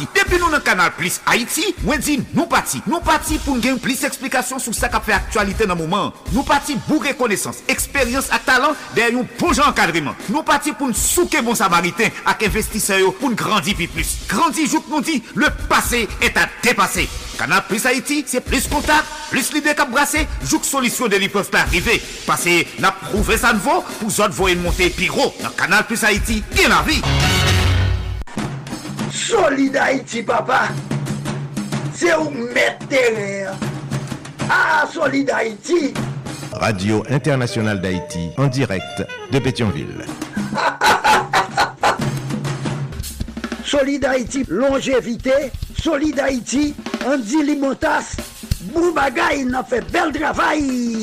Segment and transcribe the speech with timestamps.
[0.00, 1.96] Depuis nous dans canal Plus Haïti, moi
[2.34, 2.80] nous partis.
[2.86, 6.14] Nous partis pour gagner plus d'explications sur ce qui fait actualité dans le moment.
[6.32, 10.14] Nous partis pour reconnaissance, expérience et talent derrière un bon encadrement.
[10.30, 14.18] Nous partis pour nous souquer bon samaritain avec investisseurs pour nous grandir plus.
[14.28, 17.08] Grandir, jour nous dit, le passé est à dépasser.
[17.38, 21.60] Canal Plus Haïti, c'est plus contact, plus l'idée qu'à brasser, joue solution de peuvent pas
[21.60, 22.00] arriver.
[22.26, 25.34] Parce que n'a prouvé ça vaut, pour autres voyer monter piro.
[25.42, 27.02] Dans Canal Plus Haïti, bien la vie.
[29.28, 30.62] Solid Haïti, papa.
[31.94, 33.52] C'est où mettre terrain.
[34.50, 35.94] Ah, Solid Haïti.
[36.52, 40.04] Radio Internationale d'Haïti en direct de Pétionville.
[43.64, 45.52] Solid Haïti, longévité.
[45.80, 46.74] Solid Haïti,
[47.06, 48.16] Andy Limotas.
[48.74, 50.98] Boubagaï, il a fait bel travail.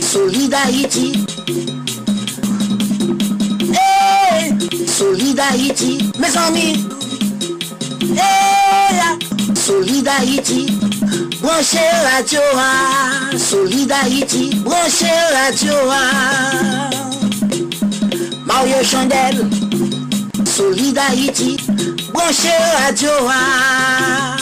[0.00, 1.24] Solid Haïti.
[4.96, 6.86] Solid Haïti, mes amis.
[8.16, 9.00] Hey,
[9.56, 10.66] Solid Haïti.
[11.42, 11.78] Branchez
[12.14, 13.36] radio, ah.
[13.36, 14.54] Solid Haïti.
[14.64, 16.90] Branchez radio, ah.
[18.46, 19.50] Mario Chandel.
[20.46, 21.56] Solid Haïti.
[22.12, 24.36] Branchez radio, ah.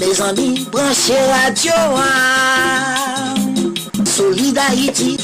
[0.00, 3.34] Mes amis, branchez radio, ah.
[4.06, 5.23] Solid Haïti.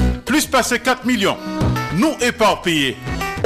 [0.31, 1.35] Plus passé 4 millions.
[1.97, 2.95] Nous éparpillés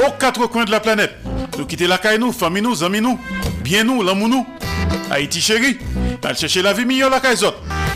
[0.06, 1.16] aux quatre coins de la planète.
[1.58, 3.18] Nous quitter la caille nous, famille nous, amis nous,
[3.60, 4.46] bien nous, l'amour nous.
[5.10, 5.78] Haïti chéri,
[6.20, 7.38] t'as chercher la vie meilleure la caille.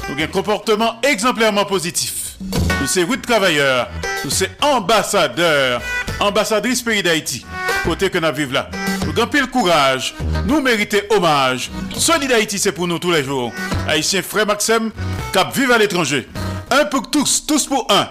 [0.09, 2.35] Nous un comportement exemplairement positif.
[2.81, 3.87] Nous sommes routes travailleurs,
[4.25, 5.81] nous sommes ambassadeurs,
[6.19, 7.47] ambassadrices pays d'Haïti.
[7.85, 8.71] Côté que nous vivons là.
[9.07, 11.71] Nous avons pile courage, nous méritons hommage.
[11.95, 13.53] Solid Haïti, c'est pour nous tous les jours.
[13.87, 14.91] Haïtien frère Maxime,
[15.33, 16.29] cap vive à l'étranger.
[16.73, 18.09] Un pour tous, tous pour un.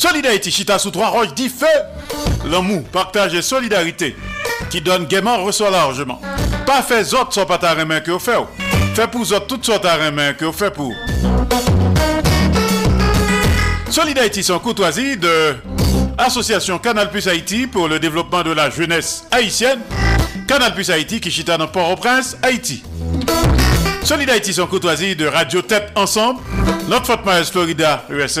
[0.00, 1.66] Solid Haïti, chita sous trois roches, dit feu.
[2.50, 4.16] L'amour, partage et solidarité.
[4.70, 6.18] Qui donne gaiement, reçoit largement.
[6.64, 8.38] Pas fait autres sans pas ta main que vous faites.
[8.94, 10.94] Fait pour autres toutes sortes de main que vous faites pour.
[13.90, 15.56] Solidarité sans courtoisie de
[16.16, 19.80] Association Canal Plus Haïti pour le développement de la jeunesse haïtienne.
[20.48, 22.82] Canal Plus Haïti qui chita dans Port-au-Prince, Haïti.
[24.02, 26.40] Solidarité sans courtoisie de Radio Tête Ensemble,
[26.88, 28.40] Notre Fort Myers, Florida, USA.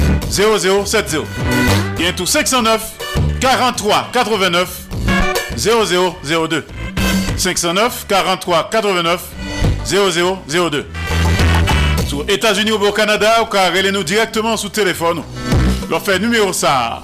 [0.31, 1.25] 0070
[1.97, 2.81] Bien tout 509
[3.41, 4.69] 43 89
[5.57, 6.65] 0002
[7.37, 9.21] 509 43 89
[9.85, 10.87] 0002
[12.07, 15.21] Sur États-Unis ou au Canada, ou car nous directement sous téléphone.
[15.89, 17.03] Leur fait numéro ça.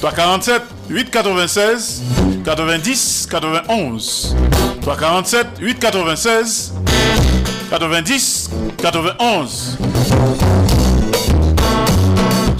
[0.00, 2.02] 347 896
[2.44, 4.36] 90 91
[4.80, 6.74] 347 896
[7.70, 8.50] 90
[8.82, 9.78] 91.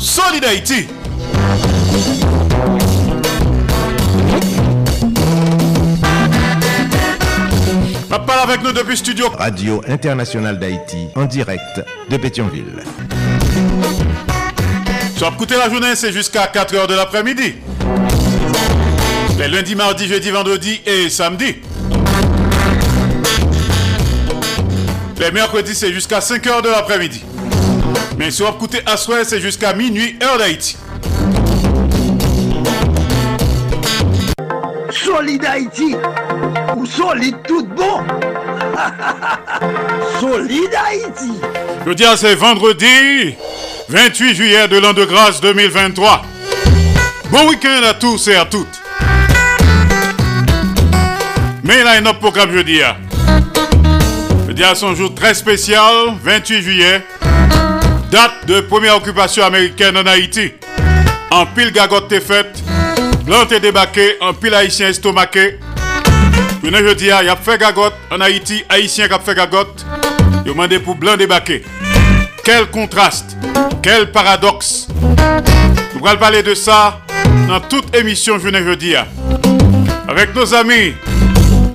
[0.07, 0.87] Solid Haïti.
[8.09, 9.29] Parle avec nous depuis studio.
[9.37, 12.85] Radio Internationale d'Haïti, en direct de Pétionville.
[15.17, 17.57] Sur écouter la journée, c'est jusqu'à 4h de l'après-midi.
[19.41, 21.57] Les lundis, mardis, jeudi, vendredi et samedi.
[25.19, 27.25] Les mercredis, c'est jusqu'à 5h de l'après-midi.
[28.17, 30.77] Mais sur écouter à soir, c'est jusqu'à minuit, heure d'Haïti.
[34.91, 35.95] Solid Haïti,
[36.77, 38.03] ou solide tout bon.
[40.21, 41.33] solide Haïti.
[41.87, 43.35] Je dis c'est vendredi
[43.89, 46.23] 28 juillet de l'an de grâce 2023.
[47.31, 48.67] Bon week-end à tous et à toutes.
[51.63, 52.81] Mais là, il y a un programme jeudi.
[54.49, 57.03] Je dis à son jour très spécial, 28 juillet,
[58.11, 60.53] date de première occupation américaine en Haïti.
[61.31, 62.63] En pile gagote t'es faite,
[63.25, 65.59] blanc t'es débarqué, en pile haïtien estomaqué.
[66.63, 69.85] Je jeudi, il y a fait gagote en Haïti, haïtien qui a fait gagote.
[70.45, 71.63] Il demandé pour blanc débarquer.
[72.45, 73.37] Quel contraste,
[73.83, 74.89] quel paradoxe.
[75.95, 77.01] Nous allons parler de ça
[77.49, 78.95] dans toute émission Je jeudi.
[80.09, 80.95] Avec nos amis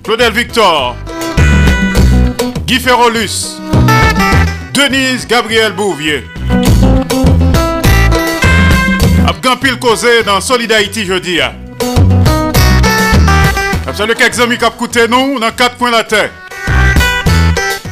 [0.04, 0.96] Claudel Victor,
[2.66, 3.61] Guy Ferrolus,
[4.74, 6.24] Denise Gabriel Bouvier.
[9.28, 11.40] Afghan Pile causé dans Solid Haïti jeudi.
[13.94, 16.32] Salut quelques amis qui écouté nous dans quatre coins de la terre.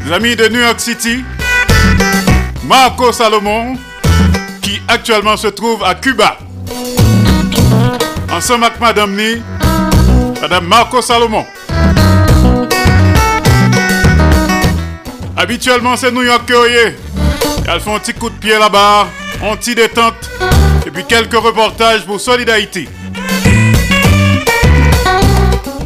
[0.06, 1.24] Les amis de New York City,
[2.64, 3.78] Marco Salomon,
[4.62, 6.38] qui actuellement se trouve à Cuba.
[8.31, 9.42] Ensemble avec Madame Ni,
[10.42, 11.46] Madame Marco Salomon.
[15.42, 16.94] Habituellement, c'est New York que
[17.66, 19.08] Elles font un petit coup de pied là-bas,
[19.42, 20.30] un petit détente,
[20.86, 22.90] et puis quelques reportages pour Solid Haïti.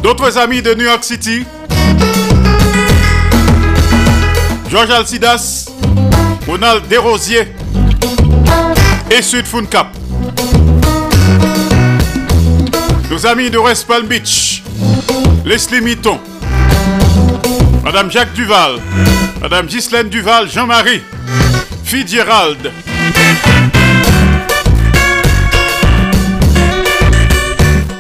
[0.02, 1.46] D'autres amis de New York City,
[4.72, 5.70] Georges Alcidas,
[6.48, 7.54] Ronald Desrosiers
[9.12, 9.96] et Sud Cap.
[13.12, 14.64] Nos amis de West Palm Beach,
[15.46, 16.20] Leslie Mitton,
[17.84, 18.80] Madame Jacques Duval,
[19.44, 21.02] Madame Ghislaine Duval, Jean-Marie,
[21.84, 22.72] Fitzgerald.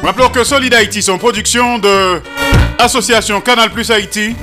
[0.01, 2.22] Rappelons que Solid Haïti sont production de
[2.80, 4.38] Association Canal Plus Haïti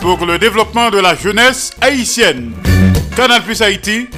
[0.00, 2.52] pour le développement de la jeunesse haïtienne.
[3.14, 4.08] Canal Plus Haïti,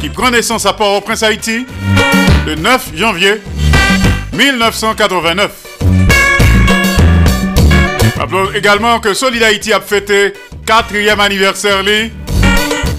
[0.00, 1.66] qui prend naissance à Port-au-Prince Haïti
[2.46, 3.42] le 9 janvier
[4.32, 5.50] 1989.
[8.16, 10.32] Rappelons également que Solid Haïti a fêté
[10.66, 11.82] quatrième anniversaire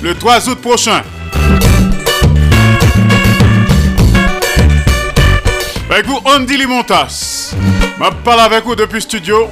[0.02, 1.04] le 3 août prochain.
[5.90, 7.54] Avec vous, Andy Limontas.
[8.00, 9.50] Je parle avec vous depuis studio.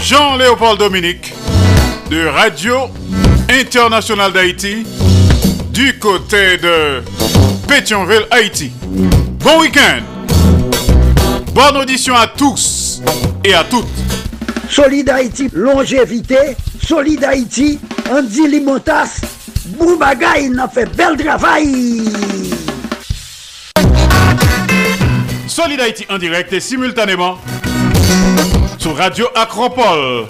[0.00, 1.34] Jean-Léopold Dominique
[2.10, 2.88] de Radio
[3.48, 4.86] Internationale d'Haïti
[5.72, 7.02] du côté de
[7.66, 8.70] Pétionville, Haïti.
[9.40, 10.02] Bon week-end.
[11.52, 13.02] Bonne audition à tous
[13.44, 13.86] et à toutes.
[14.68, 16.56] Solid Haïti, longévité.
[16.86, 17.78] Solid Haïti,
[18.10, 19.20] Andy Limontas.
[19.78, 22.08] Boubagaï, il a fait bel travail.
[25.46, 27.38] Solid Haïti en direct et simultanément
[28.78, 30.26] sur Radio Acropole,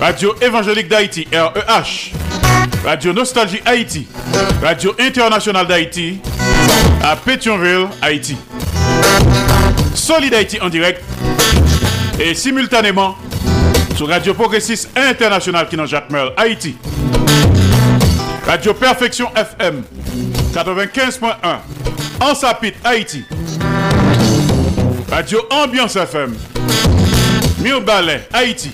[0.00, 2.12] Radio Évangélique d'Haïti, REH,
[2.84, 4.06] Radio Nostalgie Haïti,
[4.62, 6.20] Radio Internationale d'Haïti,
[7.02, 8.36] à Pétionville, Haïti.
[9.94, 11.02] Solid Haïti en direct
[12.18, 13.16] et simultanément
[14.00, 16.74] sur Radio Progressiste International qui Jacques Merle, Haïti.
[18.46, 19.82] Radio Perfection FM
[20.54, 21.34] 95.1
[22.18, 23.24] en Sapit, Haïti.
[25.10, 26.34] Radio Ambiance FM.
[27.58, 28.70] Mille Ballet, Haïti.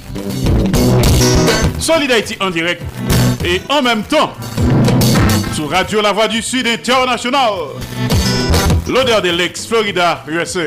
[1.80, 2.82] Solid Haïti en direct.
[3.44, 4.32] Et en même temps,
[5.56, 7.50] sur Radio La Voix du Sud International.
[8.86, 10.60] L'odeur des Lakes, Florida, USA.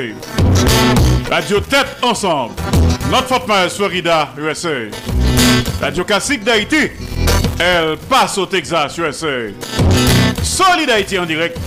[1.31, 2.55] Radio Tête Ensemble.
[3.09, 4.69] Notre Fort Myers, Florida, USA.
[5.81, 6.91] Radio Classique d'Haïti.
[7.59, 9.51] Elle passe au Texas, USA.
[10.43, 11.57] Solid Haïti en direct.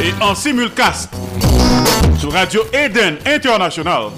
[0.00, 1.10] Et en simulcast
[2.18, 4.10] sur Radio Eden International,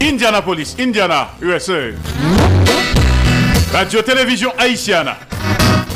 [0.00, 1.92] Indianapolis, Indiana, USA.
[3.72, 5.18] Radio Télévision Haïtiana,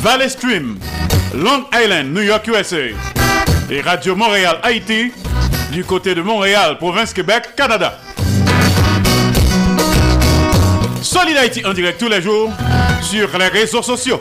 [0.03, 0.79] Valley Stream,
[1.35, 2.89] Long Island, New York, USA.
[3.71, 5.13] Et Radio Montréal, Haïti,
[5.73, 7.99] du côté de Montréal, province Québec, Canada.
[11.03, 12.51] Solid Haïti en direct tous les jours
[13.01, 14.21] sur les réseaux sociaux.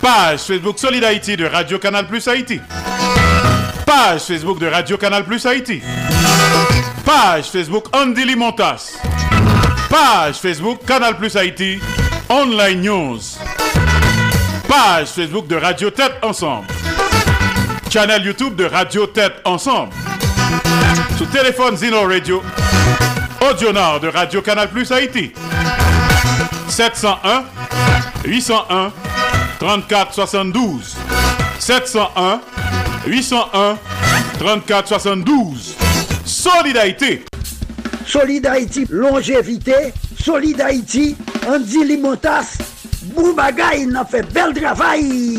[0.00, 2.60] Page Facebook Solid Haïti de Radio Canal Plus Haïti.
[3.84, 5.82] Page Facebook de Radio Canal Plus Haïti.
[7.04, 8.96] Page Facebook Andy Limontas.
[9.90, 11.78] Page Facebook Canal Plus Haïti.
[12.28, 13.20] Online News.
[14.68, 16.66] Page Facebook de Radio Tête Ensemble.
[17.90, 19.92] Channel YouTube de Radio Tête Ensemble.
[21.18, 22.42] Sous téléphone Zino Radio.
[23.50, 25.32] Audio Nord de Radio Canal Plus Haïti.
[26.80, 27.44] 701
[28.24, 28.90] 801
[29.58, 30.96] 34 72
[31.58, 32.40] 701
[33.06, 33.78] 801
[34.38, 35.76] 34 72
[36.24, 37.26] Solidarité
[38.06, 39.92] Solid Haïti, longévité.
[40.18, 42.56] Solid Haïti, Andy Limotas.
[43.14, 45.38] Boubagaï, il a fait bel travail.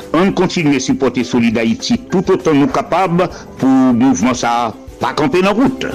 [0.13, 5.41] on continue à supporter Solid Haïti tout autant nous capables pour mouvement ça pas camper
[5.41, 5.85] dans route.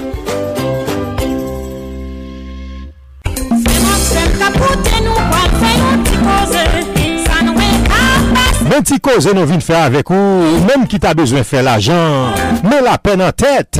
[8.67, 12.35] Mwen ti koze nou vin fè avèk ou, mèm ki ta bezwen fè l'ajan,
[12.67, 13.79] mè la pen an tèt.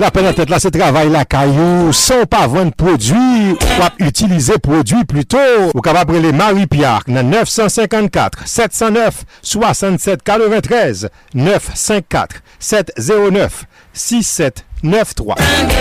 [0.00, 4.56] La pen an tèt la se travay la kayou, son pa vwen prodwi, wap utilize
[4.64, 5.40] prodwi pluto.
[5.72, 15.36] Ou kapap prele Marie-Pierre nan 954 709 67 43 954 709 6793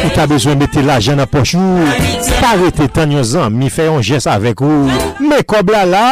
[0.06, 1.86] Ou ta bezwen mette la jen apochou
[2.42, 4.90] Parete tan yon zan Mi fè yon jes avek ou.
[5.24, 6.06] Me kob la la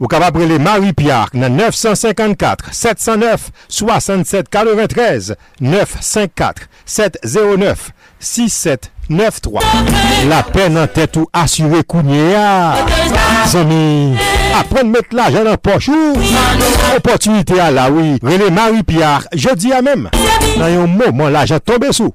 [0.00, 9.60] Ou ka va prele Marie-Pierre Nan 954 709 67 93 954 709 67 9-3
[10.30, 12.74] La pen nan tèt ou asyre kounye ya
[13.50, 14.16] Zami
[14.58, 16.14] Apren mette la jen apochou
[16.96, 18.18] Opotunite a la oui.
[18.22, 20.08] Rele Marie-Pierre Je di a mem
[20.56, 22.14] Nan yon mouman la jen tombe sou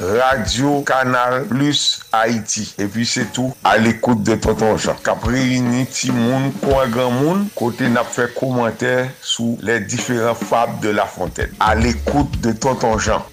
[0.00, 2.74] Radio Canal Plus Haïti.
[2.78, 4.94] Et puis c'est tout à l'écoute de Tonton Jean.
[5.04, 7.10] Cap réuni ti moun, kwa grand
[7.54, 11.50] côté n'a fait commentaire sous les différents fables de la Fontaine.
[11.60, 13.24] À l'écoute de Tonton Jean.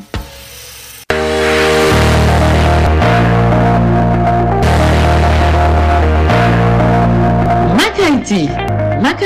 [7.76, 8.50] Mac Haiti.
[9.02, 9.24] Mac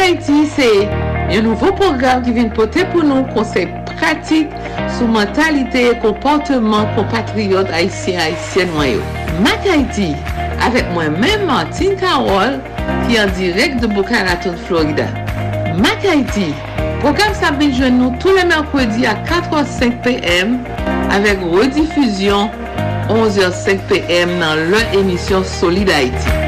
[0.56, 4.50] c'est Yon nouvo program ki vin pote pou nou konsey pratik
[4.96, 9.04] sou mentalite e komporteman kompatriot Haitien-Haitien mwayo.
[9.46, 10.08] Mak Haiti,
[10.66, 12.58] avek mwen men Martin Karol
[13.06, 15.06] ki an direk de Bokaraton, Florida.
[15.78, 16.50] Mak Haiti,
[17.04, 20.58] program sa benjwen nou tou le merkwedi a 4h05 pm
[21.14, 22.50] avek redifuzyon
[23.14, 26.40] 11h05 pm nan lè emisyon Solid Haiti.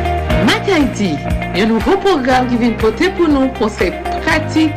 [0.49, 1.13] Mak Haiti,
[1.53, 4.71] yon nouvo program ki vin pote pou nou konsey pratik pratik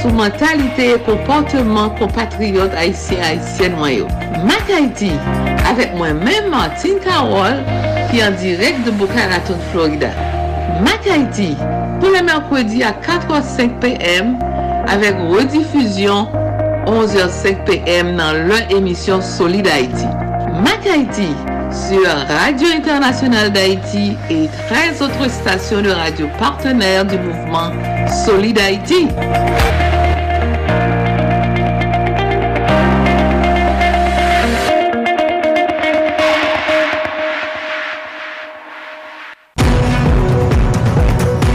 [0.00, 4.06] sou mentalite e komportman kompatriot Haitien Haitien mwen yo.
[4.48, 5.10] Mak Haiti,
[5.68, 7.60] avèk mwen mèm Martin Karol,
[8.10, 10.12] ki an direk de Boca Raton, Florida.
[10.86, 11.50] Mak Haiti,
[12.00, 14.34] pou le mèrkwedi a 4h05 pm,
[14.90, 16.32] avèk redifuzyon
[16.88, 20.08] 11h05 pm nan lè emisyon Solid Haiti.
[20.62, 21.28] Mac Haïti
[21.88, 27.70] sur Radio Internationale d'Haïti et 13 autres stations de radio partenaires du mouvement
[28.26, 29.08] Solid Haïti.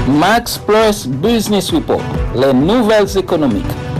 [0.07, 2.01] Max Plus Business Report,
[2.35, 3.65] les nouvelles économiques,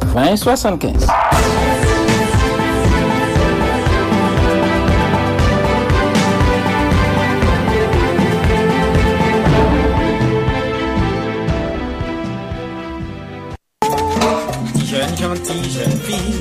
[0.00, 1.06] 2075.
[14.90, 16.40] Jeune gentille, jeune fille,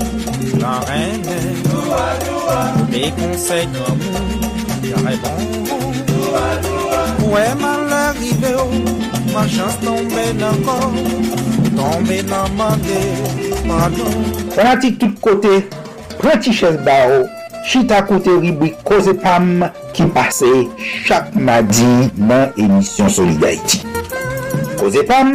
[0.60, 1.22] la reine,
[2.90, 4.22] des conseils d'amour,
[4.82, 5.38] carré bon.
[7.32, 8.56] Ouais, mal arrivé,
[9.34, 10.92] ma chance tombée encore,
[11.80, 12.98] Tombe nan mande,
[13.64, 14.12] pardon
[14.52, 15.62] Sanati tout kote,
[16.20, 17.30] prati ches ba ou
[17.70, 19.64] Chita kote ribwi koze pam
[19.96, 20.50] Ki pase
[21.08, 21.88] chak madi
[22.20, 23.86] nan emisyon Solidarity
[24.80, 25.32] Koze pam,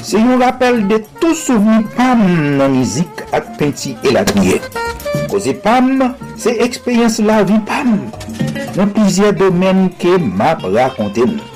[0.00, 2.24] se yon rappel de tout souveni pam
[2.56, 4.62] nan mizik ak penti elakye
[5.28, 5.98] Koze pam,
[6.40, 7.98] se ekspeyens la vi pam
[8.74, 11.52] Nan plizye domen ke map rakonte mou.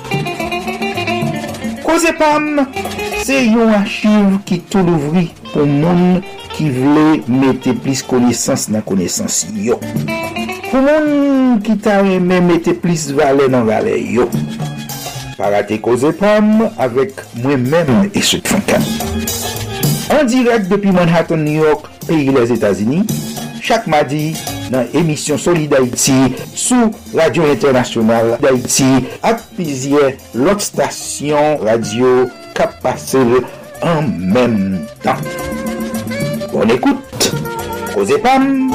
[1.83, 2.61] Koze pam,
[3.29, 6.15] Se yon achiv ki tou louvri pou moun
[6.55, 9.75] ki vle mette plis konesans nan konesans yo.
[10.71, 14.25] Pou moun ki ta reme mette plis vale nan vale yo.
[15.37, 18.89] Parate koze pam avek mwen men e sot fankan.
[20.17, 23.05] An direk depi Manhattan, New York, peyi les Etats-Unis,
[23.61, 24.31] chak madi
[24.73, 28.89] nan emisyon Soli d'Haïti sou Radio Internationale d'Haïti
[29.21, 32.25] ak pizye lot stasyon radio
[32.67, 33.17] pase
[33.81, 35.17] en menm tan.
[36.51, 37.31] Bon écoute,
[37.93, 38.71] Koze Pam,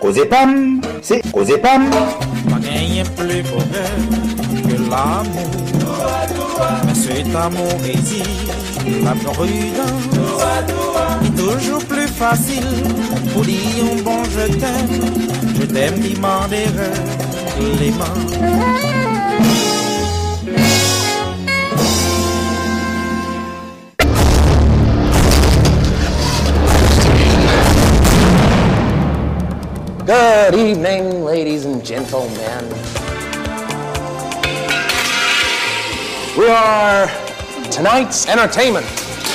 [0.00, 1.90] Koze Pam, c'est Koze Pam.
[3.16, 3.96] Plus bonheur
[4.64, 5.50] que l'amour.
[6.86, 7.78] Mais cet amour
[9.04, 10.08] la prudence.
[11.36, 12.66] Toujours plus facile
[13.32, 14.88] pour dire bon je t'aime.
[15.60, 16.66] Je t'aime, demander
[17.80, 19.77] les mains.
[30.08, 32.64] Good evening, ladies and gentlemen.
[36.34, 37.10] We are
[37.70, 38.86] tonight's entertainment.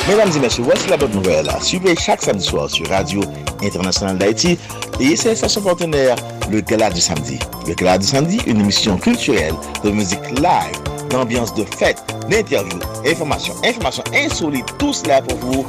[0.08, 1.48] Mesdames et messieurs, voici la bonne nouvelle.
[1.62, 3.22] Suivez chaque samedi soir sur Radio
[3.62, 4.58] Internationale d'Haïti
[5.00, 6.16] et ses stations partenaires,
[6.50, 7.38] le Gala du Samedi.
[7.68, 13.54] Le Gala du Samedi, une émission culturelle de musique live, d'ambiance de fête, d'interviews, informations,
[13.64, 15.68] informations insolites, tout cela pour vous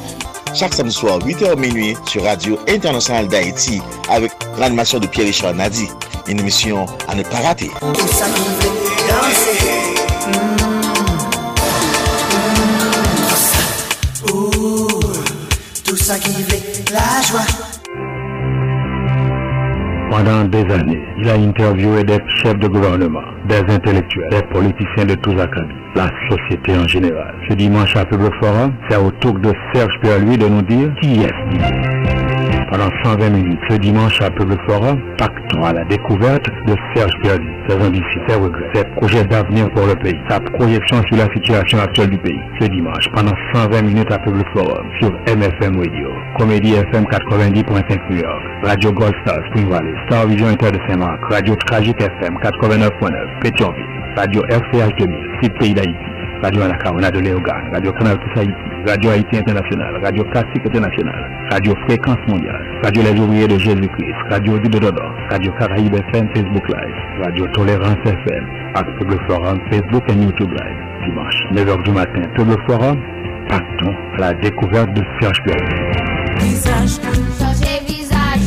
[0.55, 5.89] chaque samedi soir, 8h minuit, sur Radio Internationale d'Haïti, avec l'animation de Pierre-Richard Nadi.
[6.29, 7.71] Une émission à ne pas rater.
[15.85, 17.64] Tout ça qui fait la joie.
[20.17, 25.17] Pendant des années, il a interviewé des chefs de gouvernement, des intellectuels, des politiciens de
[25.17, 27.35] tous acabits, la société en général.
[27.49, 31.15] Ce dimanche à Peuple Forum, c'est au tour de Serge Pierre-Louis de nous dire qui
[31.21, 31.94] est-ce
[32.75, 37.55] pendant 120 minutes ce dimanche à Peuple Forum, partons à la découverte de Serge Pierre-Louis,
[37.69, 41.79] ses ambitions, ses regrets, ses projets d'avenir pour le pays, sa projection sur la situation
[41.79, 42.41] actuelle du pays.
[42.61, 48.17] Ce dimanche, pendant 120 minutes à Peuple Forum, sur MFM Radio, Comédie FM 90.5 New
[48.17, 53.41] York, Radio Gold Star Spring Valley, Star Vision Inter de Saint-Marc, Radio Tragique FM 89.9
[53.41, 53.85] Pétionville,
[54.17, 55.95] Radio RCH 2000, site Pays d'Haïti,
[56.43, 61.75] Radio Anacarona de Léogane, Radio Canal Plus Haïti, Radio Haïti International, Radio Classique International, Radio
[61.87, 67.25] Fréquence Mondiale, Radio Les Ouvriers de Jésus-Christ, Radio Du Dodo, Radio Caraïbe FM Facebook Live,
[67.25, 68.45] Radio Tolérance FM,
[68.75, 70.81] ak Peuple Forum Facebook et YouTube Live.
[71.07, 72.99] Dimanche, 9h du matin, Peuple Forum,
[73.49, 75.59] partons à la découverte de Serge Pierre.
[76.41, 77.01] Visage,
[77.39, 78.47] changer visage,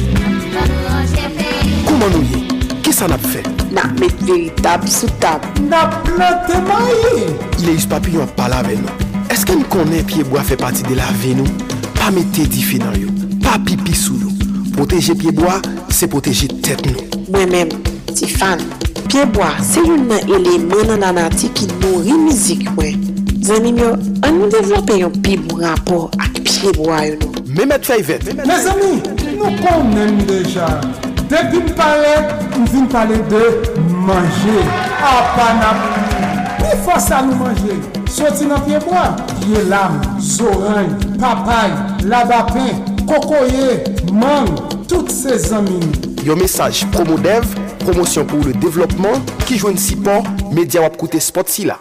[0.54, 1.82] changer pays.
[1.88, 2.46] Kouman nou ye?
[2.86, 3.42] Ki sa nap fe?
[3.74, 5.42] Nap met veritab sou tab.
[5.66, 7.26] Nap plante maye.
[7.58, 9.07] Il e yus papi yon pala ven nou.
[9.48, 11.48] Eske nou konen pyeboa fe pati de la ve nou?
[11.96, 13.08] Pa mette di fe nan yo,
[13.40, 14.50] pa pipi sou nou.
[14.76, 17.06] Poteje pyeboa, se proteje tet nou.
[17.32, 17.72] Mwen men,
[18.10, 18.60] ti fan,
[19.06, 23.08] pyeboa se yon nan elemen nan anati ki nou rimizik mwen.
[23.48, 23.94] Zanim yo,
[24.28, 27.48] an nou devlope yon pi mou rapor ak pyeboa yo nou.
[27.48, 28.28] Mehmet Fayvet.
[28.44, 28.98] Mes ami,
[29.30, 30.74] nou konen deja.
[31.32, 32.18] Depi m pale,
[32.52, 33.46] m vin pale de
[34.10, 34.60] manje.
[35.00, 35.88] A ah, panap,
[36.66, 37.97] mi fosa nou manje.
[38.18, 40.88] Soti nan pieboa, ye lam, zoran,
[41.20, 41.70] papay,
[42.10, 44.50] labapen, kokoye, mang,
[44.88, 45.86] tout se zanmin.
[46.26, 47.46] Yo mesaj promo dev,
[47.84, 51.78] promosyon pou le devlopman, ki jwen si pon, media wap koute spot si la.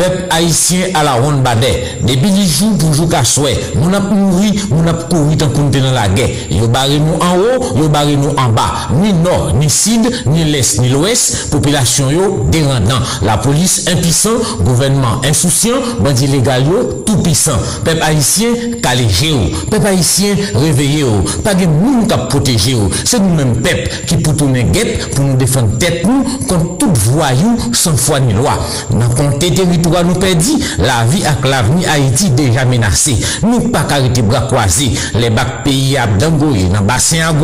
[0.00, 1.98] Peuple haïtien à la ronde badet.
[2.00, 3.60] Depuis 10 jours pour jouer qu'à souhait.
[3.74, 6.30] Nous avons mouru, nous avons couru tant qu'on dans la guerre.
[6.50, 8.88] Yo barré nous en haut, yo barré nous en bas.
[8.94, 11.50] Ni nord, ni sud, ni l'est, ni l'ouest.
[11.50, 13.00] Population yo dérendant.
[13.20, 14.30] La police impuissant,
[14.62, 17.58] gouvernement insouciant, bandit légal yo tout puissant.
[17.84, 18.48] Peuple haïtien
[18.82, 19.34] calégé.
[19.70, 21.04] Peuple haïtien réveillé.
[21.44, 22.88] Pas de monde qui protéger ou.
[23.04, 27.58] C'est nous-mêmes peuple qui pour tourner guette pour nous défendre tête nous contre toute voyou
[27.74, 28.52] sans foi ni loi.
[28.88, 33.16] Dans compté territoire nous perdit, la vie avec l'avenir Haïti déjà menacée.
[33.42, 34.92] Nous pas arrêter bras croisés.
[35.14, 37.34] Les bacs pays à Dangoye, dans bassin à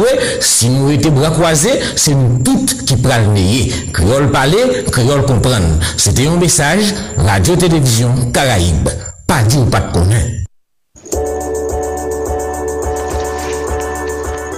[0.40, 5.78] si nous étions bras croisés, c'est nous toutes qui prenons le Créole parler, créole comprendre.
[5.96, 8.88] C'était un message, Radio-Télévision Caraïbe.
[9.26, 10.46] Pas dit ou pas de connaître.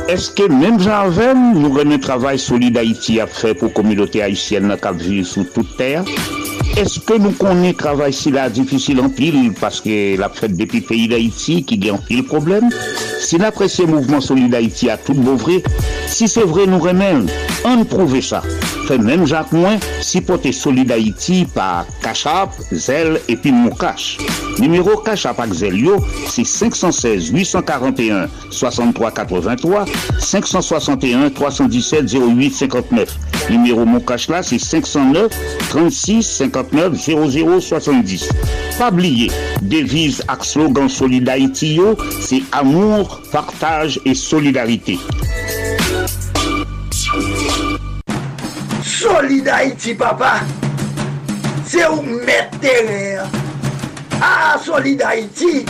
[0.08, 1.10] Est-ce que même Jean
[1.54, 5.44] nous avons un travail solide Haïti à faire pour la communauté haïtienne qui vit sous
[5.44, 5.76] toute
[6.78, 11.08] Est-ce que nous connaissons travail si difficile en pile parce que la fête depuis pays
[11.08, 12.70] d'Haïti qui gagne en pile problème?
[13.18, 15.60] Si l'apprécié mouvement solide Haïti a tout beau vrai,
[16.06, 17.26] si c'est vrai nous remène,
[17.64, 18.42] on prouve ça.
[18.96, 20.22] Même Jacques Moins, si
[20.90, 24.18] Haïti par Cachap, Zel et puis Moukache.
[24.58, 25.98] Numéro Cachap avec Zelio,
[26.28, 29.84] c'est 516 841 63 83
[30.18, 33.18] 561 317 08 59.
[33.50, 35.30] Numéro Moukache là, c'est 509
[35.68, 38.28] 36 59 00 70.
[38.78, 41.80] Pas oublier, devise ak slogan Solid Haïti
[42.20, 44.98] c'est amour, partage et solidarité.
[48.98, 50.40] Solid Haïti, papa.
[51.64, 53.26] C'est où mettre terre.
[54.20, 55.64] Ah, Solid Haïti.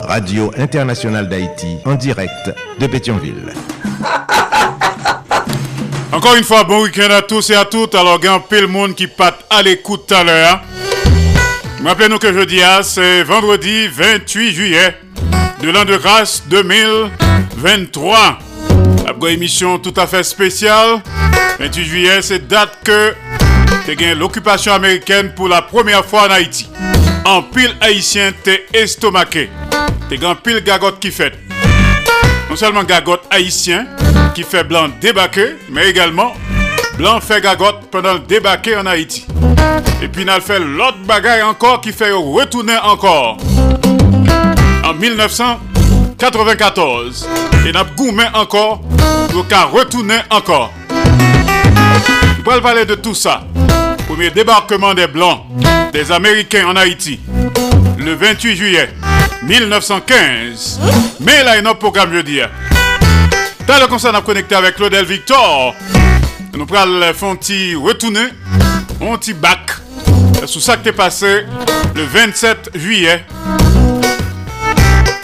[0.00, 3.54] Radio Internationale d'Haïti, en direct de Pétionville.
[6.12, 7.94] Encore une fois, bon week-end à tous et à toutes.
[7.94, 10.60] Alors, il y a un peu le monde qui patte à l'écoute tout à l'heure.
[11.84, 14.96] Rappelez-nous que jeudi, c'est vendredi 28 juillet
[15.62, 18.38] de l'an de grâce 2023.
[19.04, 21.02] La émission tout à fait spéciale.
[21.58, 23.14] 28 juillet, c'est date que
[23.84, 26.70] tu gagné l'occupation américaine pour la première fois en Haïti.
[27.26, 29.50] En pile haïtien, t'es estomaqué.
[30.08, 31.34] T'es grand pile gagotte qui fait.
[32.48, 33.86] Non seulement gagotte haïtien
[34.34, 36.32] qui fait blanc débarquer, mais également
[36.96, 39.26] blanc fait gagotte pendant le débarquer en Haïti.
[40.02, 43.36] Et puis, il fait l'autre bagaille encore qui fait retourner encore.
[44.84, 44.94] En
[46.20, 47.28] 1994.
[47.66, 48.80] Et n'a gourmet encore
[49.30, 50.72] pour qu'à retourner encore.
[52.38, 53.42] Je vais parler de tout ça.
[54.06, 55.40] Premier débarquement des Blancs,
[55.92, 57.20] des Américains en Haïti,
[57.98, 58.90] le 28 juillet
[59.42, 60.80] 1915.
[61.20, 62.50] Mais là, il y a un programme, je veux dire.
[63.66, 65.74] Dans le concert, on a connecté avec Claudel Victor.
[66.52, 68.28] Nous prenons le petit retourner,
[69.00, 69.70] un petit bac.
[70.46, 71.46] Sous ça qui est passé
[71.94, 73.24] le 27 juillet.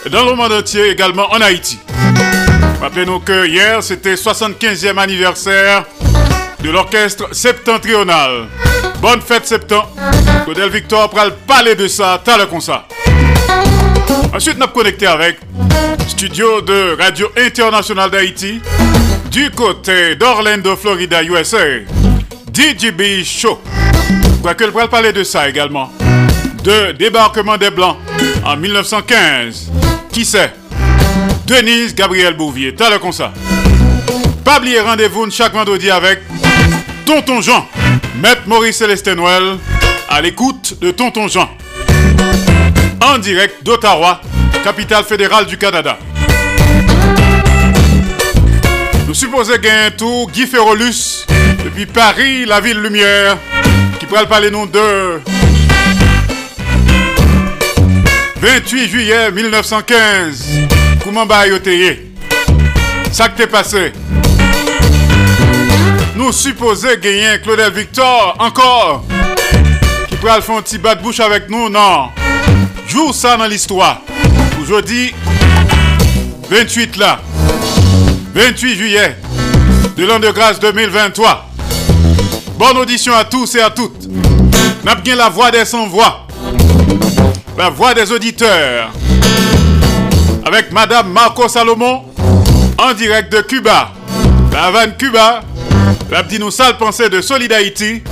[0.08, 1.78] Dans le monde entier, également en Haïti.
[2.80, 5.84] Rappelez-nous que hier, c'était 75e anniversaire
[6.62, 8.46] de l'orchestre septentrional.
[9.02, 9.90] Bonne fête septembre.
[10.44, 12.84] Claudel Victor pral parler de ça, t'as le concert.
[14.34, 15.38] Ensuite, nous connecté avec
[16.08, 18.60] studio de Radio Internationale d'Haïti
[19.30, 21.58] du côté d'Orlando, Florida, USA.
[22.52, 23.60] DJB Show.
[24.40, 25.92] Quoique le parler de ça également.
[26.64, 27.96] De débarquement des Blancs
[28.44, 29.70] en 1915.
[30.12, 30.52] Qui c'est?
[31.46, 32.74] Denise Gabriel Bouvier.
[32.74, 33.32] T'as le ça.
[34.44, 36.20] Pas oublier rendez-vous chaque vendredi avec
[37.06, 37.66] Tonton Jean.
[38.16, 39.56] Maître Maurice Célestin Noël
[40.08, 41.48] à l'écoute de Tonton Jean.
[43.02, 44.20] En direct d'Ottawa,
[44.64, 45.96] capitale fédérale du Canada.
[49.06, 51.26] Nous supposons gagner tout Guy Ferrolus
[51.64, 53.36] depuis Paris, la ville lumière,
[53.98, 55.20] qui pourrait parler nous de
[58.40, 60.44] 28 juillet 1915.
[61.04, 61.42] Comment va
[63.12, 63.92] Ça qui t'est passé?
[66.16, 69.04] Nous supposons gagner Claudel Victor encore.
[70.08, 72.08] Qui pourrait faire un petit bas de bouche avec nous, non?
[72.88, 74.00] Joue ça dans l'histoire.
[74.62, 75.14] Aujourd'hui,
[76.48, 77.20] 28 là.
[78.34, 79.16] 28 juillet
[79.98, 81.46] de l'an de grâce 2023.
[82.58, 84.08] Bonne audition à tous et à toutes.
[84.82, 86.26] N'a la voix des sans-voix.
[87.56, 88.90] La voix des auditeurs.
[90.44, 92.04] Avec Madame Marco Salomon
[92.78, 93.92] en direct de Cuba.
[94.52, 95.42] La Havane Cuba.
[96.10, 98.02] La nous sale pensée de Solidarité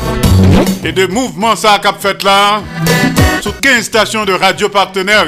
[0.85, 2.61] et de mouvement ça cap fait là
[3.41, 5.27] sur 15 stations de radio partenaires.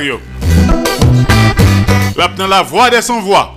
[2.17, 3.55] La, la voix des sans-voix.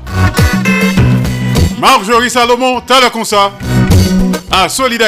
[1.79, 3.51] Marjorie Salomon, t'as le concert
[4.51, 5.01] à Solid.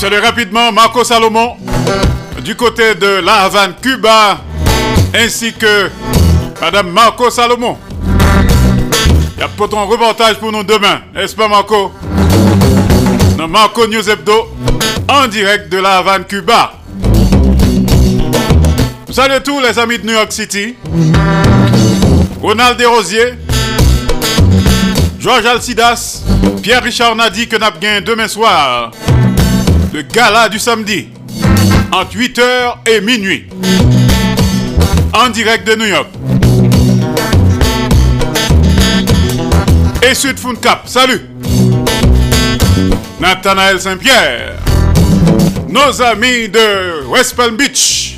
[0.00, 1.58] Salut rapidement Marco Salomon
[2.42, 4.40] du côté de La Havane, Cuba,
[5.14, 5.90] ainsi que
[6.58, 7.76] Madame Marco Salomon.
[9.36, 11.92] Il y a peut-être un reportage pour nous demain, n'est-ce pas Marco?
[13.36, 14.48] Dans Marco News Hebdo,
[15.06, 16.72] en direct de La Havane, Cuba.
[19.10, 20.76] Salut tous les amis de New York City.
[22.40, 23.34] Ronald Desrosiers,
[25.18, 26.22] Georges Alcidas,
[26.62, 28.92] Pierre-Richard Nadi que n'a demain soir.
[29.92, 31.08] Le gala du samedi
[31.92, 32.42] entre 8h
[32.86, 33.46] et minuit.
[35.12, 36.06] En direct de New York.
[40.08, 41.20] Et Sud Cap, salut.
[43.18, 44.56] Nathanaël Saint-Pierre.
[45.68, 48.16] Nos amis de West Palm Beach.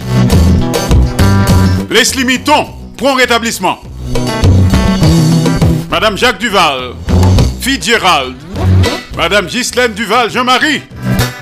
[1.91, 2.67] Leslie Mitton,
[2.99, 3.79] bon rétablissement.
[5.91, 6.95] Madame Jacques Duval,
[7.61, 8.37] Fitzgerald,
[9.17, 10.83] Madame Ghislaine Duval, Jean-Marie,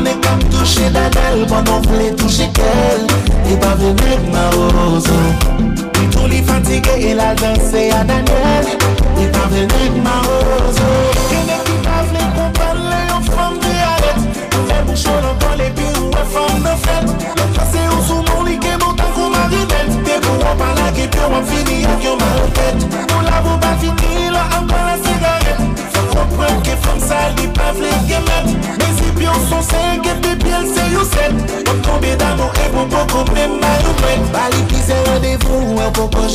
[0.00, 3.02] konen kom touche dadel, banon vle touche kel
[3.52, 4.44] E pa venek ma
[4.86, 5.18] ozo
[6.12, 8.66] Tou li fatige, e la danse a Daniel.
[9.18, 10.88] E pa venek ma ozo
[11.30, 14.20] Kene ki pa vle kompan le yon fom de alet
[14.68, 18.48] Fè bouchon an le pi ou e fom de fet Le kase ou sou moun
[18.48, 22.18] li ke moutan kou marinet Te pou wap ala ki pi wap fini ak yon
[22.24, 22.99] mal fèt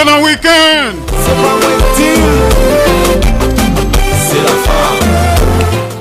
[0.00, 0.94] Excellent week-end.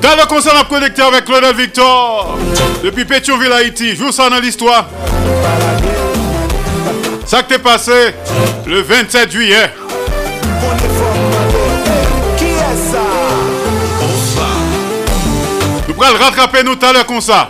[0.01, 2.38] Dans le concert, on a connecté avec Claudel Victor
[2.81, 3.97] depuis Pétionville, Haïti.
[3.97, 4.88] Joue ça dans l'histoire.
[7.25, 8.13] Ça qui t'est passé
[8.65, 9.69] le 27 juillet.
[15.89, 17.49] Nous pourrons le rattraper nous tout à l'heure comme ça.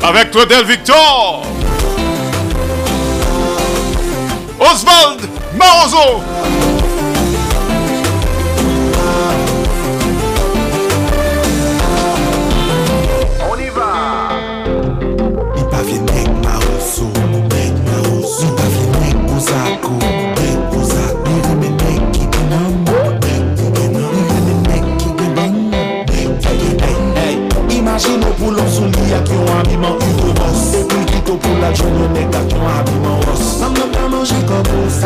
[0.00, 1.43] Avec Claudel Victor.
[4.70, 5.20] Oswald
[5.58, 6.33] Marozo.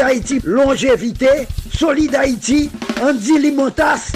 [0.00, 1.26] Haïti, longévité.
[1.70, 2.14] Solid
[3.02, 4.12] Andy Limotas.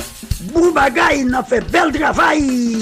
[0.52, 2.78] Boubagaï, n'a fait bel travail.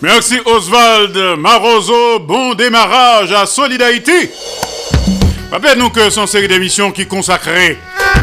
[0.00, 2.20] Merci Oswald Marozo.
[2.20, 4.30] Bon démarrage à Solidarité.
[5.50, 7.76] Rappelez-nous que son série d'émissions qui consacrée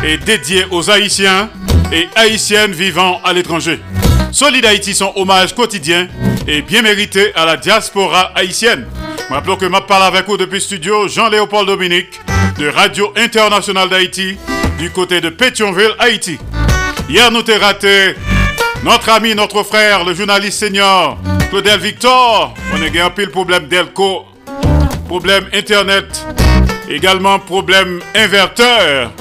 [0.03, 1.49] et dédiée aux Haïtiens
[1.91, 3.79] et Haïtiennes vivant à l'étranger.
[4.31, 6.07] Solid Haïti, son hommage quotidien
[6.47, 8.85] et bien mérité à la diaspora haïtienne.
[9.29, 12.21] Rappelons que je parle avec vous depuis studio Jean-Léopold Dominique
[12.57, 14.37] de Radio Internationale d'Haïti
[14.79, 16.37] du côté de Pétionville, Haïti.
[17.09, 18.15] Hier, nous t'ai raté
[18.83, 21.17] notre ami, notre frère, le journaliste senior
[21.49, 22.53] Claudel Victor.
[22.73, 24.25] On a eu un pile problème d'Elco,
[25.07, 26.25] problème Internet,
[26.89, 29.11] également problème inverteur.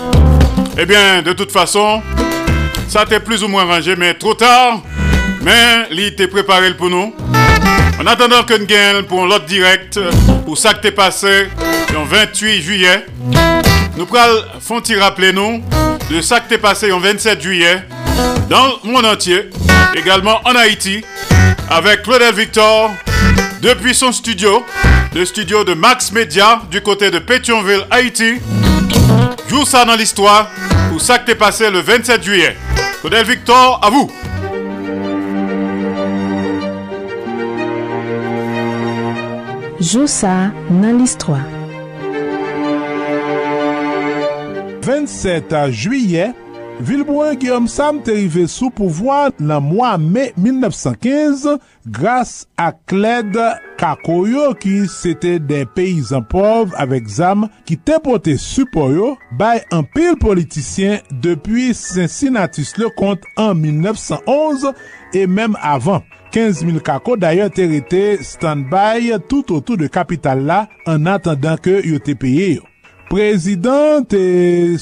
[0.76, 2.02] Eh bien, de toute façon,
[2.88, 4.80] ça t'est plus ou moins rangé, mais trop tard.
[5.42, 7.14] Mais il était préparé pour nous.
[8.00, 10.00] En attendant que nous gagnons pour l'autre direct,
[10.44, 11.48] pour ça que t'es passé,
[11.92, 13.06] le 28 juillet,
[13.96, 14.08] nous
[14.60, 15.62] font il rappeler nous
[16.10, 17.82] de ça que passé le 27 juillet
[18.48, 19.50] dans le monde entier,
[19.94, 21.04] également en Haïti,
[21.68, 22.92] avec Claudel Victor,
[23.60, 24.64] depuis son studio,
[25.14, 28.34] le studio de Max Media du côté de Pétionville, Haïti.
[29.48, 30.48] Joue ça dans l'histoire
[30.90, 32.56] pour ça que t'es passé le 27 juillet.
[33.00, 34.10] Claudel Victor, à vous.
[39.80, 41.55] Joue ça dans l'histoire.
[44.86, 46.32] 27 juye,
[46.78, 51.56] Vilbouen Guillaume Sam te rive sou pouvoi nan mwa me 1915
[51.90, 53.34] grase a kled
[53.80, 60.20] kakoyo ki sete den peyizan pov avek zam ki te pote supoyo bay an pil
[60.22, 64.70] politisyen depi Cincinnatus le kont an 1911
[65.16, 66.04] e menm avan.
[66.36, 71.98] 15000 kako daye te rete stand-by tout otou de kapital la an atendan ke yo
[71.98, 72.75] te peye yo.
[73.06, 74.20] Prezident te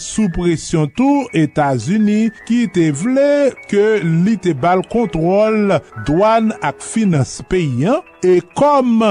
[0.00, 5.74] sou presyon tou Etasuni ki te vle ke li te bal kontrol
[6.08, 9.02] douan ak finans peyen e kom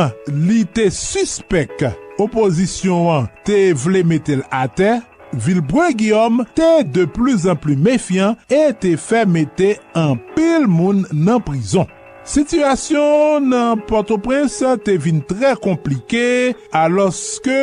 [0.47, 1.85] li te suspek
[2.21, 4.97] oposisyon an te vle metel ate,
[5.33, 11.05] Vilbrun Guillaume te de plus an plus mefyan e te fe mete an pil moun
[11.13, 11.89] nan prison.
[12.23, 17.57] Sityasyon nan Port-au-Prince te vin tre komplike aloske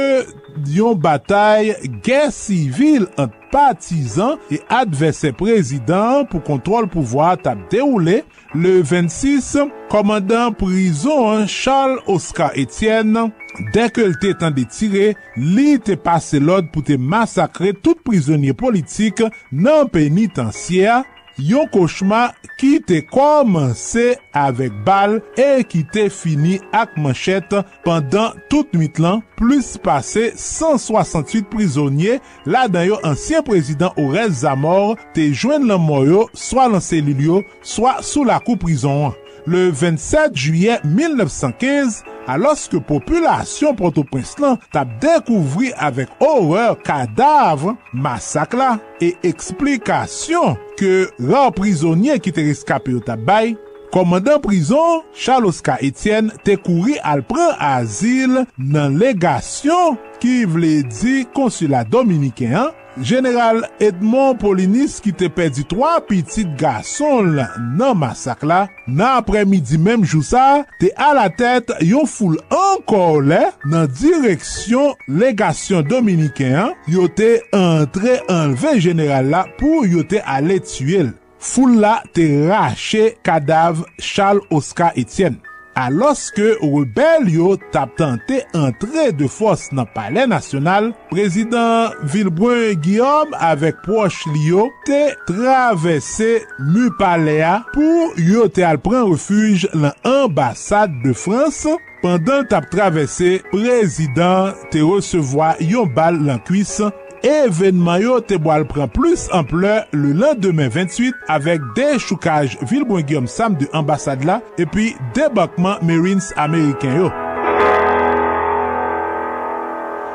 [0.68, 1.70] yon batay
[2.04, 8.18] gen sivil ant patizan e advese prezident pou kontrol pouvoi tap deroule
[8.52, 9.54] le 26
[9.88, 13.30] komandan prizon Charles Oscar Etienne.
[13.74, 18.52] Dèk el te tan de tire, li te pase lod pou te masakre tout prizonye
[18.56, 21.02] politik nan penitansyer
[21.40, 28.68] yon koshma ki te komanse avek bal e ki te fini ak manchet pandan tout
[28.76, 35.68] mit lan, plus pase 168 prizonye la dan yo ansyen prezident Orel Zamor te jwen
[35.70, 39.19] lan mor swa lan selilyo swa sou la kou prizon an.
[39.46, 48.74] le 27 juyen 1915, aloske populasyon Port-au-Prince lan tap dekouvri avek horreur kadav masak la
[49.02, 53.56] e eksplikasyon ke rar prizonye ki te reskape yo tap bay,
[53.90, 61.24] Komandan prizon, Charles Oscar Etienne te kouri al pran azil nan legasyon ki vle di
[61.34, 67.32] konsula dominiken an General Edmond Polinis ki te pedi 3 pitit gason
[67.78, 73.20] nan masak la, nan apre midi menm jousa, te a la tet yon foul ankor
[73.24, 73.40] le
[73.72, 81.14] nan direksyon legasyon dominiken, yo te entre enleve general la pou yo te ale tuyel.
[81.40, 85.40] Foul la te rache kadav Charles Oscar Etienne.
[85.78, 93.82] aloske rebel yo tap tante entre de fos nan pale nasyonal, prezident Vilbrun Guillaume avek
[93.84, 96.40] proche li yo te travesse
[96.72, 101.64] mu palea pou yo te al pren refuj lan ambasade de Frans
[102.00, 106.78] Pendan tap travesse prezident te resevoa yon bal lan kuis
[107.26, 113.30] evenman yo te boal pran plus ample le landemen 28 avek de choukaj Vilbon Guillaume
[113.30, 117.10] Sam de ambasade la epi debakman Marines Ameriken yo.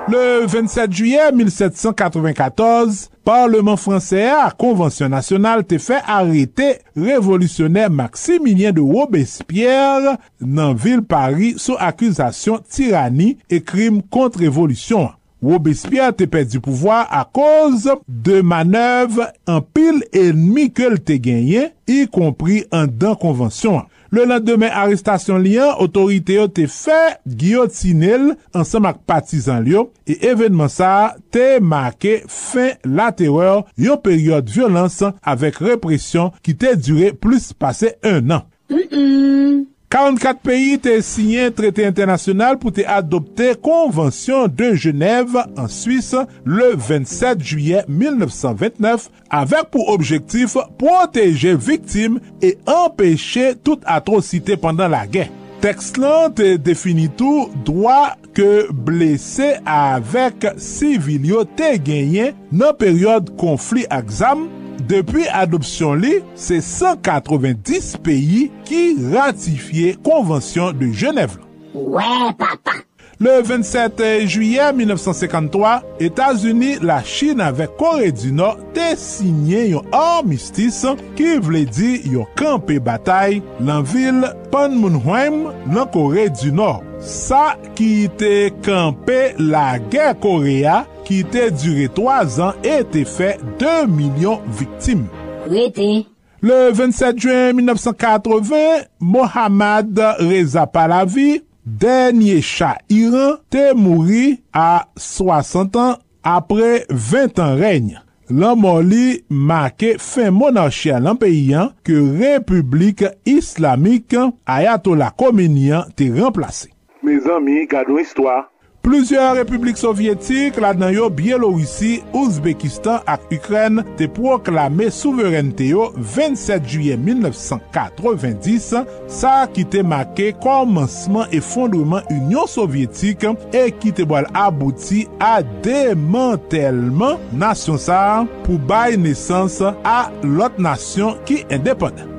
[0.06, 8.86] Le 27 juye 1794, Parlement fransè a konvensyon nasyonal te fè arete revolisyonè Maximilien de
[8.86, 15.10] Robespierre nan vil Paris sou akuzasyon tirani e krim kontre revolisyon.
[15.46, 21.70] Robespierre te perdi pouvoi a koz de manev an pil enmi ke l te genyen,
[21.86, 23.84] y kompri an dan konvansyon.
[24.16, 30.72] Le landemen arrestasyon liyan, otorite yo te fe gyotinil ansan mak patizan liyo, e evenman
[30.72, 37.52] sa te make fin la teror yo peryode violansan avek represyon ki te dure plus
[37.54, 38.50] pase un an.
[38.72, 39.75] Mm -mm.
[39.94, 46.72] 44 peyi te sinyen trete internasyonal pou te adopte konvansyon de Genève an Suisse le
[46.74, 55.30] 27 juye 1929 avek pou objektif proteje viktim e empeshe tout atrocite pandan la gen.
[55.64, 63.88] Tekst lan te defini tou dwa ke blese avek sivilyo te genyen nan peryode konflik
[63.94, 64.48] aksam
[64.90, 71.40] Depi adopsyon li, se 190 peyi ki ratifiye konvansyon de Genève.
[71.74, 72.86] Ouè, ouais, papa!
[73.20, 80.82] Le 27 juye 1953, Etats-Unis, la Chine avek Kore du Nord te signye yon armistis
[81.16, 86.84] ki vle di yon kampe batay lan vil Panmunjom lan Kore du Nord.
[87.00, 93.36] Sa ki te kampe la ger Korea ki te dure 3 an e te fe
[93.62, 95.06] 2 milyon viktim.
[95.50, 96.06] Rete.
[96.46, 105.96] Le 27 juen 1980, Mohamed Reza Pahlavi, denye cha Iran, te mouri a 60 an
[106.26, 108.02] apre 20 an regne.
[108.30, 114.16] Lan mon li make fin monarchia lan peyan ke Republik Islamik
[114.50, 116.72] Ayatollah Khomeinian te remplase.
[117.06, 118.48] Me zami, gado istwa.
[118.86, 126.70] Pluzyon republik sovyetik, la dan yo Bielorusi, Ouzbekistan ak Ukren te proklame souverente yo 27
[126.70, 133.26] juye 1990, sa ki te make komanseman e fondreman Union Sovyetik
[133.58, 138.00] e ki te boal abouti a demantelman nasyon sa
[138.44, 142.14] pou bay nesans a lot nasyon ki endeponan.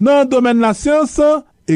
[0.00, 1.20] Nan domen la syans,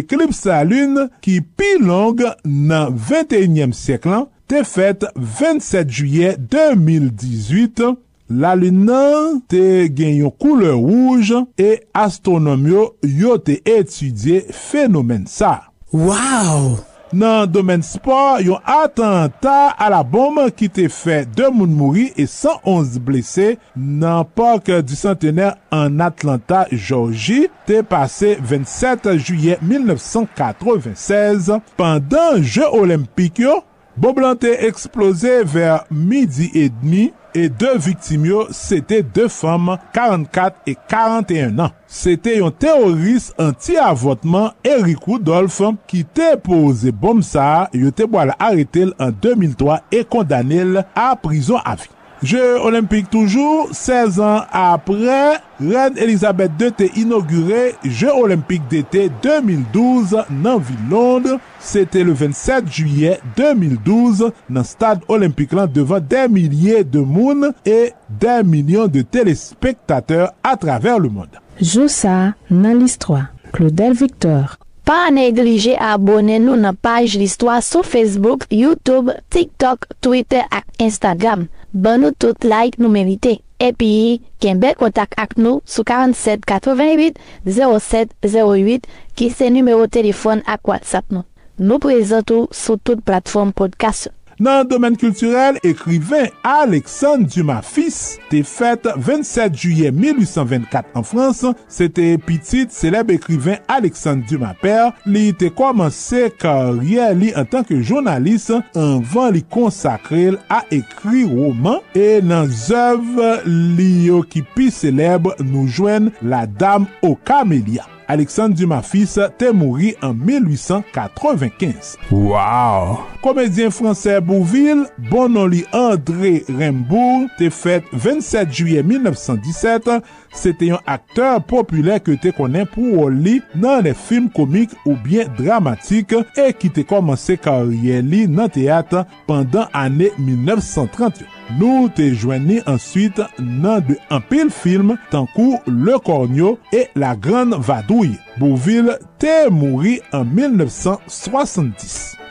[0.01, 7.95] eklips sa lune ki pi long nan 21e seklan te fet 27 juye 2018.
[8.31, 15.59] La lune nan te gen yon koule rouj e astronomyo yo te etudye fenomen sa.
[15.93, 16.94] Waw!
[17.15, 22.27] Nan domen sport, yon atanta a la bom ki te fe 2 moun mouri e
[22.27, 32.43] 111 blese nan park du centenaire an Atlanta, Georgie, te pase 27 juye 1996 Pendan
[32.43, 33.61] je olimpik yo
[33.95, 39.71] Bob lan te eksplose ver midi et demi e de viktim yo sete de fam
[39.95, 41.77] 44 e 41 an.
[41.87, 48.91] Sete yon teoris anti-avotman Eric Rudolph ki te pose bom sa yo te boal aretel
[48.99, 51.94] an 2003 e kondanel a prison avi.
[52.25, 60.16] Jeux olympiques toujours, 16 ans après, Reine Elisabeth II te inauguré Jeux olympiques d'été 2012
[60.31, 61.39] nan Ville-Londe.
[61.61, 67.93] C'était le 27 juillet 2012 nan stade olympique lan devan des milliers de moun et
[68.09, 71.37] des millions de téléspectateurs à travers le monde.
[71.61, 73.35] Jou sa nan l'histoire.
[73.53, 80.66] Claudel Victor Pa neglije abone nou nan page l'histoire sou Facebook, Youtube, TikTok, Twitter ak
[80.77, 81.47] Instagram.
[81.75, 83.37] ban nou tout like nou merite.
[83.62, 90.43] Epi, ken bel kontak ak nou sou 47 88 07 08 ki se numero telefon
[90.47, 91.27] ak WhatsApp nou.
[91.59, 94.11] Nou prezentou sou tout platform podcast.
[94.43, 101.87] Nan domen kulturel, ekriven Alexandre Dumas Fils te fet 27 juye 1824 an Frans, se
[101.87, 108.51] te pitit seleb ekriven Alexandre Dumas Père, li te komanse karye li an tanke jounalist
[108.74, 113.07] anvan li konsakrel a ekri roman e nan zev
[113.47, 117.94] li yo ki pi seleb nou jwen la dam o kamelia.
[118.09, 121.97] Alexandre Dumas fils te mouri an 1895.
[122.11, 122.99] Waw!
[123.25, 130.01] Komedyen franse Bouville, bonon li André Rimbourg, te fet 27 juye 1917,
[130.35, 134.74] se te yon akteur popüler ke te konen pou wò li nan le film komik
[134.85, 138.95] ou bien dramatik e ki te komanse karye li nan teat
[139.28, 141.24] pandan ane 1930.
[141.59, 148.18] Nou te jwenni answit nan de anpil film tankou Le Cornio e La Grande Vadouille.
[148.39, 152.24] Bouville te mouri an 1970.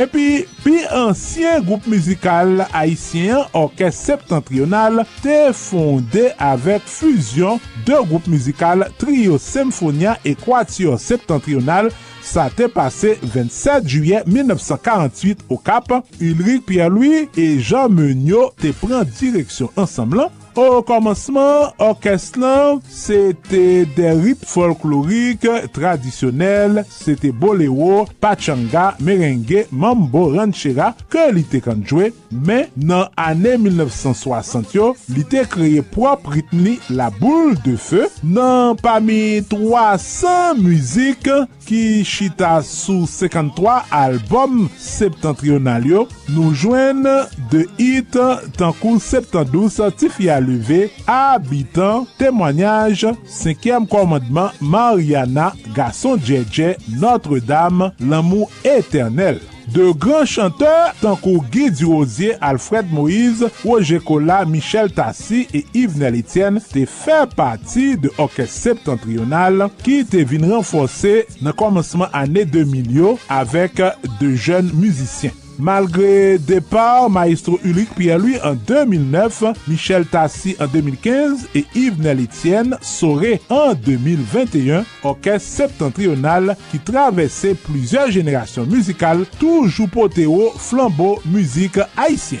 [0.00, 8.86] Epi, pi ansyen goup mizikal haisyen orkes septentrional te fonde avek fuzyon de goup mizikal
[9.02, 11.90] trio Semfonia Ekwatio Septentrional
[12.24, 15.92] sa te pase 27 juye 1948 o kap.
[16.16, 23.84] Ulrich Pierre-Louis e Jean Meunier te pren direksyon ansamblan Ou komanseman, orkest lan, se te
[23.94, 25.44] de rip folklorik
[25.74, 33.54] tradisyonel, se te bolero, pachanga, merenge, mambo, ranchera, ke li te kanjwe, men nan ane
[33.62, 41.30] 1960 yo, li te kreye prop ritmi la boule de fe, nan pami 300 muzik
[41.68, 47.06] ki chita sou 53 albom septentrional yo, nou jwen
[47.52, 48.18] de hit
[48.58, 59.40] tankou 72 tifya levé habitant témoignage 5e commandement Mariana garçon JJ Notre-Dame l'amour éternel
[59.74, 66.16] De gran chanteur tankou Guy Durosier, Alfred Moïse, Roger Cola, Michel Tassi et Yves Nel
[66.16, 72.90] Etienne te fè pati de orkes septentrional ki te vin renforsè nan komanseman anè 2000
[72.96, 73.84] yo avèk
[74.18, 75.49] de jèn müzisyen.
[75.60, 83.42] Malgré départ, Maestro Ulrich Pierre-Louis en 2009, Michel Tassi en 2015 et Yves Etienne Soré
[83.50, 92.40] en 2021, orchestre septentrional qui traversait plusieurs générations musicales, toujours potéo, flambeau, musique haïtienne.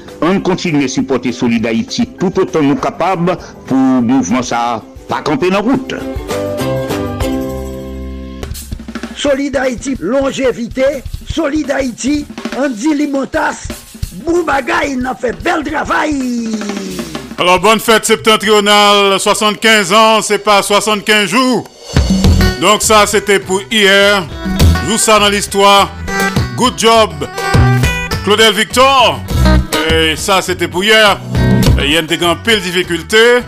[0.21, 5.49] on continue à supporter Solid Haïti tout autant nous capables pour mouvement ça pas camper
[5.49, 5.93] dans route.
[9.17, 12.25] Solid Haïti, longévité, Solid Haïti,
[12.57, 13.67] Andy Limotas,
[14.13, 16.55] Boubagaï, il a fait bel travail.
[17.37, 21.67] Alors bonne fête septentrionale, 75 ans, c'est pas 75 jours.
[22.61, 24.23] Donc ça c'était pour hier.
[24.87, 25.91] Joue ça dans l'histoire.
[26.55, 27.11] Good job.
[28.23, 29.19] Claudel Victor.
[29.89, 31.17] Et ça, c'était pour hier.
[31.79, 33.39] Il y a des grands pile difficultés.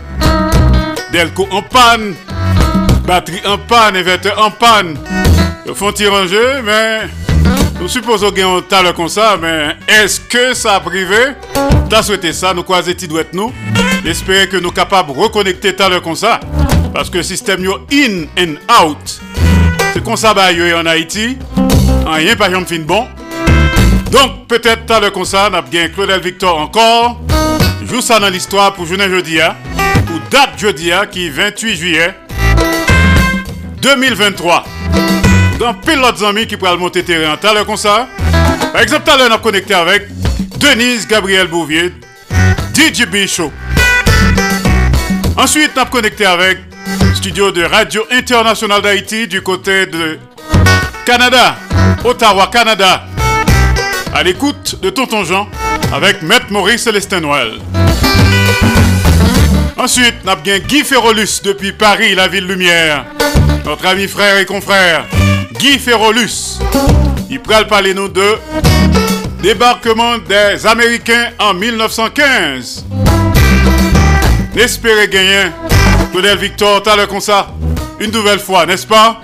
[1.12, 2.14] Delco en panne.
[3.06, 4.96] Batterie en panne, inverteur en panne.
[5.66, 7.02] Ils font ranger, mais
[7.80, 11.34] nous supposons qu'il y a un talent comme ça, mais est-ce que ça a privé?
[11.88, 13.52] T'as souhaité ça, nous croisons être nous.
[14.04, 16.40] J'espère que nous sommes capables de reconnecter talent comme ça.
[16.94, 19.20] Parce que le système yo in and out.
[19.92, 21.36] C'est comme ça bah, en Haïti.
[22.06, 23.06] Rien par exemple fin bon.
[24.14, 27.20] Donc peut-être talent comme ça, gagné Claudel Victor encore.
[27.84, 29.56] Joue ça dans l'histoire pour journée jeudi, hein.
[30.08, 32.14] ou date jeudi, hein, qui est 28 juillet
[33.82, 34.64] 2023.
[35.58, 38.06] Dans pile d'autres amis qui pourraient monter terrain, à l'heure comme.
[38.72, 40.06] Par exemple, à l'heure, on a connecté avec
[40.58, 41.92] Denise Gabriel Bouvier,
[42.72, 43.52] DJB Show.
[45.36, 46.58] Ensuite, on a connecté avec
[47.16, 50.20] studio de Radio Internationale d'Haïti du côté de
[51.04, 51.56] Canada,
[52.04, 53.06] Ottawa, Canada.
[54.14, 55.48] À l'écoute de Tonton Jean
[55.92, 57.54] avec Maître Maurice Célestin Noël.
[59.76, 63.06] Ensuite, nous avons Guy Ferrolus depuis Paris, la ville lumière.
[63.64, 65.04] Notre ami frère et confrère,
[65.58, 66.60] Guy Ferrolus.
[67.28, 68.38] Il pourra parler nous de
[69.42, 72.86] débarquement des Américains en 1915.
[74.54, 75.46] N'espérez gagner
[76.12, 77.48] Claudel Victor, t'as le ça,
[77.98, 79.20] une nouvelle fois, n'est-ce pas?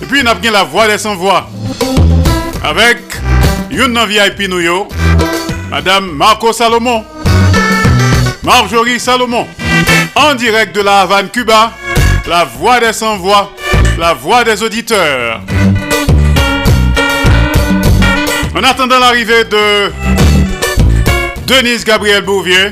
[0.00, 1.46] Et puis, nous avons la voix des sans-voix
[2.64, 2.98] avec
[3.72, 4.88] une VIP nous yo,
[5.70, 7.04] Madame Marco Salomon.
[8.42, 9.46] Marjorie Salomon,
[10.16, 11.72] en direct de la Havane, Cuba,
[12.26, 13.52] la voix des sans-voix,
[13.98, 15.40] la voix des auditeurs.
[18.54, 19.92] En attendant l'arrivée de
[21.46, 22.70] Denise Gabriel Bouvier,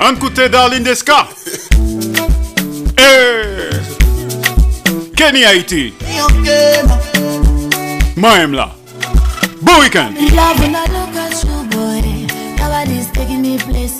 [0.00, 1.26] on écoute Darlene Desca
[2.96, 3.70] et
[5.16, 5.94] Kenny Haiti.
[8.16, 8.75] Moi-même là.
[9.66, 10.14] Boo weekend.
[10.32, 12.00] Love when I look at you, boy.
[12.56, 13.98] Nobody's taking me place,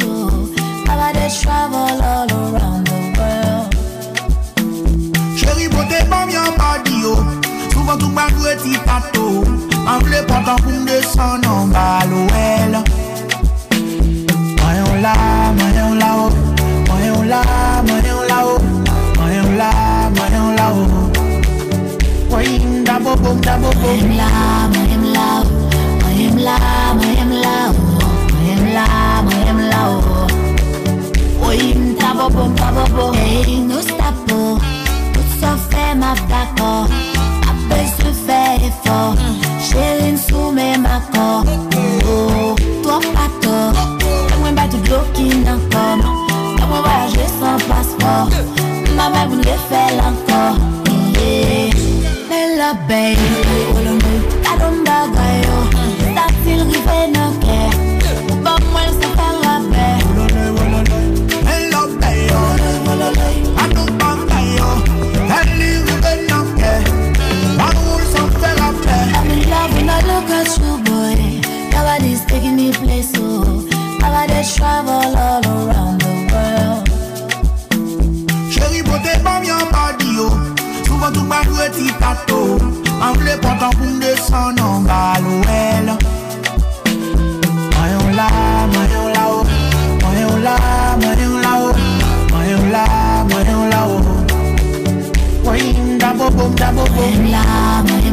[1.43, 3.75] travel all around the world.
[5.37, 7.03] Chérie, body.
[7.73, 8.27] Souvent tout ma
[8.63, 8.77] t'y.
[9.89, 10.57] En pas tant
[11.51, 12.73] en bas, l'OL.
[15.03, 15.15] Là,
[15.99, 16.31] là-haut.
[17.25, 17.25] Là, là-haut.
[17.25, 17.43] Là,
[18.29, 18.61] là-haut.
[19.57, 19.71] Là,
[20.57, 21.07] là-haut.
[26.47, 28.87] La, mwen la, mwen la,
[29.27, 29.83] mwen la, mwen la,
[31.47, 34.59] Oy, mta bobo, mta bobo Hey, nou stapo
[35.13, 36.71] Tout sa fe ma dako
[37.51, 38.99] Ape se fe efo
[39.67, 41.45] Cherin sou me mako
[42.07, 43.57] Oh, to pato
[44.41, 48.33] Mwen bati bloki nan kom Mwen voyaje san paspor
[48.97, 50.43] Mwen mwen le fe lanko
[51.21, 51.75] Yeah
[52.31, 53.15] Men la bay
[54.43, 55.56] Kadon bagay yo Statil
[74.57, 76.85] travel all around the world.
[78.53, 80.29] Chéri pote bam yon body yo
[80.87, 82.41] Souvan tou bad we ti tato
[83.05, 85.89] An vle potan pou m desan nan bal wel
[87.77, 88.29] Mayon la,
[88.73, 89.39] mayon la o
[90.03, 90.57] Mayon la,
[91.03, 91.69] mayon la o
[92.33, 92.85] Mayon la,
[93.31, 93.97] mayon la o
[95.45, 95.63] Woy
[96.01, 97.43] da bo bom, da bo bom Him la,
[97.85, 98.06] ma him la,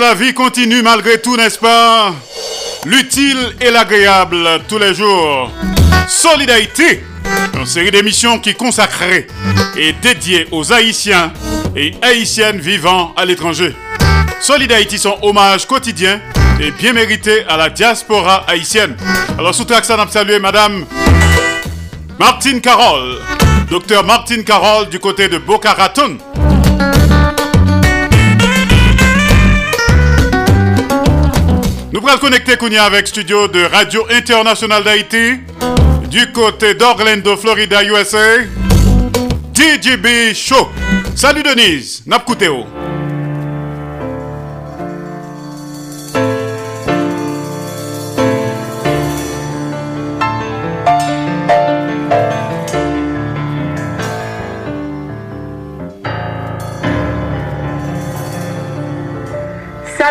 [0.00, 2.14] la vie continue malgré tout, n'est-ce pas?
[2.86, 5.52] L'utile et l'agréable tous les jours.
[6.08, 7.04] Solidarité,
[7.54, 9.26] une série d'émissions qui consacrée
[9.76, 11.32] et dédiée aux Haïtiens
[11.76, 13.76] et Haïtiennes vivant à l'étranger.
[14.40, 16.18] Solid Haïti, son hommage quotidien
[16.58, 18.96] et bien mérité à la diaspora haïtienne.
[19.38, 20.86] Alors, surtout accent à saluer Madame
[22.18, 23.18] Martine Carole,
[23.70, 26.16] docteur Martine Carole du côté de Boca Raton.
[32.10, 35.42] Pourrons connecter Kounia avec studio de Radio Internationale d'Haïti
[36.08, 38.38] du côté d'Orlando, Florida, USA.
[39.54, 40.70] DJB Show.
[41.14, 42.79] Salut Denise, Napkouteo.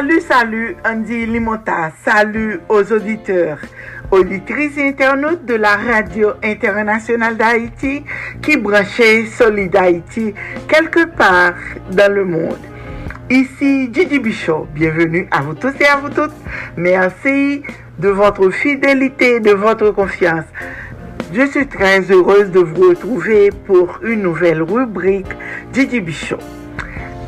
[0.10, 1.92] Salut, salut, Andy Limota.
[2.04, 3.60] Salut aux auditeurs,
[4.10, 8.04] auditrices et internautes de la radio internationale d'Haïti
[8.42, 10.34] qui branchait Solid Haïti
[10.68, 11.54] quelque part
[11.92, 12.58] dans le monde.
[13.30, 14.68] Ici Gigi Bichot.
[14.74, 16.34] Bienvenue à vous tous et à vous toutes.
[16.76, 17.62] Merci
[18.00, 20.46] de votre fidélité de votre confiance.
[21.32, 25.28] Je suis très heureuse de vous retrouver pour une nouvelle rubrique
[25.72, 26.40] Gigi Bichot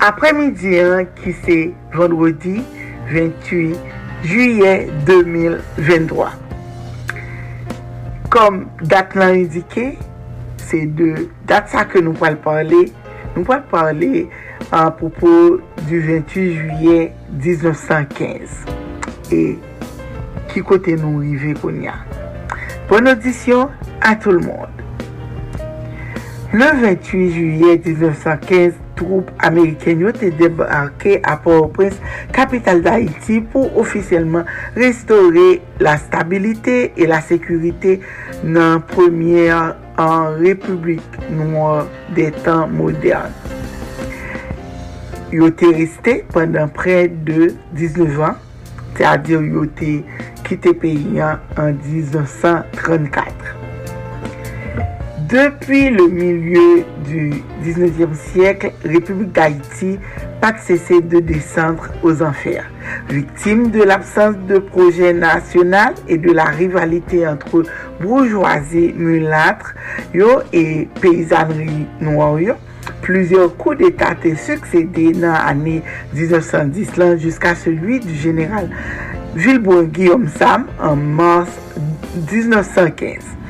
[0.02, 2.64] après-midi hein, qui c'est vendredi
[3.14, 3.78] 28
[4.24, 6.32] juillet 2023.
[8.30, 9.98] Comme date l'a indiqué,
[10.58, 12.92] c'est de date ça que nous allons parler.
[13.36, 14.30] Nous allons parler
[14.72, 18.66] à propos du 28 juillet 1915
[19.32, 19.60] et
[20.48, 21.72] qui côté nous arrivé qu'on.
[22.90, 23.70] Bonne audition
[24.02, 24.68] à tout le monde.
[26.54, 32.00] Le 28 juillet 1915, troupe Ameriken yo te debarke a Port-au-Prince,
[32.36, 34.48] kapital d'Haïti, pou ofisyeleman
[34.78, 37.98] restore la stabilite e la sekurite
[38.46, 41.82] nan premier an republik nou
[42.18, 43.34] de tan modern.
[45.32, 48.38] Yo te reste pendant pre de 19 an,
[48.98, 50.02] te adir yo te
[50.48, 53.61] kite peyi an 1934.
[55.32, 57.32] Depuis le milieu du
[57.64, 59.98] 19e siècle, République d'Haïti
[60.42, 62.66] pas cessé de descendre aux enfers.
[63.10, 67.64] Victime de l'absence de projet national et de la rivalité entre
[68.02, 69.74] bourgeoisie mulâtre
[70.52, 72.58] et paysannerie noire,
[73.02, 75.80] plusieurs coups d'État te succédé nan ane
[76.14, 78.68] 1910 lan jiska selwi du général
[79.36, 81.56] Vilbourg Guillaume Sam en mars
[82.30, 83.41] 1915.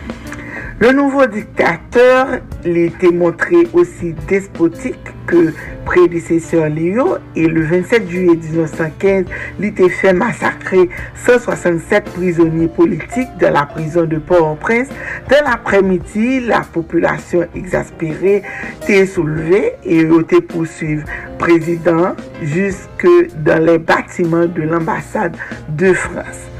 [0.81, 5.53] Le nouveau dictateur l'était montré aussi despotique que
[5.85, 9.25] prédécesseur Léo et le 27 juillet 1915,
[9.59, 10.89] l'était fait massacrer
[11.23, 14.87] 167 prisonniers politiques de la prison de Port-au-Prince.
[15.29, 18.41] Dans l'après-midi, la population exaspérée
[18.81, 21.03] était soulevée et était poursuivre
[21.37, 23.07] président jusque
[23.45, 25.37] dans les bâtiments de l'ambassade
[25.77, 26.50] de France.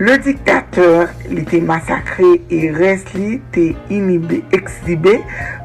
[0.00, 5.18] Le diktateur li te masakre e res li te inibé, exibé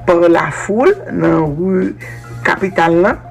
[0.04, 1.86] par la foule nan rou
[2.44, 3.24] kapital lan.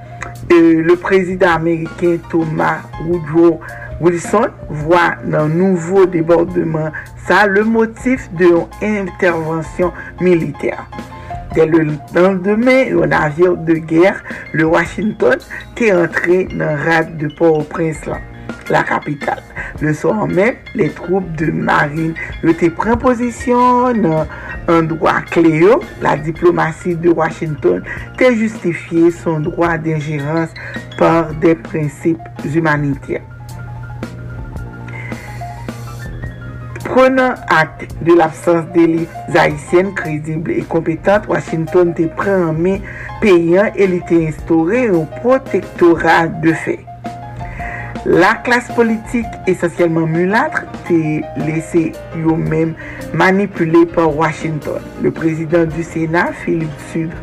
[0.49, 3.61] Euh, le prezident Ameriken Thomas Woodrow
[4.01, 6.89] Wilson vwa nan nouvo debordement
[7.29, 9.93] sa le motif de yon intervensyon
[10.25, 10.81] militer.
[11.53, 11.85] Dè le
[12.17, 14.25] lendemain, yon navire de guerre,
[14.57, 15.37] le Washington,
[15.77, 18.25] te entre nan rad de Port-au-Prince lan.
[18.71, 19.43] La capitale.
[19.81, 24.27] Le soir même, les troupes de marine étaient pris position dans
[24.69, 25.81] un droit cléo.
[26.01, 27.83] La diplomatie de Washington
[28.19, 30.51] a justifié son droit d'ingérence
[30.99, 32.19] par des principes
[32.55, 33.23] humanitaires.
[36.85, 42.83] Prenant acte de l'absence d'élites haïtiennes crédibles et compétentes, Washington était prêt en mai
[43.21, 46.85] payant et il était instauré un protectorat de fait.
[48.07, 52.75] La classe politique essentiellement mulâtre était laissée eux-mêmes
[53.15, 54.83] manipulée par Washington.
[55.03, 57.17] Le président du Sénat, Philippe Sudre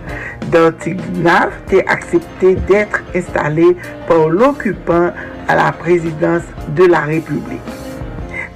[0.52, 3.78] d'Antignave, a accepté d'être installé
[4.08, 5.12] par l'occupant
[5.48, 7.81] à la présidence de la République.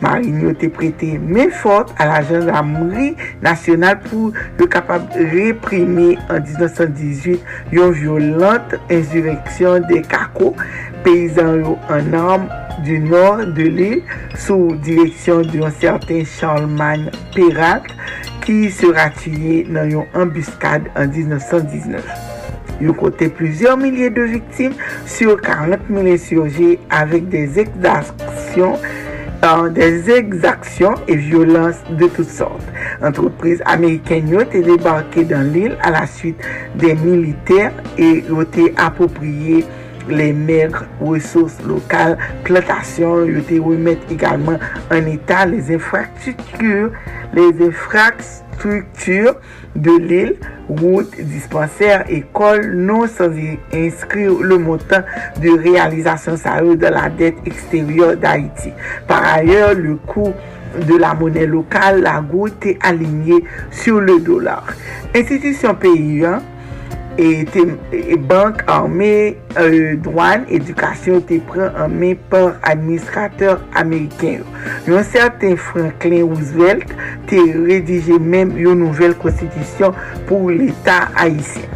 [0.05, 4.29] Marine te prete men fote a la gendarmerie nasyonal pou
[4.59, 10.53] le kapab reprime an 1918 yon violante insureksyon de kako
[11.07, 12.45] peyizan yo an arm
[12.85, 14.03] du nord de l'île
[14.45, 17.87] sou direksyon diyon certain Charlemagne Perrat
[18.45, 22.03] ki sera tuye nan yon ambuskade an 1919.
[22.83, 24.75] Yo kote plusieurs milliers de victimes
[25.05, 28.75] sur 40 000 insurgés avèk des exactions
[29.41, 32.67] dans des exactions et violences de toutes sortes.
[33.01, 36.37] Entreprises américaines ont été débarquées dans l'île à la suite
[36.75, 39.65] des militaires et ont été appropriées
[40.09, 44.59] les maigres ressources locales, plantations, ont été remettre également
[44.91, 46.91] en état les infrastructures,
[47.33, 49.35] les infrastructures
[49.75, 50.35] de l'île,
[50.69, 53.29] routes, dispensaires, écoles, non sans
[53.73, 55.01] inscrire le montant
[55.41, 58.71] de réalisation sérieux de la dette extérieure d'Haïti.
[59.07, 60.33] Par ailleurs, le coût
[60.87, 64.65] de la monnaie locale, la goutte est alignée sur le dollar.
[65.15, 66.39] Institution paysan
[67.17, 67.45] E,
[67.95, 74.43] e bank anme euh, douan edukasyon te pren anme par administrateur Ameriken.
[74.89, 76.91] Yon certain Franklin Roosevelt
[77.31, 79.95] te redije men yon nouvel konstitisyon
[80.27, 81.71] pou l'Etat Haitien.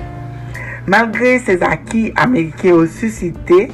[0.90, 3.70] Malgre se zaki Ameriken ou susite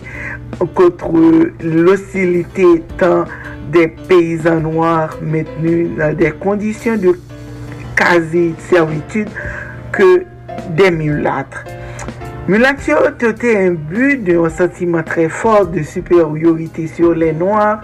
[0.77, 3.25] kontre l'osilite tan
[3.73, 7.15] de peyizan noir metenu nan de kondisyon de
[7.97, 9.33] kazi servitude
[9.95, 10.11] ke
[10.69, 11.63] des mulâtres.
[12.47, 17.81] Mulâtres était un but d'un sentiment très fort de supériorité sur les noirs.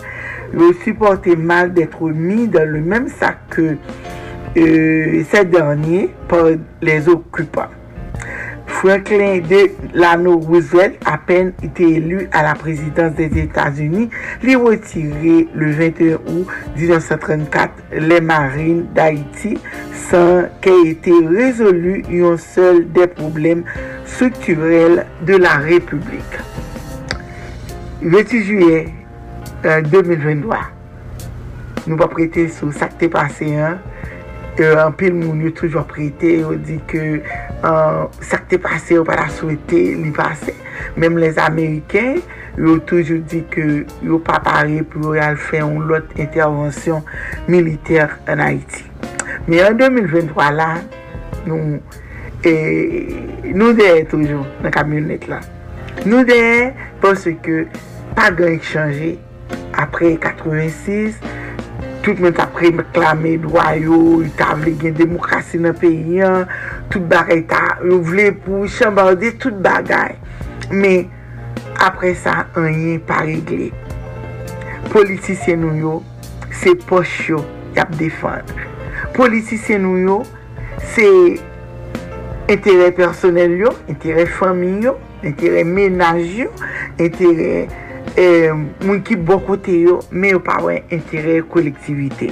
[0.53, 3.75] Ils supportaient mal d'être mis dans le même sac que
[4.57, 6.45] euh, ces derniers par
[6.81, 7.69] les occupants.
[8.81, 9.75] Franklin D.
[9.93, 14.09] Lano Roosevelt, à peine été élu à la présidence des États-Unis,
[14.41, 19.59] l'est retiré le 21 août 1934 les marines d'Haïti
[20.09, 23.65] sans qu'ait été résolu un seul des problèmes
[24.03, 26.39] structurels de la République.
[28.01, 28.87] 28 juillet
[29.63, 30.57] euh, 2023,
[31.85, 33.77] nous va prêter sur ça qui t'es passé, hein?
[34.59, 37.21] euh, An pil moun yo toujou prete, yo di ke
[37.63, 40.55] an, sak te pase yo pa la souete, li pase.
[40.99, 42.19] Mem les Ameriken,
[42.59, 43.65] yo toujou di ke
[44.03, 47.05] yo pa pare pou yo al fè yon lot intervensyon
[47.47, 48.85] militer an Haiti.
[49.47, 50.69] Me an 2023 la,
[51.47, 51.79] nou,
[52.43, 52.53] e,
[53.55, 55.41] nou deye toujwa nan kamyonet la.
[56.03, 56.71] Nou deye
[57.01, 57.65] pwese ke
[58.17, 59.13] pa gen ek chanje
[59.79, 61.21] apre 86,
[62.01, 66.47] Tout men tap reklame dwayo, yon ta vle gen demokrasi nan peyi an,
[66.89, 70.15] tout bagay ta, yon vle pou chanbande, tout bagay.
[70.73, 71.05] Men,
[71.85, 73.69] apre sa, an yon pa regle.
[74.89, 75.93] Politisyen nou yo,
[76.63, 77.43] se poch yo,
[77.77, 78.49] yap defan.
[79.13, 80.17] Politisyen nou yo,
[80.95, 81.05] se
[82.49, 86.49] entere personel yo, entere fami yo, entere menaj yo,
[86.97, 87.69] entere...
[88.19, 88.51] eh,
[88.83, 92.31] moun ki bokote yo, me yo pa wè entere kolektivite.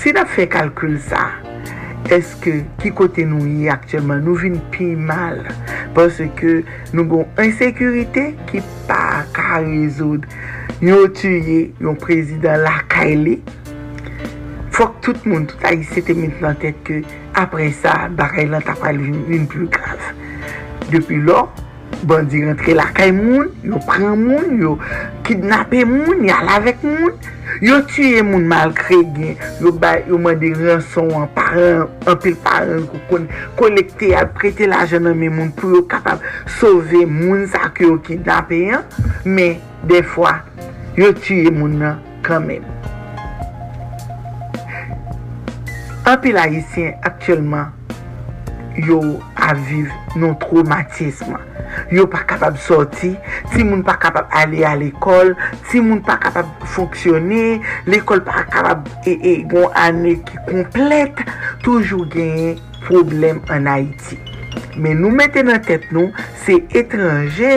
[0.00, 1.26] Si na fe kalkul sa,
[2.10, 5.42] eske ki kote nou yi aktyelman nou vin pi mal
[5.94, 6.60] pwese ke
[6.94, 10.26] nou gon insekurite ki pa ka rezoud.
[10.80, 13.38] Yo tuye yon prezident la kaile
[14.72, 17.02] fok tout moun tout a yi sete mint nan tet ke
[17.36, 20.00] apre sa bakay lan tapal vin, vin pli grav.
[20.88, 21.50] Depi lor
[22.02, 24.70] Bandi rentre lakay moun, yo pren moun, yo
[25.26, 27.18] kidnapè e moun, yal avèk moun,
[27.60, 32.86] yo tue moun malkre gen, yo bay, yo mande ranson an paran, an pil paran
[32.88, 33.26] kou kon,
[33.58, 36.24] kolekte al prete la jenan men moun pou yo kapab
[36.56, 38.88] sove moun sa ki yo kidnapè e an,
[39.28, 39.50] me
[39.90, 40.38] defwa,
[40.96, 42.64] yo tue moun nan kanmen.
[46.08, 47.76] An pil haisyen aktyelman,
[48.88, 49.02] yo
[49.36, 51.49] aviv non traumatisman.
[51.94, 53.12] yo pa kapab sorti,
[53.52, 55.34] ti moun pa kapab ale a l'ekol,
[55.70, 57.60] ti moun pa kapab fonksyone,
[57.90, 61.24] l'ekol pa kapab e e gon ane ki komplet,
[61.66, 62.56] toujou genye
[62.86, 64.29] problem an Haiti.
[64.80, 66.10] Men nou mette nan tet nou,
[66.44, 67.50] se etranje,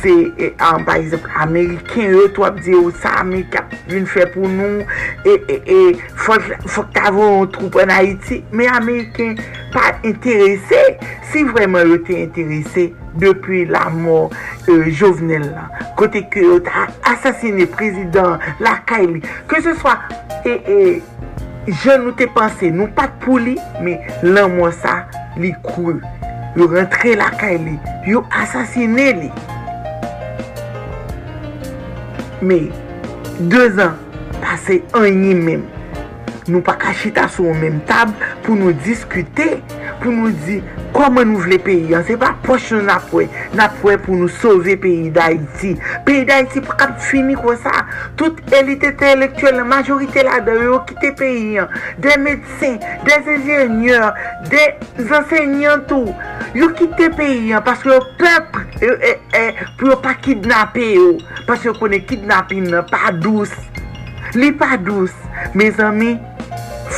[0.00, 4.28] se, an, ah, par exemple, Ameriken yo, to ap diyo, oh, sa Amerika vin fè
[4.34, 4.84] pou nou,
[5.26, 5.78] e, e, e,
[6.22, 9.36] fòk ta avon troup an Haiti, men Ameriken
[9.74, 10.84] pa interese,
[11.32, 14.30] si vreman yo te interese, depi la mor
[14.68, 19.98] euh, jovenel la, kote ke euh, yo ta asasine prezident, la kaili, ke se swa,
[20.44, 20.80] e, e,
[21.66, 25.00] je nou te panse, nou pat pou li, men lan mwa sa,
[25.40, 25.96] li kou,
[26.56, 27.76] yo rentre lakay li,
[28.08, 29.30] yo asasine li.
[32.46, 32.60] Me,
[33.52, 33.96] 2 an,
[34.42, 35.64] pase an yi menm.
[36.46, 38.12] Nou pa kachita sou menm tab
[38.44, 39.56] pou nou diskute
[40.00, 40.58] pou nou di
[40.94, 42.04] koman nou vle peyi an.
[42.06, 43.26] Se pa poch nou napwe.
[43.56, 45.74] Napwe pou nou sove peyi da iti.
[46.06, 47.84] Peyi da iti pou kap fini kwa sa.
[48.20, 51.72] Tout elite telektuel, majorite la de yo kite peyi an.
[52.02, 54.10] De medsen, de enjeneur,
[54.50, 54.66] de
[55.06, 56.14] ensenyan tou.
[56.56, 57.64] Yo kite peyi an.
[57.66, 61.16] Paske yo pep eh, eh, pou yo pa kidnape yo.
[61.48, 63.54] Paske yo kone kidnapin nan pa dous.
[64.36, 65.14] Li pa dous.
[65.54, 66.16] Me zami,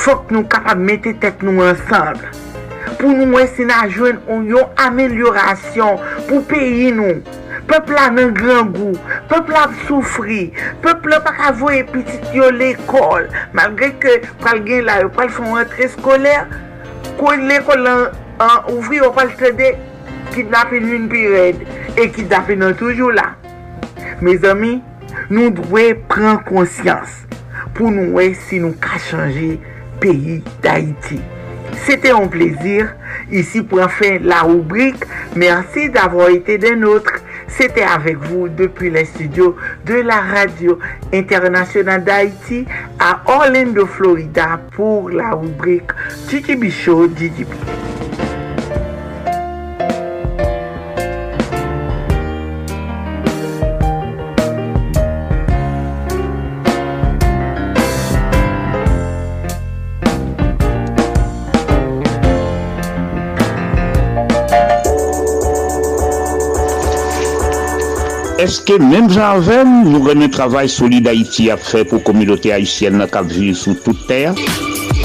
[0.04, 2.47] fok nou kapab mette tek nou ansanble.
[2.96, 7.20] pou nou mwen se na jwen yon amelyorasyon pou peyi nou.
[7.68, 8.94] Pepla nan gran gou,
[9.28, 10.46] pepla ap soufri,
[10.84, 13.26] pepl ap avoye pitit yo l'ekol,
[13.56, 16.48] malgre ke pral gen la yo pral fon rentre skoler,
[17.20, 18.04] kon l'ekol an,
[18.40, 19.74] an ouvri yo pral tede,
[20.32, 23.34] kidnapen yon pired, e kidnapen nan toujou la.
[24.24, 24.78] Me zami,
[25.28, 27.26] nou dwe pren konsyans
[27.76, 29.58] pou nou we si nou ka chanje
[30.00, 31.20] peyi d'Haïti.
[31.84, 32.94] C'était un plaisir
[33.30, 35.04] ici pour faire la rubrique.
[35.36, 37.22] Merci d'avoir été des nôtres.
[37.48, 39.56] C'était avec vous depuis les studios
[39.86, 40.78] de la radio
[41.12, 42.66] internationale d'Haïti
[42.98, 45.90] à Orlando, Florida pour la rubrique
[46.28, 47.48] TTB Show DJB.
[68.38, 73.26] Eske menm janven nou renen travay solide Haiti ap fè pou komilote Haitienne na kap
[73.32, 74.38] vi sou tout ter?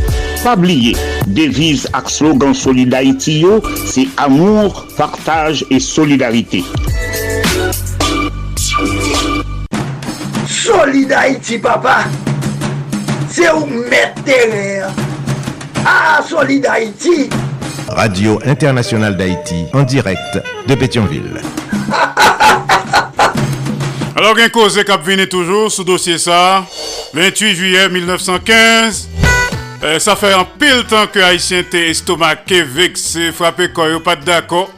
[0.43, 0.93] Pabliye,
[1.34, 6.61] devize ak slogan solide Haiti yo, si amour, partaj e solidarite.
[10.64, 12.05] Solide Haïti, papa.
[13.30, 14.88] C'est où mettre terrain.
[15.86, 17.30] Ah, Solide Haïti.
[17.89, 21.41] Radio Internationale d'Haïti, en direct de Pétionville.
[24.16, 26.64] Alors, un cause cap vini toujours sous dossier ça.
[27.14, 29.09] 28 juillet 1915.
[29.84, 34.16] Euh, ça fait un pile temps que Haïtien était estomaqué, vexé, frappé quand il pas
[34.16, 34.70] d'accord.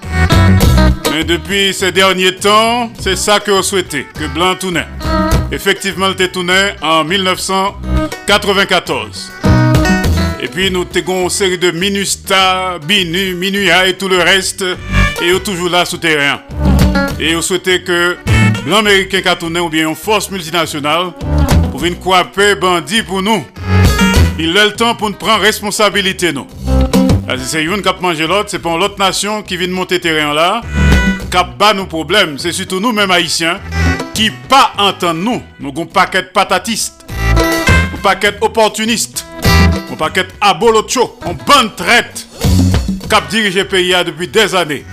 [1.11, 4.87] Mais depuis ces derniers temps, c'est ça que vous souhaitez, que Blanc tournait.
[5.51, 9.31] Effectivement, il tourné en 1994.
[10.41, 14.63] Et puis nous avons une série de Minusta, Binu, Minuya et tout le reste.
[15.21, 16.39] Et nous toujours là souterrain.
[17.19, 18.17] Et vous souhaitez que
[18.67, 21.13] l'Américain qui ou bien une force multinationale
[21.71, 23.45] pour venir croiser bandit pour nous.
[24.37, 26.47] Il a le temps pour nous prendre responsabilité nous.
[27.45, 30.61] C'est une qui a mangé l'autre, c'est pas l'autre nation qui vient monter terrain là,
[31.31, 32.37] qui a nos problèmes.
[32.37, 33.59] C'est surtout nous, mêmes haïtiens,
[34.15, 35.43] qui pas entendre nous.
[35.59, 39.25] Nous avons un paquet patatistes, un paquet opportunistes,
[39.91, 42.25] un paquet abolocho, un bonne traite,
[43.29, 44.85] dirigé le pays depuis des années.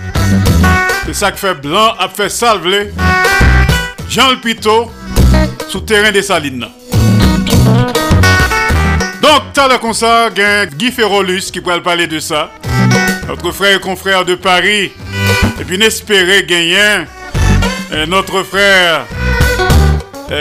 [1.05, 2.91] C'est ça qui fait blanc, a fait salver
[4.09, 4.91] Jean Le Pito
[5.69, 6.67] sous terrain des Salines.
[9.21, 10.29] Donc, t'as comme ça,
[10.77, 12.51] Guy Ferrolus qui pourrait parler de ça.
[13.27, 14.91] Notre frère et confrère de Paris.
[15.59, 17.05] Et puis, n'espérer gagner
[17.91, 19.05] euh, notre frère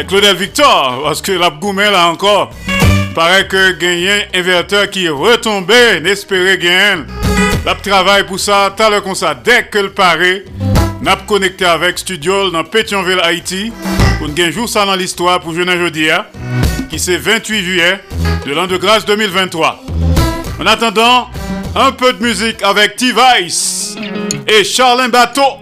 [0.08, 1.00] Claudel Victor.
[1.04, 2.50] Parce que la Goumel là encore.
[3.14, 6.00] Paraît que gagner inverteur qui est retombé.
[6.00, 7.04] N'espérer gagner.
[7.64, 9.34] La travail pour ça, t'as comme ça.
[9.34, 10.44] Dès que le paraît,
[11.02, 13.72] n'a connecté avec Studio dans Pétionville, Haïti.
[14.18, 16.24] Pour nous jour ça dans l'histoire pour jeudi, jeudi, hein,
[16.88, 18.00] qui c'est 28 juillet
[18.46, 19.82] de l'an de grâce 2023.
[20.60, 21.28] En attendant,
[21.74, 23.96] un peu de musique avec T-Vice
[24.46, 25.61] et Charlin Bateau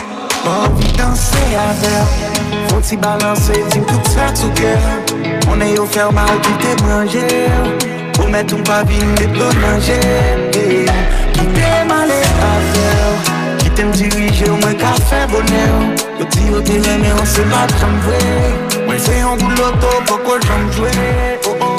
[0.45, 1.37] M'anvi danse
[1.69, 2.05] avel
[2.69, 4.79] Fon ti balanse, tim tout sa tou gel
[5.45, 7.25] Mounen yo ferma ou ki te manje
[8.19, 9.99] Ou met ou pa vin de plon manje
[11.35, 12.19] Ki te male
[12.49, 13.13] avel
[13.61, 15.77] Ki te mdirije ou mwen ka fe bonel
[16.19, 18.21] Yo ti yo te reme, on se bat janvwe
[18.87, 20.95] Mwen se yon gouloto, poko janvwe
[21.45, 21.71] Oh oh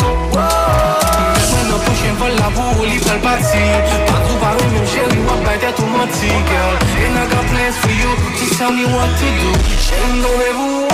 [2.03, 3.63] Jen vol la pou ou li fel pati
[4.09, 7.99] Patrou parou mwen cheri wap bay det ou mati Girl, e nan ka ples fri
[8.01, 9.51] yo to tell me what to do.
[9.86, 10.88] Chen do me mou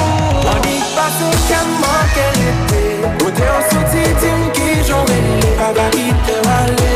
[0.44, 2.82] Wadik pa se kem ma ke lete
[3.20, 6.92] Kote an soti tim ki jon vele Paga kite wale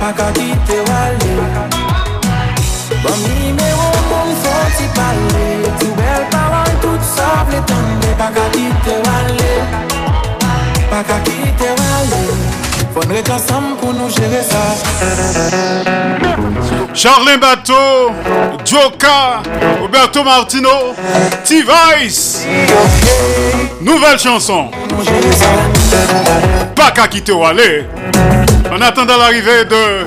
[0.00, 1.32] Paga kite wale
[3.02, 5.48] Bami me wou kon soti pale
[5.80, 9.52] Ti bel paran tout sa vle tande Paga kite wale
[10.90, 14.62] Paga kite wale Fon rete ansam pou nou jere sa
[16.94, 18.10] Charlin Bateau,
[18.64, 19.42] Joka,
[19.80, 20.94] Roberto Martino,
[21.44, 22.46] T-Vice.
[23.80, 24.70] Nouvelle chanson.
[26.74, 27.84] Pas qu'à quitter ou aller.
[28.72, 30.06] En attendant l'arrivée de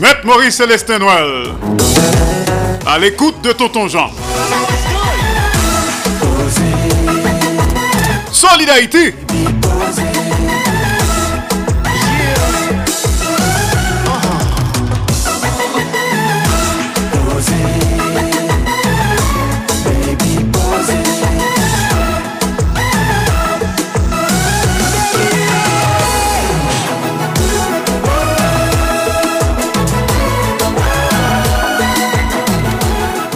[0.00, 1.52] Maître Maurice Célestin Noël.
[2.86, 4.10] À l'écoute de Tonton Jean.
[8.32, 9.14] Solidarité.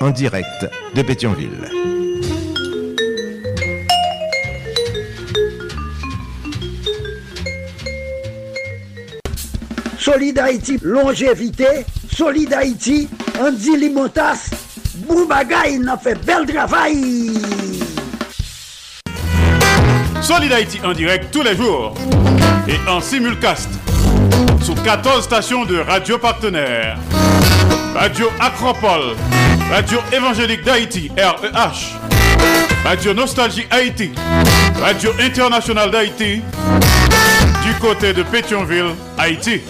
[0.00, 1.70] en direct de Pétionville.
[9.98, 11.84] Solid Haïti, longévité.
[12.10, 13.08] Solid Haïti,
[13.40, 14.50] Andy Limotas,
[15.06, 17.40] Boubagaï n'a fait bel travail.
[20.20, 21.94] Solid Haïti en direct tous les jours
[22.66, 23.68] et en simulcast
[24.62, 26.98] sur 14 stations de radio partenaires.
[27.94, 29.16] Radio Acropole,
[29.70, 31.98] Radio Évangélique d'Haïti, REH,
[32.84, 34.10] Radio Nostalgie Haïti,
[34.80, 36.40] Radio Internationale d'Haïti,
[37.64, 39.60] du côté de Pétionville, Haïti.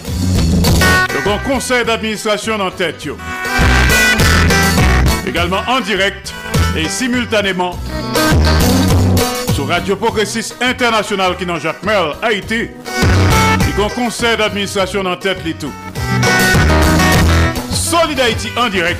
[1.13, 3.07] Le grand conseil d'administration en tête.
[5.27, 6.33] Également en direct
[6.77, 7.77] et simultanément
[9.53, 12.69] sur Radio Progressiste International qui dans Jacques Merle, Haïti.
[13.67, 15.55] Le grand conseil d'administration en tête les.
[17.69, 18.99] Solid Haïti en direct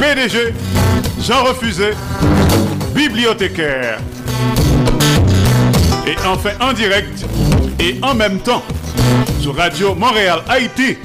[0.00, 0.54] PDG
[1.20, 1.90] Jean Refusé,
[2.94, 3.98] bibliothécaire.
[6.06, 7.26] Et enfin en direct
[7.78, 8.62] et en même temps
[9.40, 10.96] sur Radio Montréal Haïti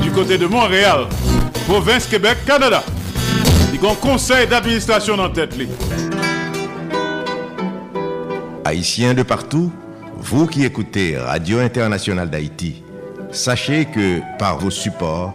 [0.00, 1.06] du côté de Montréal,
[1.66, 2.84] province Québec, Canada.
[3.74, 5.56] Il y a un conseil d'administration en tête.
[8.64, 9.72] Haïtiens de partout,
[10.18, 12.84] vous qui écoutez Radio Internationale d'Haïti,
[13.32, 15.34] sachez que par vos supports,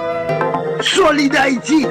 [0.81, 1.85] Solid Haïti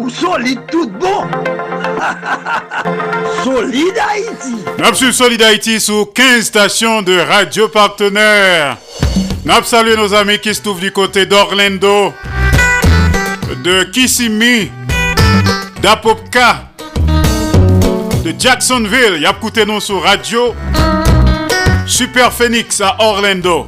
[0.00, 1.24] ou solide tout bon.
[3.44, 4.56] solide Haïti.
[4.78, 8.76] Nous sur Solid Haïti sur 15 stations de radio partenaires.
[9.44, 12.14] Nous saluons nos amis qui se trouvent du côté d'Orlando,
[13.62, 14.70] de Kissimmee,
[15.82, 16.68] d'Apopka,
[18.24, 19.20] de Jacksonville.
[19.20, 20.54] Y a écouté nous sur radio
[21.86, 23.66] Super Phoenix à Orlando.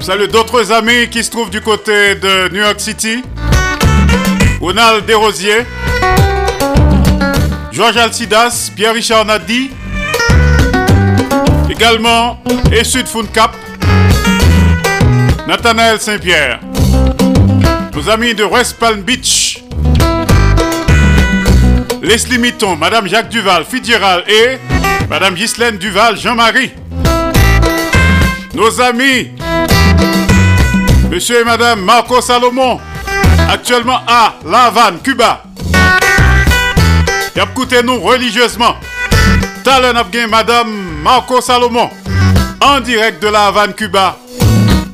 [0.00, 3.22] Saluons d'autres amis qui se trouvent du côté de New York City.
[4.60, 5.66] Ronald Desrosiers,
[7.72, 9.70] Georges Alcidas, Pierre-Richard Nadi,
[11.70, 12.42] également
[12.72, 13.54] et Sud Cap,
[15.46, 16.60] Nathanaël Saint-Pierre,
[17.94, 19.62] nos amis de West Palm Beach,
[22.02, 24.58] Leslie Mitton, Madame Jacques Duval, Fitzgerald et
[25.08, 26.72] Madame Ghislaine Duval, Jean-Marie,
[28.56, 29.30] nos amis
[31.10, 32.80] Monsieur et Madame Marco Salomon,
[33.48, 35.42] actuellement à La Havane, Cuba.
[37.36, 38.74] Écoutez nous religieusement.
[39.62, 40.68] Talon Abgain, Madame
[41.02, 41.90] Marco Salomon,
[42.60, 44.16] en direct de La Havane, Cuba.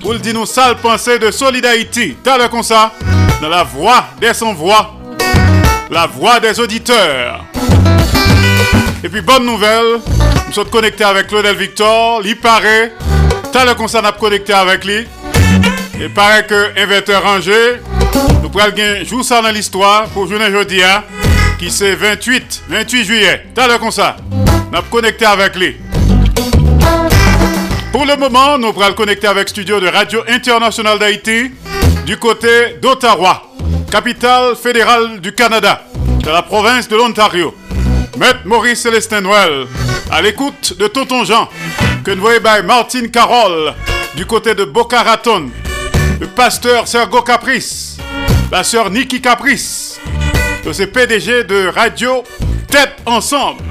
[0.00, 2.16] Pour le dire nous sale pensée de solidarité.
[2.22, 2.92] Talon comme ça,
[3.40, 4.94] dans la voix des sans-voix,
[5.90, 7.44] la voix des auditeurs.
[9.04, 10.00] Et puis, bonne nouvelle,
[10.46, 12.22] nous sommes connectés avec Claudel Victor.
[12.40, 12.92] Paraît,
[13.52, 15.06] t'as le concert à connecter avec lui.
[16.00, 17.80] Il paraît que inverteur rangé,
[18.42, 21.04] nous prenons jour ça dans l'histoire pour journée jeudi, hein,
[21.58, 23.46] qui c'est 28, 28 juillet.
[23.54, 24.16] T'as le concert.
[24.30, 25.76] Nous sommes connectés avec lui.
[27.92, 31.52] Pour le moment, nous pourrons connecter avec studio de Radio Internationale d'Haïti
[32.06, 33.42] du côté d'Ottawa,
[33.90, 35.82] capitale fédérale du Canada,
[36.24, 37.54] de la province de l'Ontario.
[38.18, 39.66] Maître Maurice Célestin Noël,
[40.10, 41.48] à l'écoute de Tonton Jean,
[42.04, 43.74] que nous voyons by Martine Carole,
[44.16, 45.50] du côté de Boca Raton,
[46.20, 47.98] le pasteur Sergo Caprice,
[48.50, 50.00] la sœur Nikki Caprice,
[50.64, 52.24] de ces PDG de Radio
[52.68, 53.62] Tête Ensemble,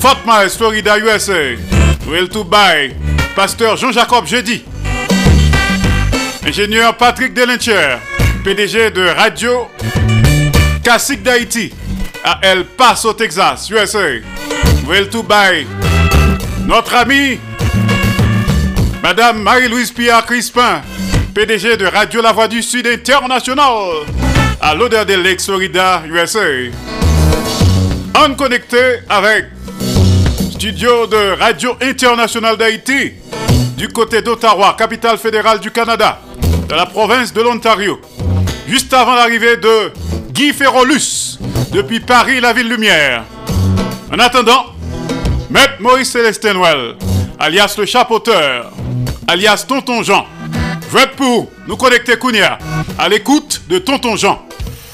[0.00, 1.56] Fort Myers, Florida, USA,
[2.06, 2.94] Will to buy,
[3.34, 4.64] pasteur Jean-Jacob Jeudi,
[6.46, 7.96] ingénieur Patrick Delencher,
[8.44, 9.68] PDG de Radio
[10.82, 11.72] Classique d'Haïti,
[12.24, 14.20] à El Paso, Texas, USA.
[14.86, 15.66] Will to buy,
[16.66, 17.38] notre ami,
[19.02, 20.82] Madame Marie-Louise Pierre Crispin,
[21.34, 24.04] PDG de Radio La Voix du Sud International,
[24.60, 26.40] à l'odeur de Lake Florida, USA.
[28.14, 29.46] En connecté avec
[30.52, 33.12] studio de Radio Internationale d'Haïti,
[33.78, 36.20] du côté d'Ottawa, capitale fédérale du Canada,
[36.68, 37.98] de la province de l'Ontario.
[38.66, 39.92] Juste avant l'arrivée de
[40.32, 41.38] Guy Ferrolus,
[41.72, 43.24] depuis Paris, la ville lumière.
[44.12, 44.66] En attendant,
[45.48, 46.60] Maître Maurice Célestin
[47.38, 48.70] alias le chapeauteur,
[49.30, 50.26] alias Tonton Jean,
[50.90, 52.58] veut pour nous connecter Kounia
[52.98, 54.44] à l'écoute de Tonton Jean.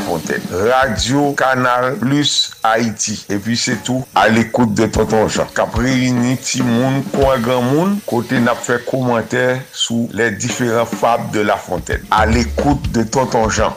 [0.00, 0.42] Lafontaine.
[0.50, 3.24] Radio Kanal Plus Haiti.
[3.28, 5.50] E pi se tou al ekoute de Tonton Jean.
[5.54, 11.30] Kapri yini ti moun kwa gran moun kote nap fe komenter sou le diferent fab
[11.34, 12.04] de Lafontaine.
[12.10, 13.74] Al ekoute de Tonton Jean.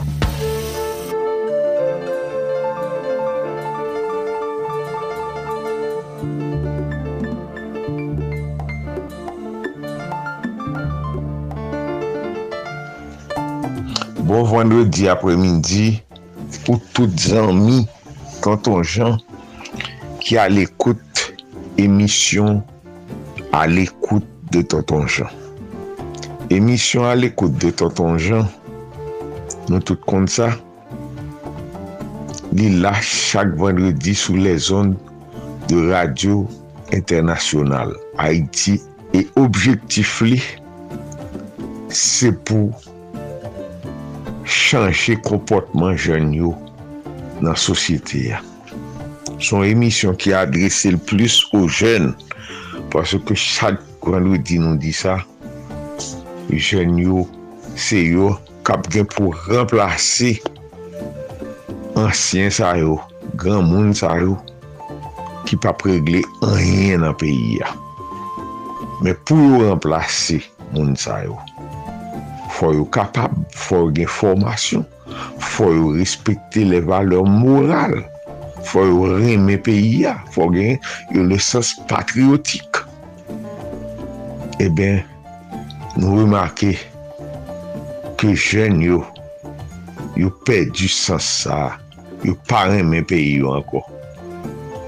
[14.24, 16.03] Bon vendredi apremidi
[16.68, 17.84] ou tout zanmi
[18.44, 19.18] kanton jan
[20.22, 21.34] ki al ekoute
[21.80, 22.62] emisyon
[23.54, 25.30] al ekoute de tonton jan.
[26.54, 28.48] Emisyon al ekoute de tonton jan,
[29.68, 30.52] nou tout kont sa,
[32.54, 34.94] li la chak vendredi sou le zon
[35.68, 36.44] de radio
[36.94, 38.76] internasyonal Haiti
[39.16, 40.38] e objektif li
[41.94, 42.70] se pou
[44.44, 46.52] chanje komportman jen yo
[47.42, 48.40] nan sosyete ya.
[49.42, 52.12] Son emisyon ki adrese l plus ou jen,
[52.92, 55.18] paswe ke chad kwen nou di nou di sa,
[56.52, 57.24] jen yo
[57.74, 58.34] se yo
[58.66, 60.36] kap gen pou remplase
[61.98, 62.98] ansyen sa yo,
[63.40, 64.38] gran moun sa yo,
[65.48, 67.72] ki pa pregle anyen nan peyi ya.
[69.02, 70.40] Men pou yo remplase
[70.72, 71.36] moun sa yo,
[72.64, 74.84] fò yo kapab, fò yo gen formasyon,
[75.52, 77.98] fò yo respekte le valeur moral,
[78.64, 80.78] fò yo reme peyi ya, fò gen
[81.12, 82.80] yo le sens patriotik.
[84.64, 85.02] E ben,
[85.98, 86.72] nou remake
[88.16, 89.02] ke jen yo,
[90.16, 91.74] yo perdi sens sa,
[92.24, 93.84] yo pa reme peyi yo anko.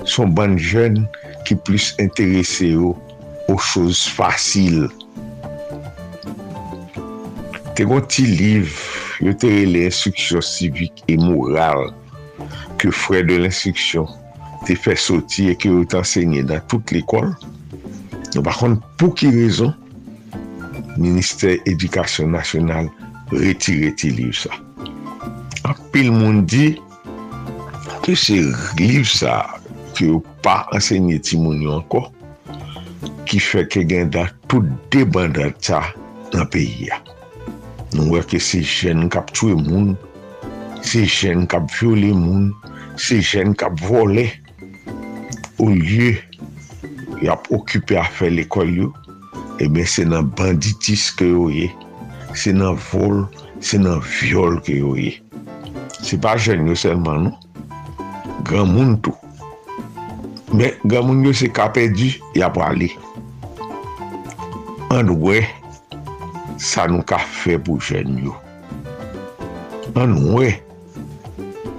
[0.09, 1.03] Son ban jen
[1.45, 2.95] ki plis enterese yo
[3.51, 4.87] ou chouz fasil
[7.77, 8.73] te gon ti liv
[9.25, 11.91] yo te rele instruksyon sivik e moral
[12.81, 14.09] ke fre de l'instruksyon
[14.67, 17.31] te fè soti e ke yo te ensegne dan tout l'ekol.
[18.35, 19.75] Nou bakon pou ki rezon,
[20.97, 22.89] Ministèr Édikasyon Nasyonal
[23.35, 24.55] retire ti liv sa.
[25.69, 26.73] Anpil moun di
[28.07, 28.41] ke se
[28.81, 29.43] liv sa
[29.97, 32.07] ki yo pa ensegne ti moun yo anko
[33.29, 35.85] ki fè ke gen dan tout debandat sa
[36.33, 37.06] nan peyi ya.
[37.95, 39.95] nou wè ke se jen kap tue moun,
[40.83, 42.51] se jen kap viole moun,
[42.99, 44.27] se jen kap vole,
[45.59, 46.17] ou lye
[47.25, 48.93] yap okupe a fe l'ekol yo,
[49.63, 51.71] ebe se nan banditis ke yo ye,
[52.37, 53.25] se nan vol,
[53.65, 55.15] se nan viol ke yo ye.
[55.97, 57.63] Se pa jen yo selman nou,
[58.47, 59.17] gran moun tou.
[60.53, 62.91] Men, gran moun yo se kap edi, yap wale.
[64.95, 65.41] An wè,
[66.61, 68.35] sa nou ka fe pou jen yo.
[69.97, 70.51] An nou we,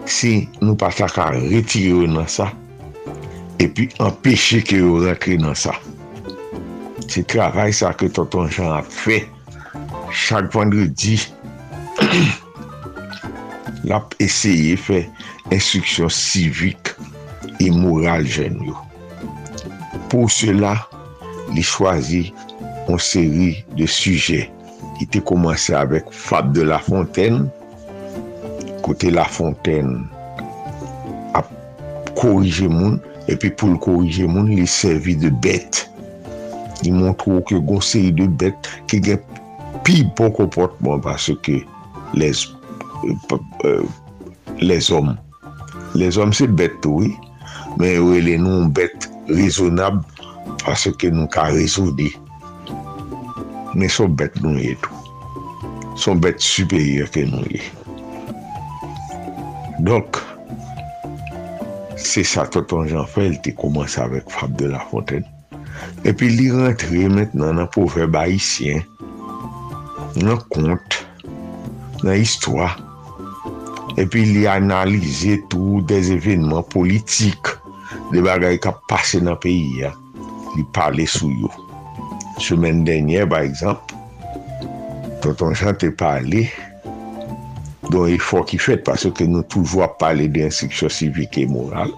[0.10, 2.50] si nou pa sa ka retire yo nan sa,
[3.62, 5.76] epi empeshe ke yo rekre nan sa.
[7.08, 9.22] Se travay sa ke Tonton Jean a fe,
[10.14, 11.20] chak vendredi,
[13.90, 15.06] la eseye fe
[15.54, 16.94] instruksyon sivik
[17.64, 18.76] e moral jen yo.
[20.12, 20.76] Pou cela,
[21.54, 22.28] li chwazi
[22.88, 24.46] an seri de suje
[24.98, 27.46] ki te komanse avèk Fab de La Fontaine,
[28.86, 30.06] kote La Fontaine
[31.38, 31.50] ap
[32.18, 32.98] korije moun,
[33.32, 35.86] epi pou l korije moun, li servi de bet.
[36.84, 39.24] Li montrou ke gonseri de bet ki gen
[39.86, 41.62] pi bon komportman parce ke
[42.18, 42.46] les,
[43.66, 43.84] euh,
[44.60, 45.16] les om.
[45.98, 47.14] Les om se bet oui,
[47.78, 50.02] men ou e nou bet rezonab
[50.64, 52.12] parce ke nou ka rezoude.
[53.78, 55.04] men son bet nou ye tou.
[55.98, 57.62] Son bet superior ke nou ye.
[59.86, 60.20] Donk,
[62.02, 65.30] se sa Toton Jean-Fel te komanse avèk Fab de la Fontaine.
[66.04, 68.82] E pi li rentre met nan an pou bayisyen
[70.18, 71.02] nan kont,
[72.02, 72.74] nan histwa.
[73.98, 77.50] e pi li analize tou des evenman politik
[78.12, 79.92] de bagay ka pase nan peyi ya.
[80.54, 81.50] Li pale sou yo.
[82.38, 83.92] Semen denye, ba ekzamp,
[85.24, 86.46] tonton chan te pale,
[87.90, 91.92] don e fò ki fèt, pasè ke nou toujwa pale de instriksyon sivik e moral,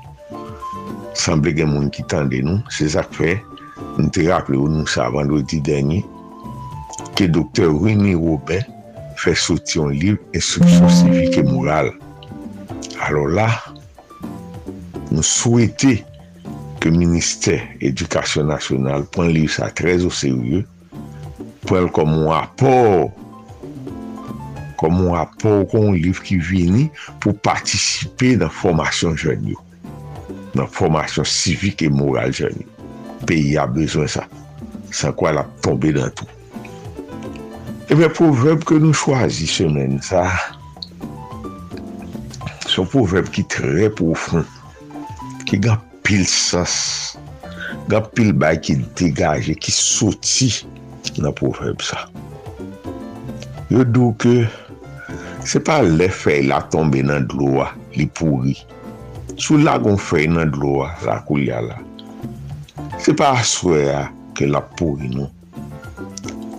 [1.20, 3.36] sanble gen moun ki tande nou, se sak fè,
[3.98, 5.99] nou te rappele ou nou sa vandredi denye,
[7.20, 8.70] ke doktor Winnie Robert
[9.20, 11.91] fè soti yon liv instriksyon sivik e moral.
[13.03, 13.49] Alors la,
[15.11, 15.98] nou souwete
[16.80, 20.64] ke Ministèr Edukasyon Nasyonal pon liv sa trez ou serye
[21.66, 23.10] pou el kom ou apor
[24.80, 26.88] kom ou apor kon liv ki vini
[27.20, 29.60] pou patisipe nan formasyon jen yo
[30.56, 34.24] nan formasyon sivik e moral jen yo peyi a bezwen sa
[34.96, 36.32] san kwa la tombe nan tou
[37.92, 40.24] ebe eh pouveb ke nou chwazi semen sa
[42.70, 44.48] son pouveb ki tre profon
[45.50, 46.73] ki gan pil sens,
[47.91, 50.48] gan pil bay ki degaje, ki soti
[51.22, 52.07] nan proverb sa.
[53.69, 54.48] Yo dou ke,
[55.45, 58.56] se pa le fey la tombe nan dloa, li pouri.
[59.38, 61.77] Sou la gon fey nan dloa, la kou ya la.
[62.98, 65.30] Se pa aswe a ke la pouri nou.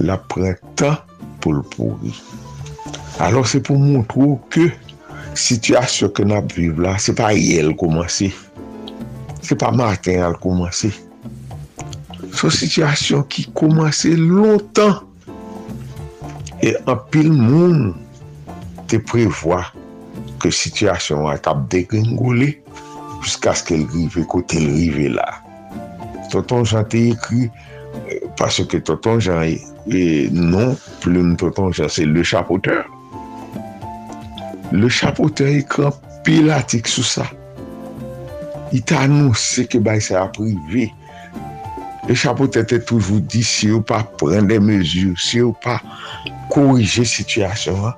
[0.07, 0.95] La pren tan
[1.43, 2.15] pou l pouri.
[3.19, 4.71] Alors se pou moun trou ke,
[5.39, 8.31] Sityasyon ke nap vive la, se pa yel komanse.
[9.43, 10.91] se pa maten al komanse.
[12.37, 15.01] Son sityasyon ki komanse lontan
[16.65, 17.95] e an pil moun
[18.91, 19.65] te prevoa
[20.41, 22.53] ke sityasyon a tap dekengole
[23.25, 25.29] jiska sk el rive kote el rive la.
[26.31, 27.51] Tonton Jean te ekri
[28.37, 32.85] parce que Tonton Jean est non plume Tonton Jean c'est le chapeauteur.
[34.73, 37.25] Le chapeauteur chapoteur un pilatik sou sa.
[38.73, 40.91] il ta anonsè ke bay sa privé.
[42.09, 45.77] Le chapote te toujou di si yo pa pren des mesures, si yo pa
[46.51, 47.93] korije situasyon,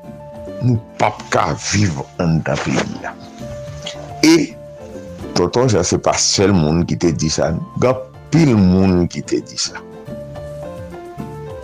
[0.66, 3.15] nou pap ka vive an da peyi la.
[4.27, 4.53] Et,
[5.39, 7.94] tonton sa se pa sel moun ki te di sa, ga
[8.35, 9.81] pil moun ki te di sa.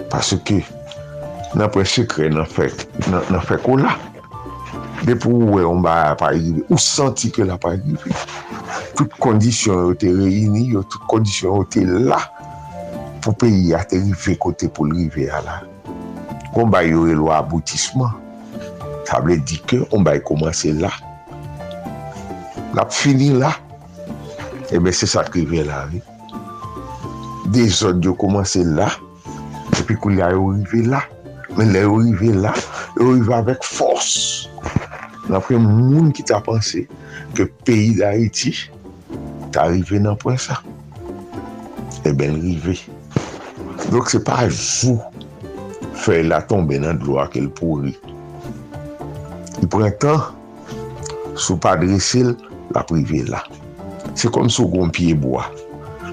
[0.09, 0.63] Paske
[1.59, 3.99] nan pre sekre nan fe kon la.
[5.05, 8.17] De pou ou e on ba pa yive, ou santi ke la pa yive.
[8.99, 12.19] tout kondisyon yo te reyini, yo tout kondisyon yo te la
[13.23, 15.59] pou peyi a te rive kote pou rive a la.
[16.55, 18.11] Kon bay yo relo aboutisman.
[19.09, 20.91] Sa ble di ke, on bay komanse la.
[22.77, 23.55] La fini la.
[24.75, 26.03] Ebe se sa krive la vi.
[27.55, 28.91] De zon yo komanse la.
[29.79, 31.05] Epi kou li a yo rive la.
[31.57, 32.53] Men la yo rive la,
[32.99, 34.11] yo rive avèk fòs.
[35.33, 36.85] Napre moun ki ta panse
[37.37, 38.53] ke peyi da Haiti,
[39.55, 40.61] ta rive nan pwen sa.
[42.07, 42.79] E ben rive.
[43.93, 44.99] Dok se pa jou
[45.99, 47.95] fè la tombe nan dlo akèl pouri.
[49.59, 50.29] I pren tan,
[51.35, 52.35] sou pa dresil,
[52.75, 53.43] la prive la.
[54.19, 55.47] Se kom sou goun piye boa.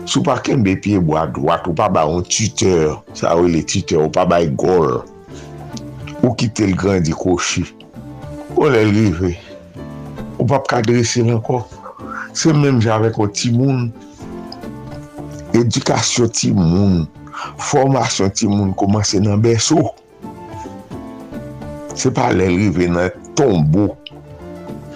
[0.06, 4.14] Sou pa kembe pieboa dwat, ou pa ba yon tuteur, sa ou le tuteur, ou
[4.14, 4.92] pa ba yon gol,
[6.22, 7.64] ou kite l grandi koshi,
[8.54, 9.32] ou le rive,
[10.38, 11.64] ou pa pa dresil anko.
[12.36, 13.86] Se menm javek o ti moun,
[15.56, 17.06] edikasyon ti moun,
[17.64, 19.80] formasyon ti moun komanse nan beso.
[21.96, 23.94] Se pa lè rive nan tombo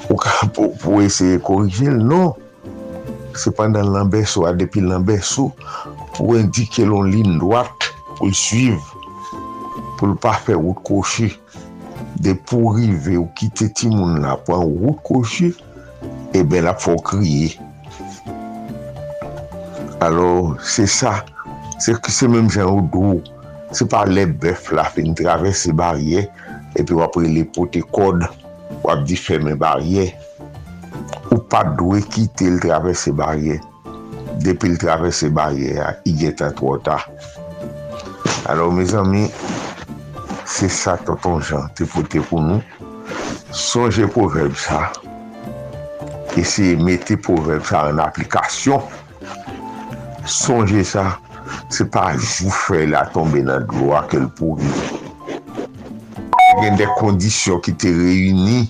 [0.09, 2.35] ou ka pou, pou eseye korijil, non.
[3.39, 5.47] Se pandan nan beso, a adepil nan beso,
[6.17, 7.87] pou indike lon lin doat
[8.17, 8.83] pou l'suiv,
[9.95, 11.31] pou l'pa fe wout koshi.
[12.19, 15.53] De pou rive ou kite ti moun la pou an wout koshi,
[16.33, 17.55] e ben la pou kriye.
[20.05, 21.17] Alo, se sa,
[21.83, 23.17] se ki se menm jan ou dou,
[23.75, 26.23] se pa le bef la fin travesse barye,
[26.79, 28.23] epi wapre le pote kod,
[28.85, 30.07] wap di feme barye,
[31.33, 33.59] ou pa dwe kite l travesse barye.
[34.39, 35.75] Depi l travesse barye,
[36.07, 37.01] i geta trota.
[38.47, 39.25] Alo, me zami,
[40.47, 42.63] se sa tonton jan te pote pou nou,
[43.51, 44.87] sonje pou veb sa,
[46.37, 48.83] Ese mette pou proverbe sa an aplikasyon.
[50.29, 51.17] Sonje sa,
[51.73, 54.69] se pa jou fè la tombe nan dlo akèl pou vi.
[56.59, 58.67] Gen de kondisyon ki te reyuni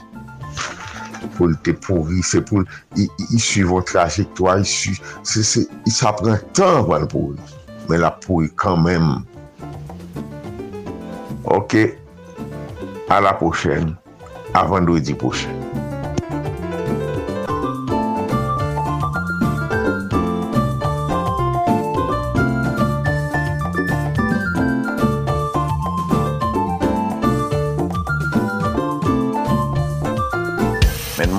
[1.36, 2.64] pou te pourri, se pou
[2.98, 7.38] y suivon trajektwa, y sa pren tan wan pourri.
[7.90, 9.20] Men la pouri kanmèm.
[11.50, 11.78] Ok,
[13.10, 13.94] a la pochèn,
[14.58, 15.89] avan do di pochèn.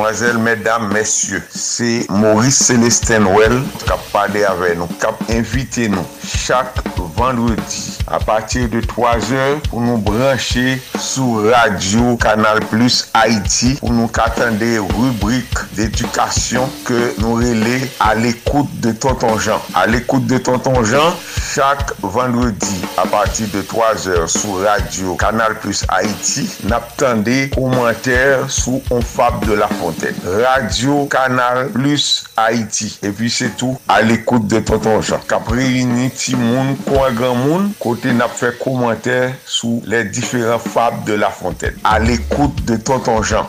[0.00, 5.90] Mesdemoiselles, mesdames, messieurs, c'est Maurice Célestin Well qui a parlé avec nous, qui a invité
[5.90, 7.99] nous chaque vendredi.
[8.10, 14.10] a patir de 3 or pou nou branche sou radio Kanal Plus Haiti pou nou
[14.10, 19.62] katande rubrik d'edukasyon ke nou rele al ekoute de Tonton Jean.
[19.78, 21.14] Al ekoute de Tonton Jean,
[21.52, 28.48] chak vendredi a patir de 3 or sou radio Kanal Plus Haiti nap tande komenter
[28.50, 30.18] sou On Fab de la Fontaine.
[30.42, 32.90] Radio Kanal Plus Haiti.
[33.06, 35.22] E pi se tou al ekoute de Tonton Jean.
[35.30, 40.62] Kapre yini ti moun, kwa gran moun, kote kote nap fè komantè sou lè diferent
[40.72, 41.76] fab de La Fontaine.
[41.84, 43.44] A l'ekoute de Tonton Jean.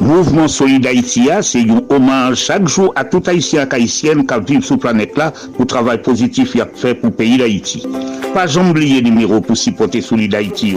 [0.00, 4.64] Mouvement Solid Haïti c'est un hommage chaque jour à tout Haïtien et Haïtienne qui vivent
[4.64, 7.86] sur la planète là pour le travail positif qu'il a fait pour le pays d'Haïti.
[8.34, 10.76] Pas oublier le numéro pour supporter Solid Haïti.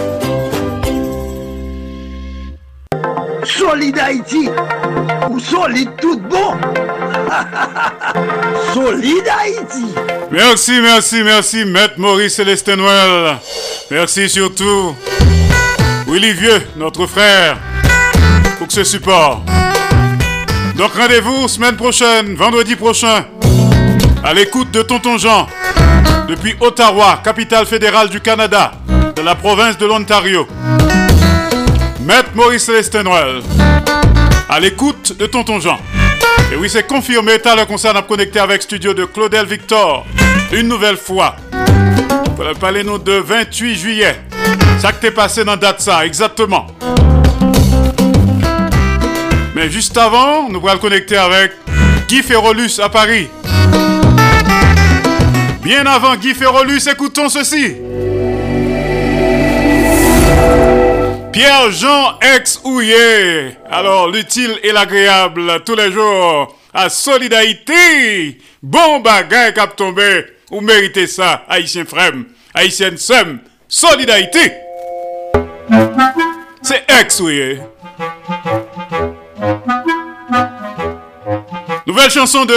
[3.57, 4.49] Solid Haïti
[5.29, 6.53] ou solide tout bon.
[8.73, 9.85] solide Haïti.
[10.31, 13.37] Merci, merci, merci, Maître Maurice Célestin Noël.
[13.89, 14.95] Merci surtout,
[16.07, 17.57] Willy Vieux, notre frère,
[18.57, 19.43] pour ce support.
[20.77, 23.25] Donc rendez-vous semaine prochaine, vendredi prochain,
[24.23, 25.47] à l'écoute de Tonton Jean,
[26.27, 28.71] depuis Ottawa, capitale fédérale du Canada,
[29.15, 30.47] de la province de l'Ontario.
[32.03, 33.03] Maître Maurice Célestin
[34.49, 35.79] à l'écoute de Tonton Jean.
[36.51, 40.05] Et oui, c'est confirmé, t'as le concert à connecter avec studio de Claudel Victor.
[40.51, 41.35] Une nouvelle fois.
[42.59, 44.19] Parlez-nous de 28 juillet.
[44.79, 46.67] Ça que t'es passé dans date ça, exactement.
[49.55, 51.51] Mais juste avant, nous allons connecter avec
[52.07, 53.29] Guy Ferrolus à Paris.
[55.61, 57.75] Bien avant Guy Ferrolus, écoutons ceci.
[61.31, 63.57] Pierre-Jean ex-Houillet.
[63.69, 68.37] Alors, l'utile et l'agréable tous les jours à Solidarité.
[68.61, 70.25] Bon bagay cap tombé.
[70.51, 73.39] Ou méritez ça, Haïtien Frem, Haïtienne Sem.
[73.67, 74.51] Solidarité.
[76.61, 77.61] C'est ex-Houillet.
[81.87, 82.55] Nouvelle chanson de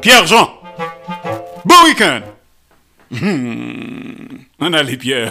[0.00, 0.50] Pierre-Jean.
[1.64, 2.20] Bon week-end.
[4.60, 5.30] On a les pierres.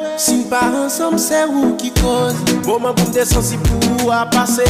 [0.21, 2.35] Sin pa ansam se ou ki koz.
[2.67, 4.67] Mouman pou mde sensi pou a pase.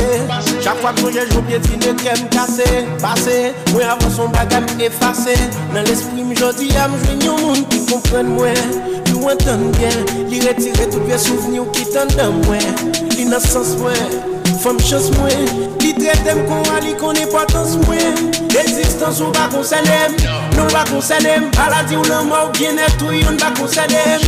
[0.63, 2.67] Chak fwa konje joun pye ti ne krem kase.
[3.03, 3.35] Pase,
[3.73, 5.35] mwen avan son baga mi defase
[5.73, 8.77] Nan l'esprit mi jodi a m jwen yon moun ki kompren mwen.
[9.11, 9.99] Yon anten gen,
[10.31, 12.71] li retire tout ve souveni ou ki tan dan mwen.
[13.17, 14.40] Li nan sens mwen.
[14.61, 15.47] Fom chos mwen,
[15.81, 20.13] li tretem kon a li kon epotans mwen Rezistans ou bakon selem,
[20.53, 24.21] nou bakon selem Paladi ou lan mwa ou bienet ou yon bakon selem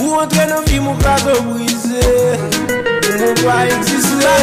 [0.00, 2.02] Ou entre nan vi mou kaze wize
[3.20, 4.34] Mwen pa egzise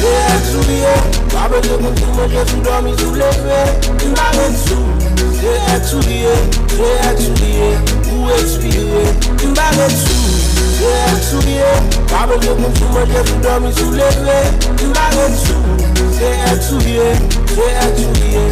[0.00, 0.98] Mwen egzouye,
[1.36, 3.62] wabe de konti mwen ke sou domi sou leve
[4.02, 4.90] Mwen egzou,
[5.22, 6.36] mwen egzouye,
[6.74, 7.72] mwen egzouye
[8.10, 9.08] Ou egzouye,
[9.46, 11.68] mwen egzou Che el souye
[12.08, 14.38] Kabo gen moun sou mwen gen sou domi sou leve
[14.76, 15.76] Tou la gen sou
[16.18, 17.06] Che el souye
[17.54, 18.42] Che el souye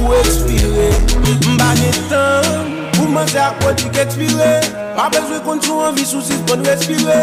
[0.00, 0.88] Ou ekspire
[1.52, 4.52] Mba netan Pou mwen se akwatik ekspire
[4.96, 7.20] Ma bezwe kon sou anvi sou sis pon respire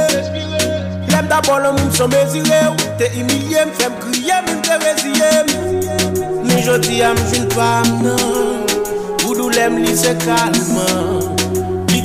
[1.09, 4.77] Lem da bon lom moun son bezire Ou te imilye m fem kriye m te
[4.85, 5.33] veziye
[6.45, 8.69] Mi joti am vin pam nan
[9.21, 11.20] Boudou lem li se kalman.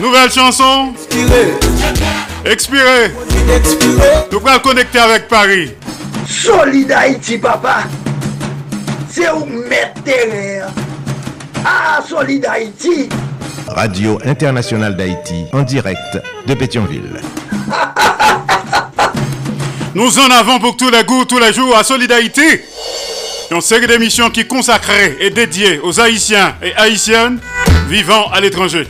[0.00, 0.92] Nouvelle chanson.
[2.44, 3.12] Expiré.
[4.30, 5.72] Nous pourrons connecter avec Paris.
[6.26, 7.84] Solid Haïti, papa.
[9.10, 10.00] C'est où mettre.
[11.64, 13.08] Ah, Solid Haïti.
[13.66, 17.20] Radio Internationale d'Haïti, en direct de Pétionville.
[19.94, 22.64] Nous en avons pour tous les goûts, tous les jours à Solidarité.
[23.50, 27.40] Une série d'émissions qui consacrée et dédiée aux Haïtiens et Haïtiennes
[27.88, 28.86] vivant à l'étranger.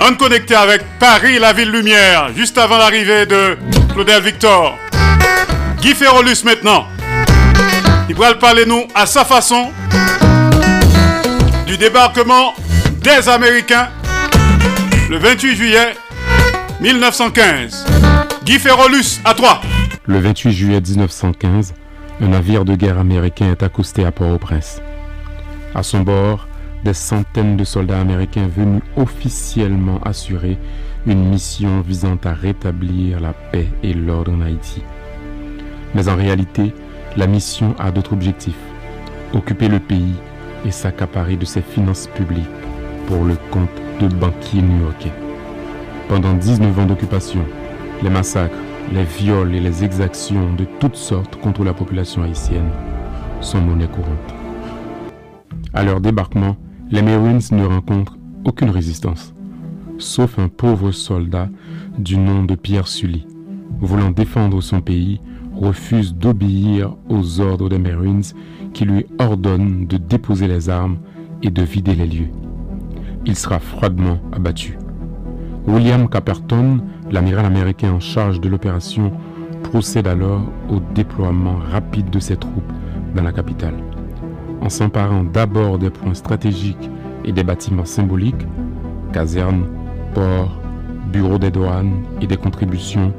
[0.00, 3.58] On connecté avec Paris, la ville lumière, juste avant l'arrivée de
[3.92, 4.76] Claudel Victor.
[5.80, 6.86] Guy Ferrolus maintenant.
[8.08, 9.70] Il va parler nous à sa façon
[11.66, 12.54] du débarquement
[13.02, 13.88] des Américains
[15.10, 15.94] le 28 juillet
[16.80, 17.84] 1915.
[18.44, 19.60] Guy Ferrolus, à toi.
[20.06, 21.74] Le 28 juillet 1915,
[22.22, 24.80] un navire de guerre américain est accosté à Port-au-Prince.
[25.74, 26.47] À son bord,
[26.84, 30.58] des centaines de soldats américains venus officiellement assurer
[31.06, 34.82] une mission visant à rétablir la paix et l'ordre en Haïti.
[35.94, 36.74] Mais en réalité,
[37.16, 38.54] la mission a d'autres objectifs.
[39.34, 40.14] Occuper le pays
[40.64, 42.46] et s'accaparer de ses finances publiques
[43.06, 43.68] pour le compte
[44.00, 45.12] de banquiers new-yorkais.
[46.08, 47.44] Pendant 19 ans d'occupation,
[48.02, 48.54] les massacres,
[48.92, 52.70] les viols et les exactions de toutes sortes contre la population haïtienne
[53.40, 54.34] sont monnaie courante.
[55.74, 56.56] À leur débarquement,
[56.90, 59.34] les Marines ne rencontrent aucune résistance,
[59.98, 61.48] sauf un pauvre soldat
[61.98, 63.26] du nom de Pierre Sully,
[63.80, 65.20] voulant défendre son pays,
[65.54, 68.22] refuse d'obéir aux ordres des Marines
[68.72, 70.98] qui lui ordonnent de déposer les armes
[71.42, 72.30] et de vider les lieux.
[73.26, 74.78] Il sera froidement abattu.
[75.66, 79.12] William Caperton, l'amiral américain en charge de l'opération,
[79.62, 82.72] procède alors au déploiement rapide de ses troupes
[83.14, 83.74] dans la capitale.
[84.60, 86.90] En s'emparant d'abord des points stratégiques
[87.24, 88.46] et des bâtiments symboliques,
[89.12, 89.66] casernes,
[90.14, 90.60] ports,
[91.12, 93.12] bureaux des douanes et des contributions,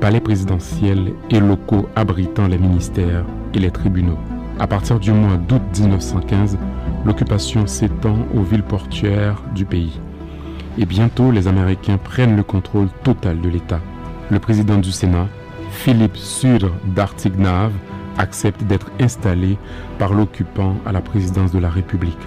[0.00, 4.18] palais présidentiels et locaux abritant les ministères et les tribunaux.
[4.58, 6.58] À partir du mois d'août 1915,
[7.04, 9.98] l'occupation s'étend aux villes portuaires du pays.
[10.78, 13.80] Et bientôt, les Américains prennent le contrôle total de l'État.
[14.30, 15.28] Le président du Sénat,
[15.70, 17.72] Philippe Sudre d'Artignave,
[18.18, 19.58] accepte d'être installé
[19.98, 22.18] par l'occupant à la présidence de la République.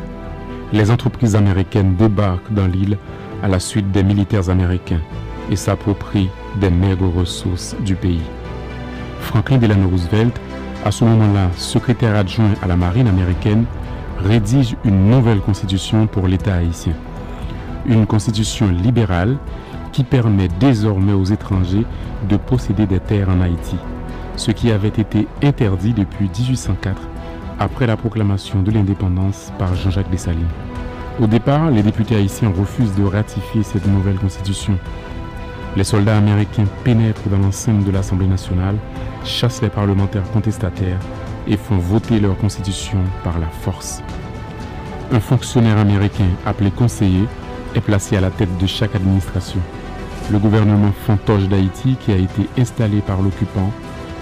[0.74, 2.98] Les entreprises américaines débarquent dans l'île
[3.44, 5.02] à la suite des militaires américains
[5.52, 6.30] et s'approprient
[6.60, 8.24] des maigres ressources du pays.
[9.22, 10.40] Franklin Delano Roosevelt,
[10.84, 13.66] à ce moment-là secrétaire adjoint à la marine américaine,
[14.24, 16.94] rédige une nouvelle constitution pour l'État haïtien.
[17.86, 19.38] Une constitution libérale
[19.92, 21.86] qui permet désormais aux étrangers
[22.28, 23.78] de posséder des terres en Haïti,
[24.38, 27.02] ce qui avait été interdit depuis 1804
[27.60, 30.48] après la proclamation de l'indépendance par Jean-Jacques Dessalines.
[31.22, 34.78] Au départ, les députés haïtiens refusent de ratifier cette nouvelle constitution.
[35.78, 38.76] Les soldats américains pénètrent dans l'enceinte de l'Assemblée nationale,
[39.24, 41.00] chassent les parlementaires contestataires
[41.48, 44.02] et font voter leur constitution par la force.
[45.12, 47.26] Un fonctionnaire américain appelé conseiller
[47.76, 49.60] est placé à la tête de chaque administration.
[50.32, 53.72] Le gouvernement fantoche d'Haïti qui a été installé par l'occupant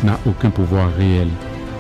[0.04, 1.28] n'a aucun pouvoir réel.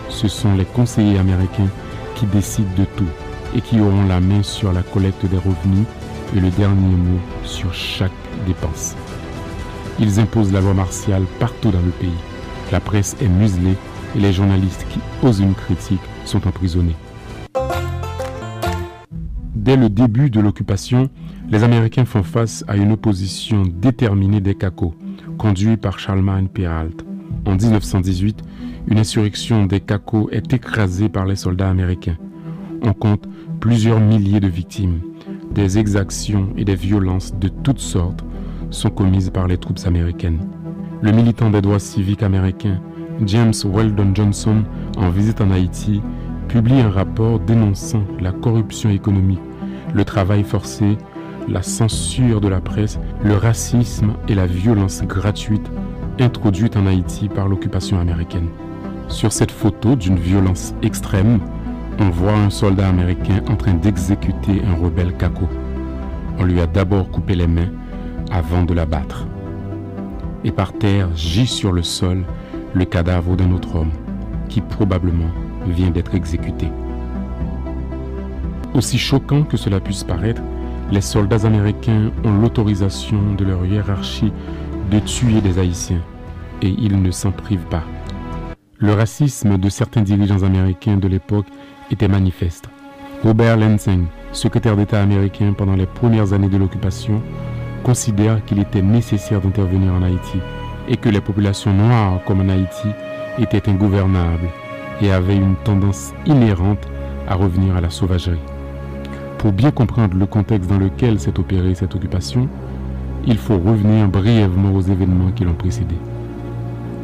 [0.09, 1.69] Ce sont les conseillers américains
[2.15, 3.09] qui décident de tout
[3.55, 5.85] et qui auront la main sur la collecte des revenus
[6.35, 8.11] et le dernier mot sur chaque
[8.45, 8.95] dépense.
[9.99, 12.09] Ils imposent la loi martiale partout dans le pays.
[12.71, 13.75] La presse est muselée
[14.15, 16.95] et les journalistes qui osent une critique sont emprisonnés.
[19.53, 21.09] Dès le début de l'occupation,
[21.49, 24.95] les Américains font face à une opposition déterminée des Cacos,
[25.37, 27.05] conduite par Charlemagne Peralt.
[27.45, 28.41] En 1918,
[28.87, 32.17] une insurrection des Cacos est écrasée par les soldats américains.
[32.81, 33.27] On compte
[33.59, 35.01] plusieurs milliers de victimes.
[35.53, 38.23] Des exactions et des violences de toutes sortes
[38.69, 40.39] sont commises par les troupes américaines.
[41.01, 42.81] Le militant des droits civiques américains
[43.25, 44.63] James Weldon Johnson,
[44.97, 46.01] en visite en Haïti,
[46.47, 49.39] publie un rapport dénonçant la corruption économique,
[49.93, 50.97] le travail forcé,
[51.47, 55.69] la censure de la presse, le racisme et la violence gratuite
[56.19, 58.47] introduite en Haïti par l'occupation américaine.
[59.07, 61.39] Sur cette photo d'une violence extrême,
[61.99, 65.47] on voit un soldat américain en train d'exécuter un rebelle caco.
[66.39, 67.69] On lui a d'abord coupé les mains
[68.31, 69.27] avant de l'abattre.
[70.43, 72.23] Et par terre gît sur le sol
[72.73, 73.91] le cadavre d'un autre homme
[74.49, 75.29] qui probablement
[75.67, 76.67] vient d'être exécuté.
[78.73, 80.41] Aussi choquant que cela puisse paraître,
[80.91, 84.33] les soldats américains ont l'autorisation de leur hiérarchie
[84.91, 86.01] de tuer des Haïtiens
[86.61, 87.83] et ils ne s'en privent pas.
[88.77, 91.47] Le racisme de certains dirigeants américains de l'époque
[91.91, 92.69] était manifeste.
[93.23, 97.21] Robert Lansing, secrétaire d'État américain pendant les premières années de l'occupation,
[97.83, 100.39] considère qu'il était nécessaire d'intervenir en Haïti
[100.89, 102.87] et que les populations noires comme en Haïti
[103.39, 104.49] étaient ingouvernables
[105.01, 106.87] et avaient une tendance inhérente
[107.27, 108.39] à revenir à la sauvagerie.
[109.37, 112.47] Pour bien comprendre le contexte dans lequel s'est opérée cette occupation,
[113.25, 115.95] il faut revenir brièvement aux événements qui l'ont précédé.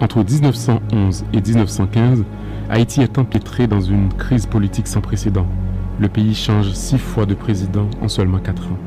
[0.01, 2.23] Entre 1911 et 1915,
[2.69, 5.47] Haïti est empêtré dans une crise politique sans précédent.
[5.99, 8.77] Le pays change six fois de président en seulement quatre ans.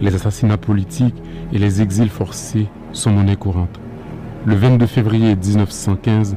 [0.00, 1.22] Les assassinats politiques
[1.52, 3.78] et les exils forcés sont monnaie courante.
[4.46, 6.36] Le 22 février 1915,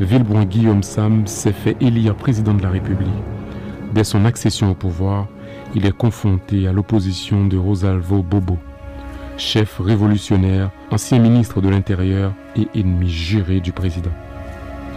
[0.00, 3.08] Villebron Guillaume Sam s'est fait élire président de la République.
[3.94, 5.26] Dès son accession au pouvoir,
[5.74, 8.58] il est confronté à l'opposition de Rosalvo Bobo,
[9.38, 14.10] chef révolutionnaire, ancien ministre de l'Intérieur et ennemi juré du président.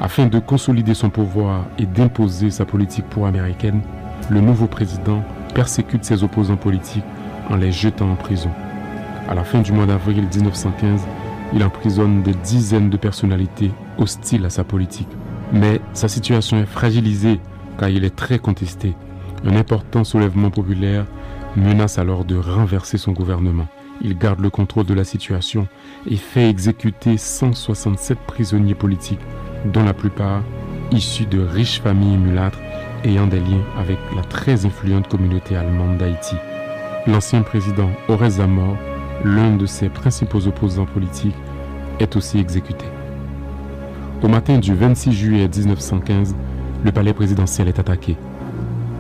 [0.02, 3.82] Afin de consolider son pouvoir et d'imposer sa politique pro-américaine,
[4.30, 5.24] le nouveau président
[5.54, 7.04] persécute ses opposants politiques
[7.50, 8.50] en les jetant en prison.
[9.30, 11.02] À la fin du mois d'avril 1915,
[11.54, 15.10] il emprisonne des dizaines de personnalités hostiles à sa politique.
[15.54, 17.40] Mais sa situation est fragilisée
[17.78, 18.96] car il est très contesté.
[19.46, 21.06] Un important soulèvement populaire
[21.56, 23.68] menace alors de renverser son gouvernement.
[24.03, 25.68] Il garde le contrôle de la situation
[26.10, 29.19] et fait exécuter 167 prisonniers politiques,
[29.65, 30.44] dont la plupart
[30.91, 32.60] issus de riches familles mulâtres
[33.03, 36.36] ayant des liens avec la très influente communauté allemande d'Haïti.
[37.07, 38.76] L'ancien président Horace Zamor
[39.23, 41.36] l'un de ses principaux opposants politiques,
[41.99, 42.86] est aussi exécuté.
[44.23, 46.36] Au matin du 26 juillet 1915,
[46.84, 48.18] le palais présidentiel est attaqué.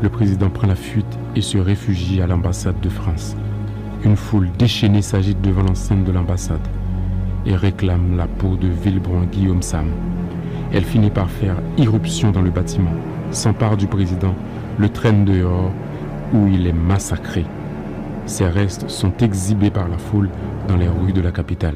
[0.01, 3.35] Le président prend la fuite et se réfugie à l'ambassade de France.
[4.03, 6.67] Une foule déchaînée s'agite devant l'enceinte de l'ambassade
[7.45, 9.91] et réclame la peau de Villebron Guillaume Sam.
[10.73, 12.93] Elle finit par faire irruption dans le bâtiment,
[13.29, 14.33] s'empare du président,
[14.79, 15.71] le traîne dehors
[16.33, 17.45] où il est massacré.
[18.25, 20.29] Ses restes sont exhibés par la foule
[20.67, 21.75] dans les rues de la capitale.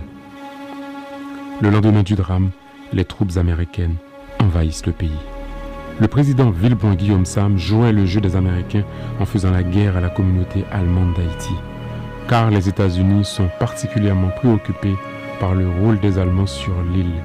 [1.62, 2.50] Le lendemain du drame,
[2.92, 3.96] les troupes américaines
[4.40, 5.20] envahissent le pays.
[6.00, 8.84] Le président Villebon Guillaume Sam jouait le jeu des Américains
[9.20, 11.54] en faisant la guerre à la communauté allemande d'Haïti,
[12.28, 14.96] car les États-Unis sont particulièrement préoccupés
[15.40, 17.22] par le rôle des Allemands sur l'île.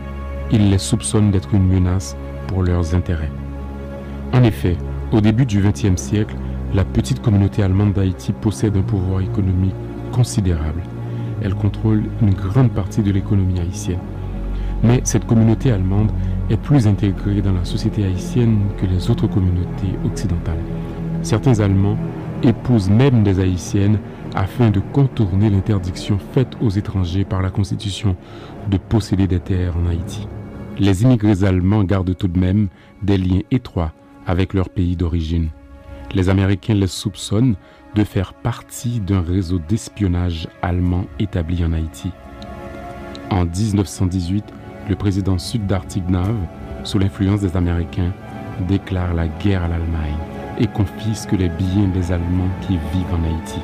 [0.50, 2.16] Ils les soupçonnent d'être une menace
[2.48, 3.30] pour leurs intérêts.
[4.32, 4.76] En effet,
[5.12, 6.34] au début du XXe siècle,
[6.74, 9.74] la petite communauté allemande d'Haïti possède un pouvoir économique
[10.12, 10.82] considérable.
[11.42, 13.98] Elle contrôle une grande partie de l'économie haïtienne.
[14.82, 16.10] Mais cette communauté allemande
[16.48, 20.62] est plus intégrée dans la société haïtienne que les autres communautés occidentales.
[21.22, 21.98] Certains Allemands
[22.42, 23.98] épousent même des Haïtiennes
[24.34, 28.16] afin de contourner l'interdiction faite aux étrangers par la Constitution
[28.70, 30.26] de posséder des terres en Haïti.
[30.78, 32.68] Les immigrés allemands gardent tout de même
[33.02, 33.92] des liens étroits
[34.26, 35.50] avec leur pays d'origine
[36.14, 37.56] les Américains les soupçonnent
[37.94, 42.10] de faire partie d'un réseau d'espionnage allemand établi en Haïti.
[43.30, 44.44] En 1918,
[44.88, 46.34] le président sud d'Artignav,
[46.84, 48.12] sous l'influence des Américains,
[48.68, 50.16] déclare la guerre à l'Allemagne
[50.58, 53.60] et confisque les biens des Allemands qui vivent en Haïti.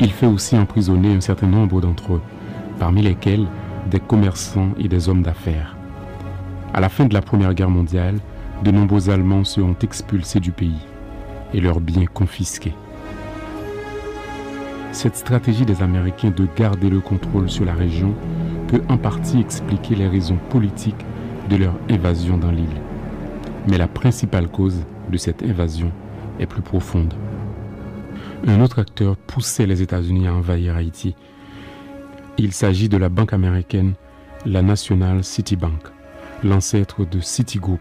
[0.00, 2.22] Il fait aussi emprisonner un certain nombre d'entre eux,
[2.78, 3.46] parmi lesquels
[3.90, 5.76] des commerçants et des hommes d'affaires.
[6.72, 8.18] À la fin de la Première Guerre mondiale,
[8.64, 10.80] de nombreux Allemands seront expulsés du pays
[11.52, 12.74] et leurs biens confisqués.
[14.90, 18.14] Cette stratégie des Américains de garder le contrôle sur la région
[18.68, 21.04] peut en partie expliquer les raisons politiques
[21.48, 22.80] de leur invasion dans l'île.
[23.68, 25.90] Mais la principale cause de cette invasion
[26.40, 27.14] est plus profonde.
[28.46, 31.14] Un autre acteur poussait les États-Unis à envahir Haïti.
[32.36, 33.94] Il s'agit de la banque américaine,
[34.44, 35.80] la National City Bank,
[36.42, 37.80] l'ancêtre de Citigroup.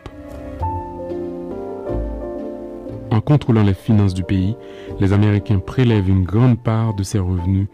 [3.11, 4.55] En contrôlant les finances du pays,
[5.01, 7.67] les Américains prélèvent une grande part de ces revenus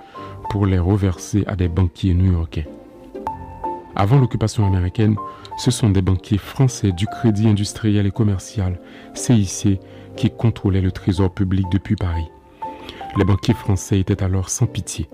[0.49, 2.67] pour les reverser à des banquiers new-yorkais.
[3.95, 5.15] Avant l'occupation américaine,
[5.59, 8.79] ce sont des banquiers français du Crédit industriel et commercial,
[9.13, 9.79] CIC,
[10.15, 12.29] qui contrôlaient le trésor public depuis Paris.
[13.18, 15.10] Les banquiers français étaient alors sans pitié.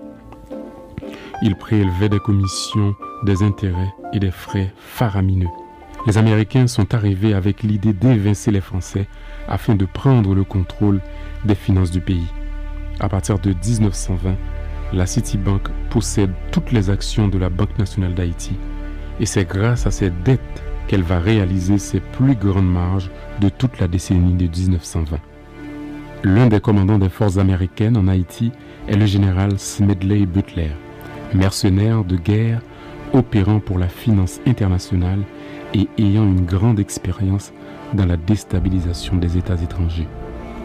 [1.42, 2.94] Ils prélevaient des commissions,
[3.24, 5.48] des intérêts et des frais faramineux.
[6.06, 9.08] Les Américains sont arrivés avec l'idée d'évincer les Français
[9.48, 11.00] afin de prendre le contrôle
[11.44, 12.28] des finances du pays.
[13.00, 14.36] À partir de 1920,
[14.92, 18.56] la Citibank possède toutes les actions de la Banque nationale d'Haïti
[19.18, 23.10] et c'est grâce à ces dettes qu'elle va réaliser ses plus grandes marges
[23.40, 25.18] de toute la décennie de 1920.
[26.24, 28.50] L'un des commandants des forces américaines en Haïti
[28.88, 30.70] est le général Smedley Butler,
[31.34, 32.60] mercenaire de guerre
[33.12, 35.20] opérant pour la finance internationale
[35.74, 37.52] et ayant une grande expérience
[37.92, 40.08] dans la déstabilisation des États étrangers.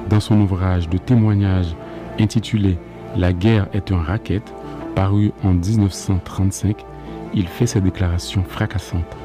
[0.10, 1.76] Dans son ouvrage de témoignage
[2.20, 2.78] intitulé
[3.16, 4.44] La guerre est un racket,
[4.96, 6.86] paru en 1935,
[7.34, 9.18] il fait ces déclarations fracassantes.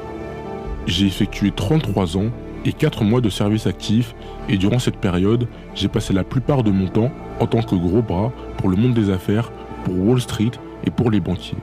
[0.85, 2.31] J'ai effectué 33 ans
[2.65, 4.15] et 4 mois de service actif
[4.49, 8.01] et durant cette période, j'ai passé la plupart de mon temps en tant que gros
[8.01, 9.51] bras pour le monde des affaires,
[9.83, 10.51] pour Wall Street
[10.85, 11.57] et pour les banquiers.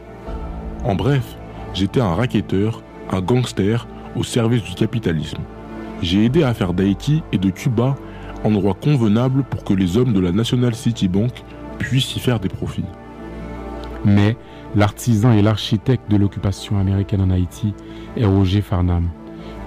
[0.84, 1.36] En bref,
[1.72, 5.38] j'étais un racketteur, un gangster au service du capitalisme.
[6.02, 7.96] J'ai aidé à faire d'Haïti et de Cuba
[8.44, 11.32] endroit convenable pour que les hommes de la National City Bank
[11.78, 12.84] puissent y faire des profits.
[14.04, 14.36] Mais
[14.76, 17.72] l'artisan et l'architecte de l'occupation américaine en Haïti
[18.16, 19.08] est Roger Farnham,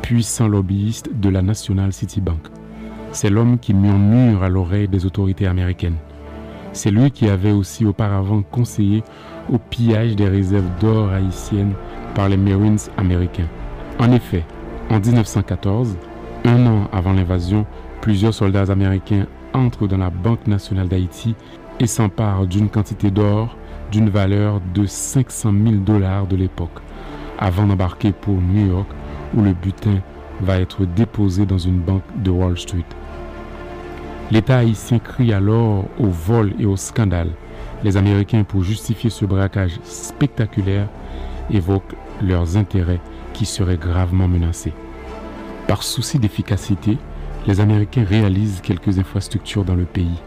[0.08, 2.40] puissant lobbyiste de la National City Bank.
[3.12, 5.98] C'est l'homme qui murmure à l'oreille des autorités américaines.
[6.72, 9.04] C'est lui qui avait aussi auparavant conseillé
[9.52, 11.74] au pillage des réserves d'or haïtiennes
[12.16, 13.50] par les Marines américains.
[14.00, 14.46] En effet,
[14.90, 15.98] en 1914,
[16.46, 17.66] un an avant l'invasion,
[18.00, 21.36] plusieurs soldats américains entrent dans la Banque nationale d'Haïti
[21.82, 23.58] et s'emparent d'une quantité d'or
[23.92, 26.80] d'une valeur de 500 000 dollars de l'époque,
[27.38, 28.88] avant d'embarquer pour New York
[29.36, 30.02] où le butin
[30.42, 32.86] va être déposé dans une banque de Wall Street.
[34.32, 37.30] L'État haïtien crie alors au vol et au scandale.
[37.84, 40.88] Les Américains, pour justifier ce braquage spectaculaire,
[41.50, 43.00] évoquent leurs intérêts
[43.34, 44.74] qui seraient gravement menacés.
[45.68, 46.98] Par souci d'efficacité,
[47.46, 50.22] les Américains réalisent quelques infrastructures dans le pays,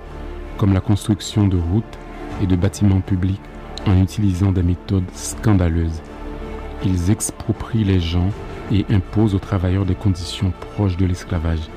[0.56, 1.98] comme la construction de routes
[2.42, 3.40] et de bâtiments publics
[3.86, 6.02] en utilisant des méthodes scandaleuses.
[6.84, 8.30] Ils exproprient les gens
[8.72, 11.68] et imposent aux travailleurs des conditions proches de l'esclavage.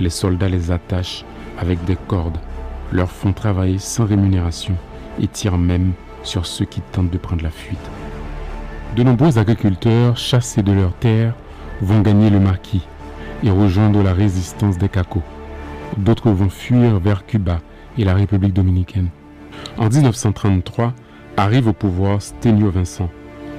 [0.00, 1.24] Les soldats les attachent
[1.58, 2.38] avec des cordes,
[2.92, 4.76] leur font travailler sans rémunération
[5.20, 5.92] et tirent même
[6.22, 7.90] sur ceux qui tentent de prendre la fuite.
[8.96, 11.34] De nombreux agriculteurs chassés de leurs terres
[11.80, 12.86] vont gagner le maquis
[13.42, 15.22] et rejoindre la résistance des cacos.
[15.96, 17.60] D'autres vont fuir vers Cuba
[17.98, 19.08] et la République dominicaine.
[19.76, 20.94] En 1933,
[21.36, 23.10] arrive au pouvoir Sténio Vincent,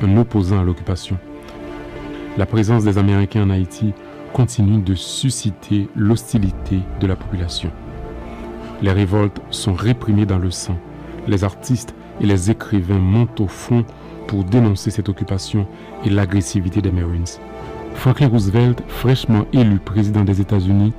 [0.02, 1.18] un opposant à l'occupation.
[2.38, 3.94] La présence des Américains en Haïti
[4.34, 7.72] continue de susciter l'hostilité de la population.
[8.82, 10.78] Les révoltes sont réprimées dans le sang.
[11.30, 13.86] Les artistes et les écrivains montent au front
[14.28, 15.66] pour dénoncer cette occupation
[16.04, 17.24] et l'agressivité des Marines.
[17.94, 20.92] Franklin Roosevelt, fraîchement élu président des États-Unis,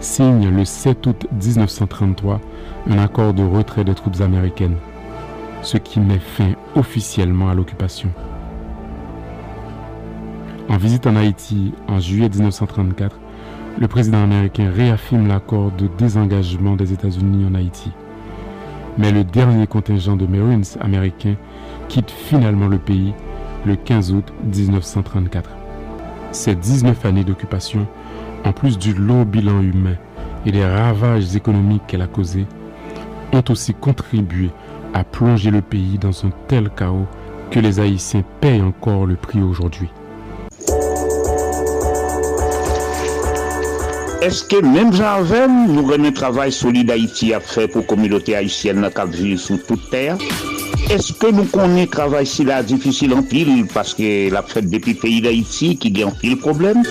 [0.00, 2.40] signe le 7 août 1933
[2.88, 4.76] un accord de retrait des troupes américaines,
[5.62, 8.10] ce qui met fin officiellement à l'occupation.
[10.70, 13.18] En visite en Haïti en juillet 1934,
[13.80, 17.90] le président américain réaffirme l'accord de désengagement des États-Unis en Haïti.
[18.96, 21.34] Mais le dernier contingent de Marines américains
[21.88, 23.12] quitte finalement le pays
[23.66, 25.50] le 15 août 1934.
[26.30, 27.88] Ces 19 années d'occupation,
[28.44, 29.96] en plus du lourd bilan humain
[30.46, 32.46] et des ravages économiques qu'elle a causés,
[33.32, 34.50] ont aussi contribué
[34.94, 37.08] à plonger le pays dans un tel chaos
[37.50, 39.90] que les Haïtiens payent encore le prix aujourd'hui.
[44.22, 49.22] Est-ce que même Jean-Ven nous remet travail solide Haïti faire pour la communauté haïtienne qui
[49.22, 50.18] vit sur toute terre?
[50.90, 54.92] Est-ce que nous connaissons travail si là difficile en pile parce que la fête depuis
[54.92, 56.82] le pays d'Haïti qui a en pile problème?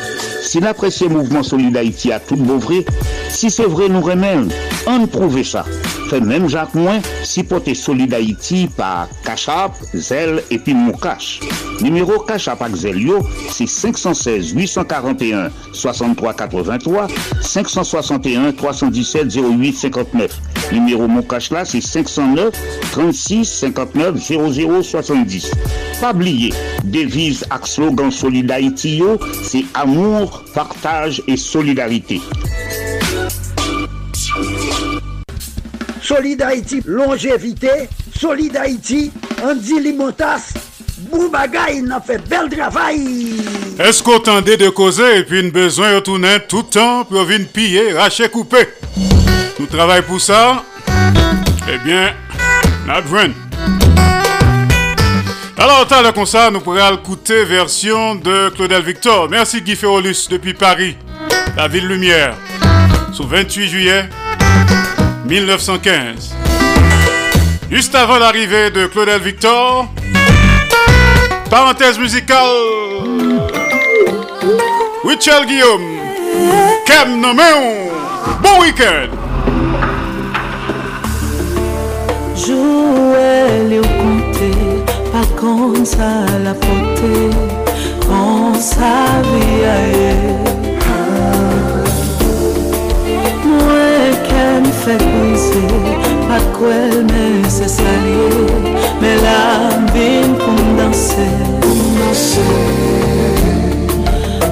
[0.42, 2.84] Si l'apprécié mouvement solide Haïti a tout beau vrai,
[3.30, 4.38] si c'est vrai nous remet,
[4.88, 5.66] on prouve ça.
[6.18, 11.40] Même Jacques Moins, si porter solide Haïti par Cachap, Zel et puis Moukache.
[11.82, 13.20] Numéro Cachap avec Zel yo,
[13.52, 17.08] c'est 516 841 63 83
[17.42, 20.32] 561 317 08 59.
[20.72, 22.54] Numéro Moukache là, c'est 509
[22.92, 25.52] 36 59 00 70.
[26.02, 26.54] Pas oublier,
[26.84, 29.02] devise ak slogan Solid Haïti
[29.44, 32.22] c'est amour, partage et solidarité.
[36.10, 37.88] Solid Haïti, longévité.
[38.20, 39.12] Solid Haïti,
[39.44, 40.54] Andy Limotas.
[41.02, 43.36] Boubagaï, n'a fait bel travail.
[43.78, 47.24] Est-ce qu'on tendait de causer et puis une besoin de retourner tout le temps pour
[47.26, 48.70] venir piller, racher, couper?
[49.60, 50.64] Nous travaillons pour ça
[51.72, 52.12] Eh bien,
[53.04, 53.30] besoin.
[55.60, 59.30] Alors, t'as le ça, nous pourrons écouter version de Claudel Victor.
[59.30, 60.98] Merci Guy Ferrolus depuis Paris,
[61.56, 62.36] la ville lumière,
[63.14, 64.10] sur 28 juillet
[65.30, 66.34] 1915.
[67.70, 69.88] Juste avant l'arrivée de Claudel Victor,
[71.52, 72.48] parenthèse musicale,
[75.06, 76.00] Richel Guillaume,
[76.84, 77.92] Kem Noméon,
[78.42, 79.10] bon week-end.
[82.36, 87.30] Jouer les compter, pas comme ça la porter,
[88.10, 90.29] on savait
[94.90, 95.62] fè pwise,
[96.26, 98.30] pat kwel mè se salye,
[99.02, 99.42] mè la
[99.94, 101.28] vin pou mdanse.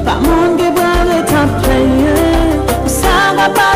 [0.06, 2.28] Pa moun ge bwa le tan plenye,
[3.00, 3.72] sa va pa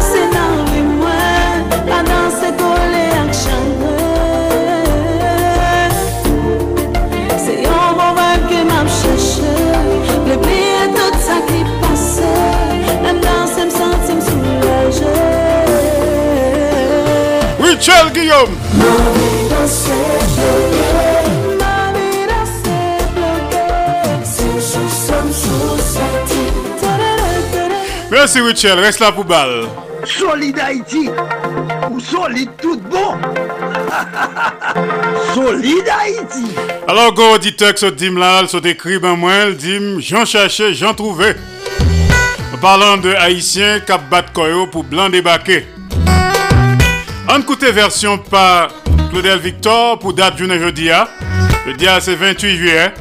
[17.81, 18.49] Michel Guillaume.
[28.11, 29.63] Merci Michel, reste là pour balle.
[30.05, 31.09] Solid Haïti,
[31.89, 33.15] ou solide tout bon.
[35.33, 36.53] solide Haïti.
[36.87, 40.93] Alors, go auditeur, ce dim là, ce écrit ben moi, le dim, j'en cherchais, j'en
[40.93, 41.35] trouvais.
[42.61, 45.65] Parlant de Haïtiens, cap bat koyo pour blanc débarquer.
[47.33, 48.67] On écoute version par
[49.09, 50.91] Claudel Victor pour date journée jeudi.
[50.91, 51.07] hein.
[51.65, 52.93] Le dia c'est 28 juillet.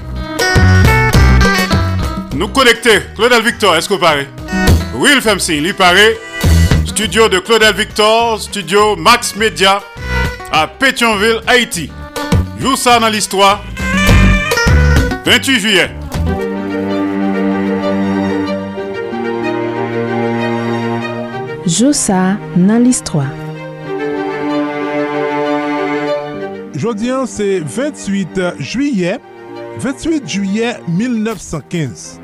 [2.37, 3.01] Nous connecter.
[3.17, 4.29] Claudel Victor, vous paraît?
[4.95, 6.17] Oui, il fait signe, il paraît.
[6.87, 9.83] Studio de Claudel Victor, studio Max Media
[10.53, 11.91] à Pétionville, Haïti.
[12.61, 13.65] Joue ça dans l'histoire.
[15.27, 15.91] 28 juillet.
[21.67, 23.27] Josa nan l'histoire.
[26.81, 29.19] Jodien se 28 juye,
[29.81, 32.21] 28 juye 1915.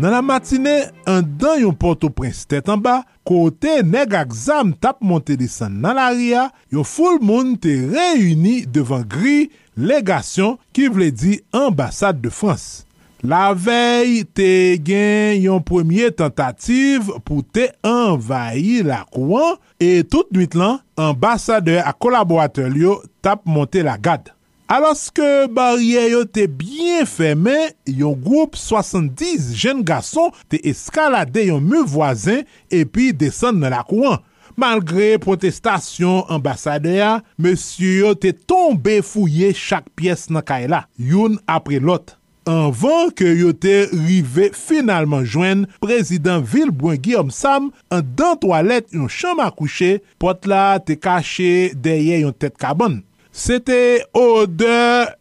[0.00, 0.72] Nan la matine,
[1.04, 5.98] an dan yon Port-au-Prince tèt an ba, kote neg ak zam tap monte desan nan
[6.00, 12.32] la ria, yon foul moun te reyuni devan gri legasyon ki vle di ambasade de
[12.32, 12.87] Frans.
[13.26, 20.54] La vey te gen yon premye tentative pou te envayi la kouan e tout nwit
[20.54, 24.30] lan, ambasade a kolaboratel liyo tap monte la gade.
[24.70, 27.56] Aloske barye yo te byen feme,
[27.90, 34.22] yon group 70 jen gason te eskalade yon mou voazen epi desen nan la kouan.
[34.58, 41.82] Malgre protestasyon ambasade ya, monsye yo te tombe fouye chak piyes nan kaela, yon apre
[41.82, 42.17] lot.
[42.48, 49.10] anvan ke yo te rive finalman jwen prezident Vilbouen Guillaume Sam an dan toalet yon
[49.12, 53.02] chanm akouche pot la te kache deye yon tet kabon.
[53.38, 54.74] Sete ode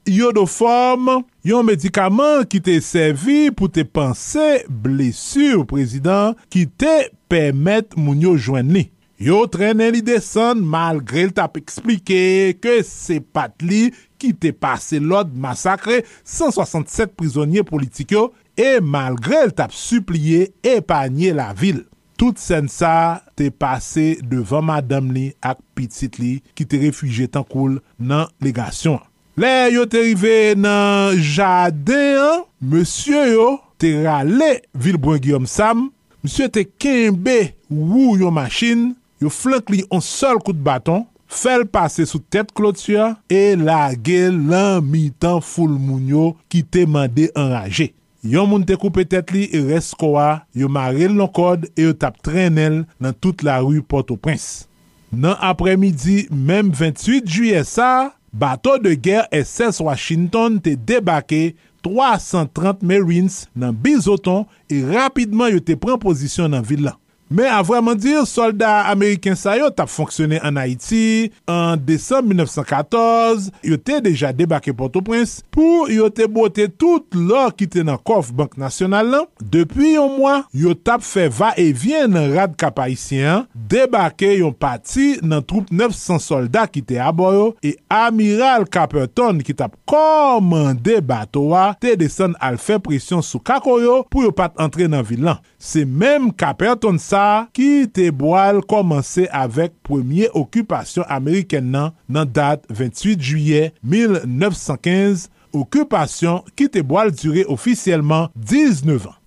[0.09, 6.95] yodoform yon medikaman ki te servi pou te panse blesur prezident ki te
[7.29, 8.87] pemet moun yo jwen li.
[9.17, 13.87] Yo trenen li desen malgre l tap eksplike ke se pat li
[14.21, 21.31] ki te pase lod masakre 167 prizonye politik yo e malgre l tap supliye epanye
[21.33, 21.79] la vil.
[22.17, 27.45] Tout sen sa te pase devan madam li ak pitit li ki te refuje tan
[27.49, 29.01] koul nan legasyon.
[29.37, 33.49] Le yo te rive nan jade an, monsye yo
[33.81, 35.87] te rale Vilbouin Guillaume Sam,
[36.21, 37.39] monsye te kenbe
[37.69, 38.91] wou yo machin,
[39.21, 44.85] yo flank li yon sol kout baton, fel pase sou tet klotia, e lage lan
[44.85, 47.91] mitan ful moun yo ki te mande enraje.
[48.27, 51.93] Yon moun te koupe tet li e res kowa, yo marel non kod e yo
[51.95, 54.65] tap trenel nan tout la rue Port-au-Prince.
[55.13, 63.45] Nan apremidi, mem 28 juye sa, bato de ger SS Washington te debake 330 Marines
[63.55, 66.97] nan Bizoton e rapidman yo te pren posisyon nan villan.
[67.27, 73.49] Men a vreman dir, soldat Ameriken sa yo tap fonksyone an Haiti an Desem 1914,
[73.67, 78.29] yo te deja debake Port-au-Prince pou yo te bote tout lor ki te nan kof
[78.35, 79.27] bank nasyonal lan.
[79.43, 84.55] Depi yon mwa, yo tap fe va e vyen nan rad kap Haitien, debake yon
[84.55, 91.73] pati nan troupe 900 soldat ki te aboyo e Amiral Caperton ki tap komande batowa
[91.83, 95.43] te desen al fe presyon sou kakoyo pou yo pat entre nan vilan.
[95.67, 102.63] Se menm Caperton sa ki te boal komanse avek premye okupasyon Ameriken nan nan dat
[102.71, 109.17] 28 juye 1915, okupasyon ki te boal dure ofisyelman 19 an.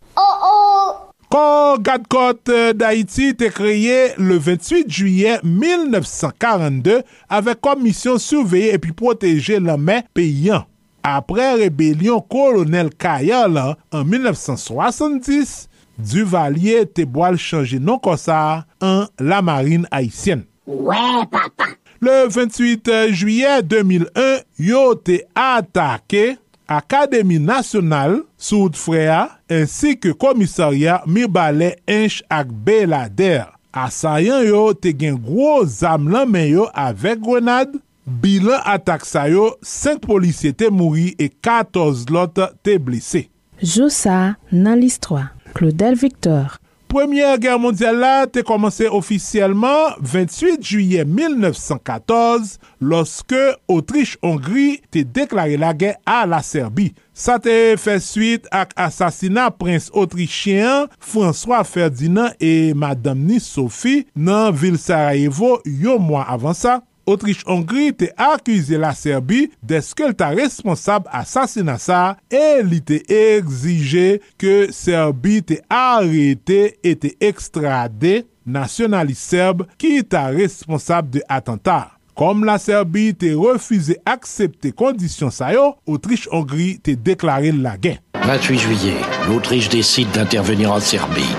[1.31, 9.77] Kor Gadkot d'Haïti te kreye le 28 juye 1942 avek komisyon souveye epi proteje la
[9.79, 10.65] men peyan.
[11.07, 15.70] Apre rebelyon kolonel Kayala an 1970,
[16.01, 20.47] Duvalier te boal chanje non kosa an la marine haisyen.
[20.67, 21.71] Ouè, ouais, papa!
[22.01, 26.39] Le 28 juye 2001, yo te atake
[26.71, 33.49] Akademi Nasional, Soud Freya, ensi ke komisarya Mibale Ench ak Belader.
[33.75, 37.75] Asayan yo te gen gwo zam lan men yo avek grenad.
[38.07, 43.27] Bilan atak sa yo, 5 polisye te mouri e 14 lot te blise.
[43.61, 46.59] Joussa nan list 3 Claudel Victor.
[46.91, 53.39] Premier Guerre mondiale la te komanse ofisyelman 28 juye 1914 loske
[53.71, 56.97] Autriche-Hongrie te deklare la guerre a la Serbie.
[57.15, 64.51] Sa te fe suite ak asasina prins Autrichien François Ferdinand e Madame Nice Sophie nan
[64.51, 66.81] vil Sarajevo yo mwa avan sa.
[67.11, 74.21] Autriche-Hongrie te akwize la Serbi deske l ta responsab asasina sa e li te egzije
[74.39, 79.65] ke Serbi te arete e te ekstrade nasyonalist serb
[80.09, 81.97] ta responsab de atentar.
[82.15, 87.99] Kom la Serbi te refuze aksepte kondisyon sa yo, Autriche-Hongrie te deklare la gen.
[88.23, 91.35] 28 juillet, l'Autriche décide d'intervenir en Serbie.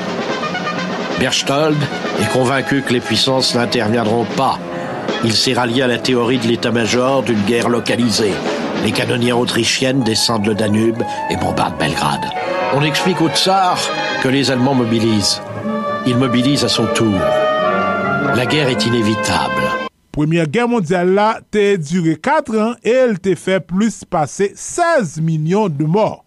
[1.20, 1.78] Berchtold
[2.20, 4.60] est convaincu que les puissances n'interviendront pas
[5.24, 8.34] il s'est rallié à la théorie de l'état-major d'une guerre localisée.
[8.84, 12.26] Les canonnières autrichiennes descendent le Danube et bombardent Belgrade.
[12.74, 13.78] On explique au tsar
[14.24, 15.42] que les Allemands mobilisent.
[16.08, 17.20] Il mobilise à son tour.
[18.36, 19.64] La guerre est inévitable.
[20.12, 25.22] Première guerre mondiale là t'est duré 4 ans et elle t'a fait plus passer 16
[25.22, 26.26] millions de morts.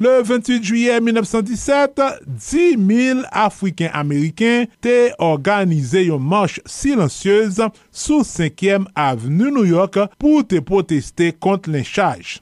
[0.00, 9.66] Le 28 juye 1917, 10.000 Afriken-Ameriken te organize yon manche silansyeuse sou 5e avenu New
[9.68, 12.38] York pou te proteste kont l'enchaj.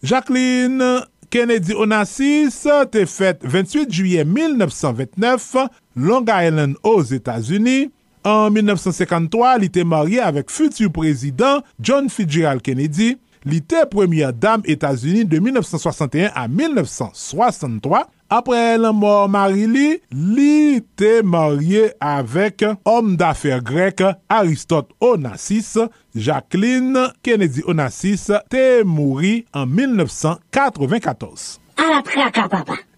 [0.00, 0.88] Jacqueline
[1.28, 5.68] Kennedy Onassis te fet 28 juye 1929,
[6.00, 7.90] Long Island os Etats-Unis.
[8.26, 13.12] En 1953, li te marye avek futu prezident John Fitzgerald Kennedy.
[13.46, 18.02] Li te premier dame Etats-Unis de 1961 a 1963.
[18.26, 25.76] Apre la mort Marili, li te marye avek om dafer grek Aristote Onassis.
[26.10, 31.60] Jacqueline Kennedy Onassis te mouri en 1994.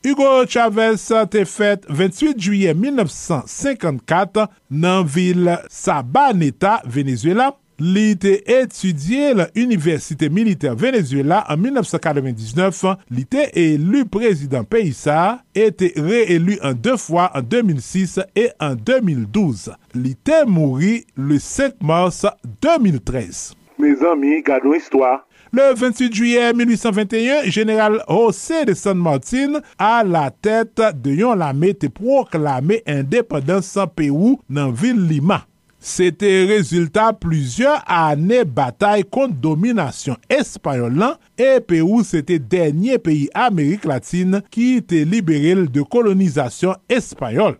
[0.06, 7.52] Hugo Chavez te fet 28 juye 1954 nan vil Sabaneta, Venezuela.
[7.78, 12.80] Li te etudye la Universite Militaire Venezuela en 1999.
[13.14, 18.74] Li te elu prezident Paysa et te reelu en deux fois en 2006 et en
[18.74, 19.70] 2012.
[19.94, 22.26] Li te mouri le 5 mars
[22.62, 23.54] 2013.
[23.78, 25.28] Mes amis, gado histoire.
[25.52, 31.72] Le 28 juillet 1821, General José de San Martin a la tête de yon lame
[31.72, 35.46] te proklame indépendance Pérou nan vil Lima.
[35.78, 43.86] Sete rezultat plusieurs ane batay kont dominasyon espanyol lan e Pérou sete denye peyi Amerik
[43.88, 47.56] Latine ki te liberil de kolonizasyon espanyol.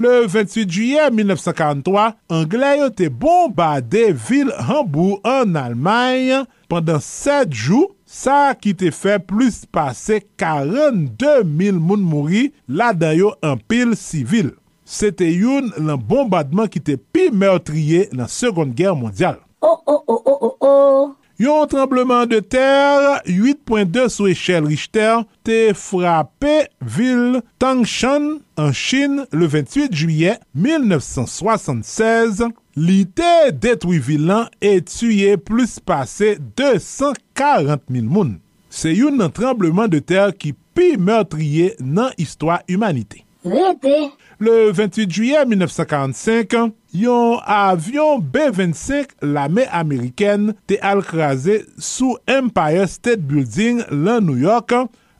[0.00, 6.42] Le 28 juye 1943, Angleyo te bombade vil Hambourg en Almanye.
[6.70, 13.58] Pendan 7 jou, Sa ki te fe plus pase 42.000 moun mouri la dayo an
[13.58, 14.52] pil sivil.
[14.94, 19.40] se te youn nan bombardman ki te pi meotriye nan Sekonde Gère Mondial.
[19.60, 21.14] Oh, oh, oh, oh, oh, oh!
[21.42, 29.48] Yon trembleman de ter, 8.2 sou eshel Richter, te frape vil Tangshan an Chin le
[29.50, 32.44] 28 juye 1976.
[32.78, 38.36] Li te detwi vilan e tuye plus pase 240.000 moun.
[38.70, 43.24] Se yon nan trembleman de ter ki pi meotriye nan histwa humanite.
[43.44, 44.14] Rete!
[44.44, 46.52] Le 28 juye 1945,
[46.92, 54.74] yon avyon B-25 lame Ameriken te alkraze sou Empire State Building lan New York.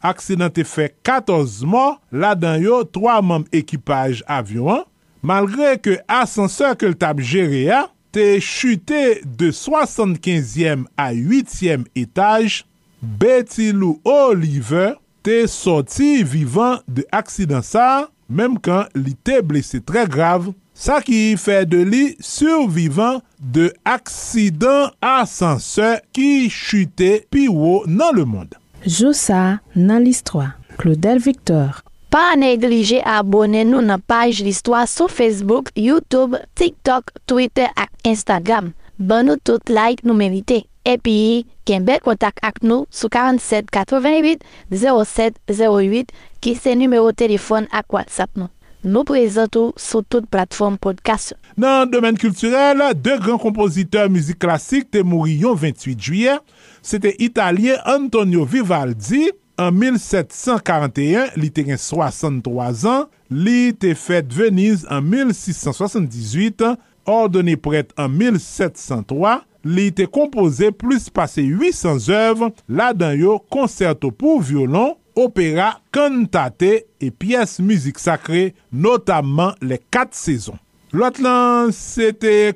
[0.04, 4.84] Aksidant te fe 14 mor, la dan yo 3 mam ekipaj avyon.
[5.24, 12.60] Malgre ke asanseur ke l tab jere ya, te chute de 75e a 8e etaj,
[13.00, 20.06] Betty Lou Oliver te soti vivan de aksidant sa mem kan li te blese tre
[20.10, 28.16] grav, sa ki fè de li survivan de aksidan asanse ki chute pi piwo nan
[28.18, 28.50] le moun.
[28.84, 30.58] Joussa nan l'histoire.
[30.76, 31.80] Claudel Victor.
[32.10, 38.72] Pa neglije abone nou nan page l'histoire sou Facebook, YouTube, TikTok, Twitter ak Instagram.
[38.98, 40.62] Ban nou tout like nou merite.
[40.84, 46.12] Epi, ken bel kontak ak nou sou 47 88 07 08
[46.44, 48.50] ki se numero telefon ak WhatsApp nou.
[48.84, 51.32] Nou prezentou sou tout platform podcast.
[51.56, 56.36] Nan domen kulturel, de gran kompoziteur muzik klasik te mouri yon 28 juye.
[56.84, 59.30] Sete italien Antonio Vivaldi.
[59.54, 63.04] En 1741, li te gen 63 an.
[63.30, 66.74] Li te fet Venise en 1678.
[67.08, 69.38] Ordone prete en 1703.
[69.64, 72.50] Li te kompose plus pase 800 oeuvre.
[72.68, 80.14] La dan yo koncerto pou violon, opera, kantate e piyes muzik sakre, notamman le 4
[80.18, 80.60] sezon.
[80.94, 82.52] Lot lan, se te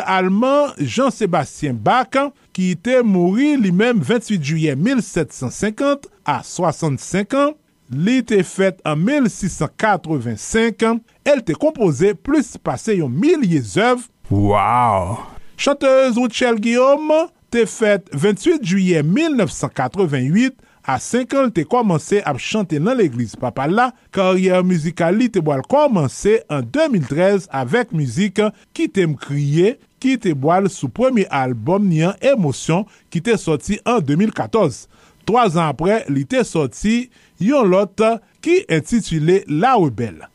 [0.00, 2.16] alman Jean-Sébastien Bach
[2.56, 7.56] ki te mouri li menm 28 juye 1750 a 65 an.
[7.88, 11.02] Li te fet en 1685 an.
[11.28, 14.08] El te kompose plus pase yon milye oeuvre.
[14.32, 15.37] Waouh!
[15.58, 17.12] Chanteuse Rouchelle Guillaume
[17.50, 20.54] te fet 28 juye 1988
[20.86, 23.88] a 5 an te komanse ap chante nan l'Eglise Papala.
[24.14, 28.38] Karyer muzikal li te boal komanse en 2013 avek muzik
[28.70, 33.82] ki te mkriye ki te boal sou premi albom ni an Emosyon ki te soti
[33.82, 34.86] en 2014.
[35.26, 37.08] 3 an apre li te soti
[37.42, 38.06] yon lot
[38.46, 40.30] ki entitule La Rebelle.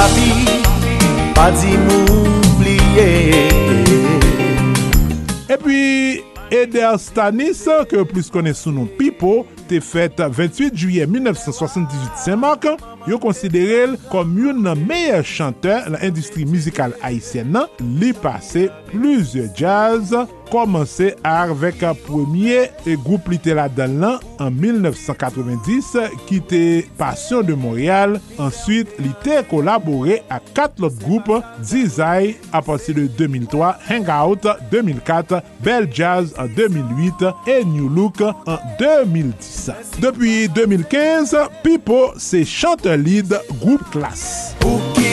[0.00, 0.32] Papi,
[1.34, 3.08] pa di m'oubliye
[5.44, 5.80] E pi,
[6.48, 12.64] Eder Stanis, ke plis kone sou nou Pipo, te fet 28 juye 1978 Saint-Marc,
[13.12, 17.68] yo konsidere l kom yon nan meye chanteur la industri mizikal Haitien nan,
[18.00, 20.16] li pase plizye jazz.
[20.50, 22.68] Komanse arvek a premier
[23.04, 26.62] goup li te la dan lan an 1990, ki te
[26.98, 31.30] Passion de Montréal, answit li te kolabore a kat lot goup,
[31.66, 40.00] Zizay apansi de 2003, Hangout 2004, Bell Jazz an 2008, e New Look an 2010.
[40.00, 44.56] Depi 2015, Pipo se chante lead groupe classe.
[44.64, 45.10] Ou ki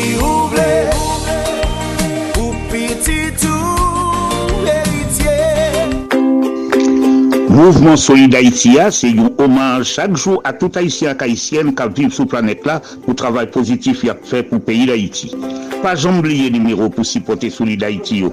[7.58, 12.14] Mouvement Solid Haïti, c'est un hommage chaque jour à tout Haïtien et Haïtienne qui vivent
[12.14, 15.36] sur la planète là pour le travail positif qu'il a fait pour le pays d'Haïti.
[15.82, 18.24] Pas oublier le numéro pour supporter Solid Haïti.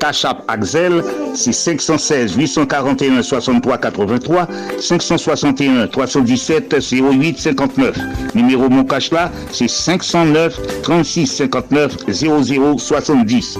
[0.00, 4.48] Tachap Axel, c'est 516 841 63 83
[4.80, 7.96] 561 317 08 59.
[8.34, 13.56] Numéro mon cash là, c'est 509 36 59 00 70.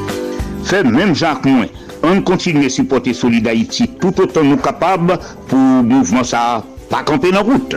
[0.64, 1.66] Fait même Jacques Moins.
[2.06, 5.18] On continue à supporter Solid Haïti tout autant nous capables
[5.48, 7.74] pour mouvement ça pas camper dans route.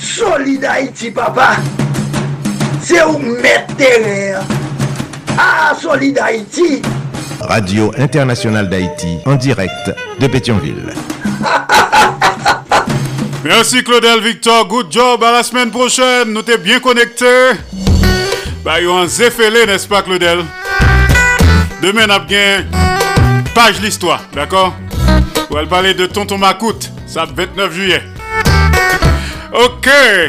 [0.00, 1.50] Solid Haïti, papa.
[2.82, 3.72] C'est où mettre.
[5.38, 6.82] Ah, Solid Haïti.
[7.40, 10.92] Radio Internationale d'Haïti, en direct de Pétionville.
[13.44, 15.22] Merci Claudel Victor, good job.
[15.22, 17.52] À la semaine prochaine, nous t'es bien connectés.
[18.64, 20.40] Bah, yon un zéfélé, n'est-ce pas Claudel?
[21.82, 22.20] Demain, on a
[23.54, 24.74] page l'histoire, d'accord?
[25.50, 28.02] On va parler de Tonton Macoute, ça 29 juillet.
[29.52, 29.88] Ok,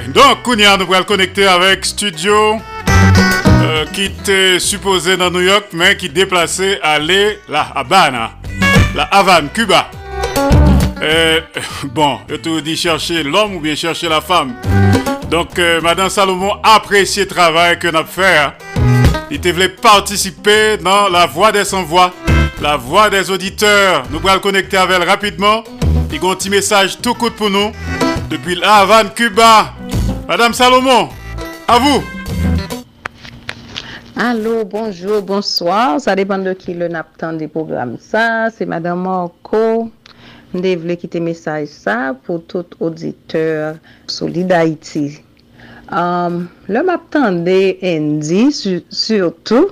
[0.10, 2.60] donc Kounia, nous allons connecter avec Studio
[3.64, 9.90] euh, qui était supposé dans New York, mais qui déplacé à la la Havane, Cuba.
[11.02, 11.42] Euh,
[11.86, 14.54] bon, je te dis chercher l'homme ou bien chercher la femme.
[15.30, 18.54] Donc, euh, Madame Salomon apprécie le travail que nous avons fait.
[19.30, 22.14] Il te voulait participer dans la voix des sans-voix,
[22.62, 24.04] la voix des auditeurs.
[24.10, 25.64] Nous pourrons le connecter avec elle rapidement.
[26.12, 27.72] Il a un petit message tout court pour nous
[28.30, 29.74] depuis la Havane, Cuba.
[30.28, 31.10] Madame Salomon,
[31.68, 32.02] à vous.
[34.16, 36.00] Allô, bonjour, bonsoir.
[36.00, 37.98] Ça dépend de qui le naptan des programmes.
[38.00, 39.92] Ça, c'est Madame Marco.
[40.54, 43.76] Je voulais quitter message ça pour tout auditeur
[44.08, 45.22] solide Haïti.
[45.90, 49.72] Um, le map tande Andy, surtout,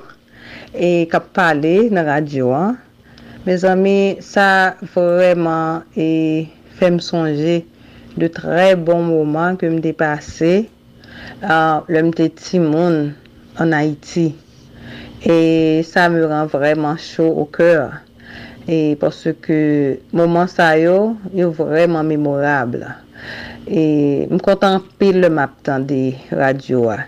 [0.71, 2.77] e kap pale nan radyo an,
[3.43, 6.47] me zami, sa vreman e
[6.79, 7.57] fem sonje
[8.15, 10.53] de tre bon mouman ke m de pase
[11.43, 13.11] uh, le m te timoun
[13.59, 14.29] an Haiti.
[15.19, 17.99] E sa me ran vreman chou ou keur.
[18.71, 19.59] E porske
[20.15, 23.03] mouman sa yo, yo vreman memorable.
[23.65, 26.99] E m kontan pil le map tan de radyo a.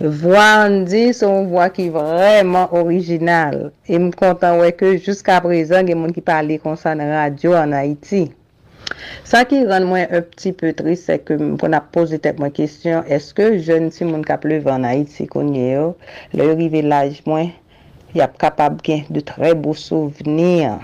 [0.00, 3.66] Vwa an di son vwa ki vreman orijinal.
[3.84, 8.22] E m kontan wè ke jiska prezan gen moun ki pale konsan radyo an Haiti.
[9.28, 12.56] Sa ki ran mwen e pti pe tri se ke kon ap pose tek mwen
[12.56, 15.86] kestyon, eske jen si moun ka pleve an Haiti konye yo,
[16.32, 17.52] le rive laj mwen,
[18.16, 20.80] yap kapab gen de tre bo souvenir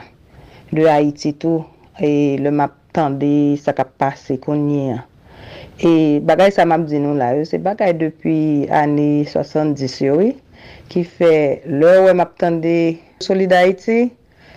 [0.76, 1.64] de Haiti tou.
[1.97, 5.05] E le map tande sa ka pase konye an.
[5.77, 10.32] E bagay sa map di nou la yo, se bagay depi ane 70 yo yo,
[10.89, 11.32] ki fe
[11.68, 14.06] lor wè map tande solidarite,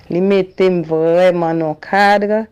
[0.09, 2.45] li metem vreman nan kadre,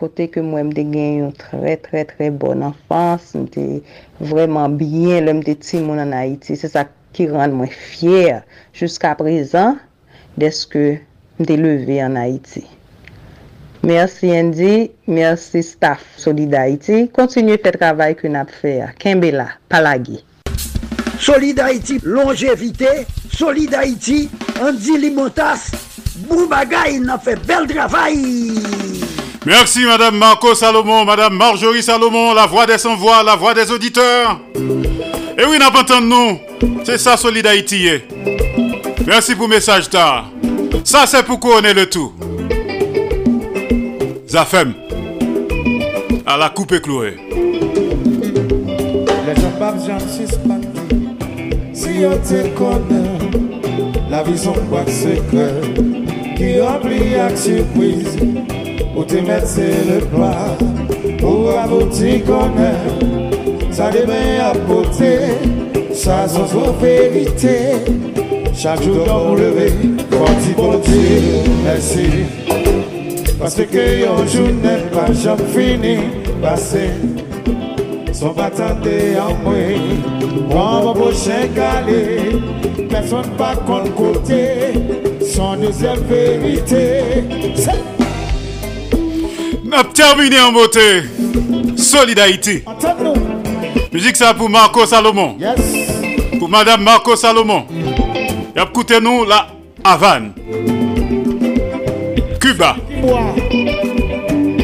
[0.00, 3.82] kote ke mwen mde gen yon tre tre tre bon anfans, mde
[4.30, 8.40] vreman byen lè mde ti moun an Haiti, se sa ki rande mwen fyer,
[8.74, 9.76] jiska prezan,
[10.40, 10.96] deske
[11.38, 12.64] mde leve an Haiti.
[13.84, 17.10] Merci Andy, merci staff Solid Haïti.
[17.12, 18.82] Continuez faire le travail que nous avons fait.
[18.98, 20.24] Kimbela, Palagi.
[21.20, 23.06] Solid Haïti, longévité.
[23.30, 25.70] Solid Haïti, Andy Limotas.
[26.16, 28.54] Boubagaï, nous fait bel travail.
[29.44, 34.40] Merci Madame Marco Salomon, Madame Marjorie Salomon, la voix des sans-voix, la voix des auditeurs.
[35.36, 36.38] Et oui, n'a pas entendu nous.
[36.84, 37.90] C'est ça Solid Haïti.
[39.06, 40.30] Merci pour le message tard.
[40.84, 42.14] Ça c'est pour est le tout.
[44.34, 44.74] Zafem
[46.26, 47.14] à la coupe clouée.
[49.28, 49.52] Les gens
[50.08, 50.26] suis
[51.72, 53.30] Si on te connaît,
[54.10, 55.54] la vie son boîte secret
[56.36, 58.16] qui remplit avec surprise.
[58.96, 60.56] Où te mettre c'est le plat,
[61.20, 62.98] pour avoir t'y connaître.
[63.70, 65.20] Ça devient à porter,
[65.92, 67.76] ça sans vérité.
[68.52, 69.72] Chaque jour dans mon lever,
[70.10, 70.56] quand il
[71.62, 72.08] merci.
[73.38, 75.96] Parce que yon journée pas jamais fini.
[76.40, 76.90] Passé
[78.12, 78.88] Son attendre
[79.20, 79.54] en moi.
[80.48, 82.40] Moi mon prochain calé.
[82.88, 84.72] Personne pas contre côté.
[85.20, 87.02] Son deuxième vérité.
[89.64, 91.02] N'a terminé en beauté.
[91.76, 92.64] Solidarité
[93.92, 95.36] Musique ça pour Marco Salomon.
[95.40, 96.38] Yes.
[96.38, 97.64] Pour Madame Marco Salomon.
[98.56, 99.48] Et écoutez nous la
[99.82, 100.32] Havane.
[102.40, 103.34] Cuba bois,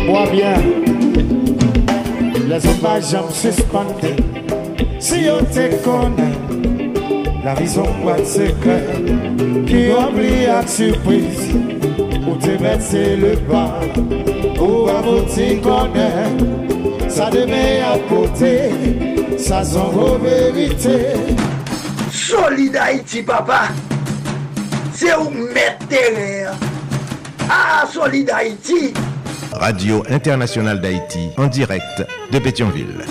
[0.07, 0.55] bois bien.
[2.49, 4.17] Les hommages jamais suspendus,
[4.99, 6.39] si on te connaît,
[7.45, 8.87] la raison son de secret,
[9.67, 11.55] qui oublie à surprise,
[12.27, 13.81] ou te verser le bas,
[14.61, 18.71] ou à vous t'y connaît, ça demeure à côté,
[19.39, 21.15] ça son vos vérités.
[22.11, 23.69] Solide Haïti, papa,
[24.93, 26.53] c'est où mettre terre.
[27.53, 28.95] Ah, Solid Haïti
[29.53, 33.05] Radio Internationale d'Haïti, en direct de Pétionville.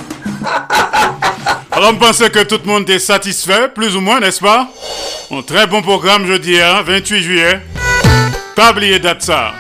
[1.70, 4.70] Alors, on pensait que tout le monde est satisfait, plus ou moins, n'est-ce pas?
[5.30, 7.60] Un très bon programme jeudi, hein, 28 juillet.
[8.56, 9.52] Pas oublier date ça.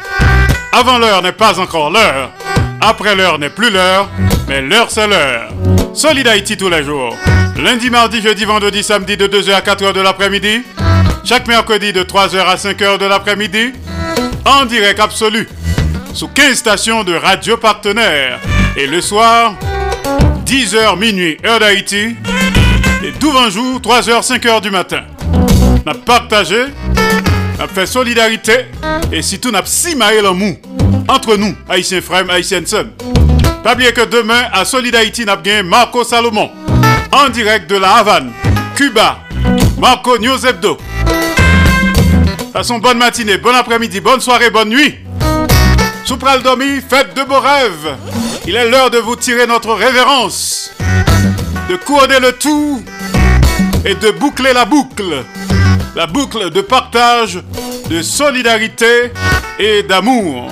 [0.71, 2.31] Avant l'heure n'est pas encore l'heure.
[2.79, 4.07] Après l'heure n'est plus l'heure,
[4.47, 5.49] mais l'heure c'est l'heure.
[5.93, 7.17] Solid Haïti tous les jours.
[7.57, 10.61] Lundi, mardi, jeudi, vendredi, samedi de 2h à 4h de l'après-midi.
[11.25, 13.73] Chaque mercredi de 3h à 5h de l'après-midi
[14.49, 15.47] en direct absolu
[16.13, 18.39] sous 15 stations de radio partenaires.
[18.75, 19.55] Et le soir,
[20.45, 22.15] 10h minuit, heure d'Haïti.
[23.03, 25.03] Et 12 jour, 3h, 5h du matin.
[25.85, 26.65] On a partagé,
[27.57, 28.65] on a fait solidarité
[29.11, 30.57] et surtout on a simaé le mou
[31.07, 32.85] entre nous, Haïtiens frères, Haïtiens sœurs.
[33.63, 36.49] Pas oublier que demain, à Solid Haïti, on a gagné Marco Salomon
[37.11, 38.31] en direct de la Havane,
[38.75, 39.19] Cuba.
[39.77, 40.77] Marco News Hebdo.
[42.59, 44.95] Passons bonne matinée, bon après-midi, bonne soirée, bonne nuit.
[46.03, 47.95] Soupral Domi, faites de beaux rêves.
[48.45, 50.69] Il est l'heure de vous tirer notre révérence,
[51.69, 52.83] de couronner le tout
[53.85, 55.23] et de boucler la boucle.
[55.95, 57.39] La boucle de partage,
[57.89, 59.13] de solidarité
[59.57, 60.51] et d'amour.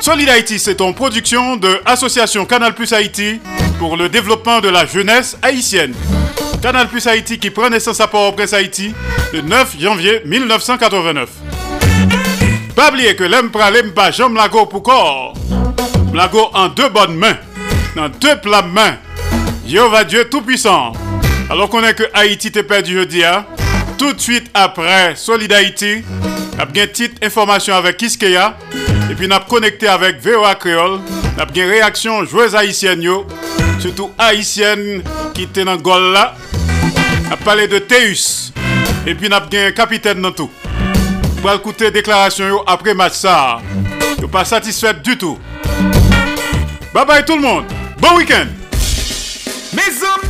[0.00, 3.40] Solid Haïti, c'est en production de Association Canal Plus Haïti
[3.78, 5.94] pour le développement de la jeunesse haïtienne.
[6.62, 8.94] Canal Plus Haïti qui prend naissance à Port-au-Prince Haïti
[9.32, 11.28] le 9 janvier 1989.
[12.74, 15.34] Pas oublier que l'aime l'aime pas Jean Mlago pour corps.
[16.12, 17.36] Mlago en deux bonnes mains,
[17.96, 18.96] dans deux plats mains.
[19.66, 20.92] Jéhovah Dieu Tout-Puissant.
[21.50, 23.44] Alors qu'on est que Haïti t'est perdu jeudi, hein?
[23.98, 26.04] tout de suite après Solid Haïti,
[26.58, 28.56] a bien petite information avec Kiskeya,
[29.10, 31.00] et puis n'a connecté avec VOA Créole,
[31.36, 33.02] n'a bien réaction joueuse haïtienne,
[33.78, 35.02] surtout haïtienne
[35.34, 36.34] qui était dans le là,
[37.30, 38.52] a parlé de Théus,
[39.06, 40.50] et puis n'a bien capitaine dans tout.
[41.40, 43.60] Pour écouter déclaration après match ça,
[44.30, 45.38] pas satisfait du tout.
[46.92, 47.64] Bye bye tout le monde,
[47.98, 48.46] bon week-end.
[49.72, 50.27] Mes amis,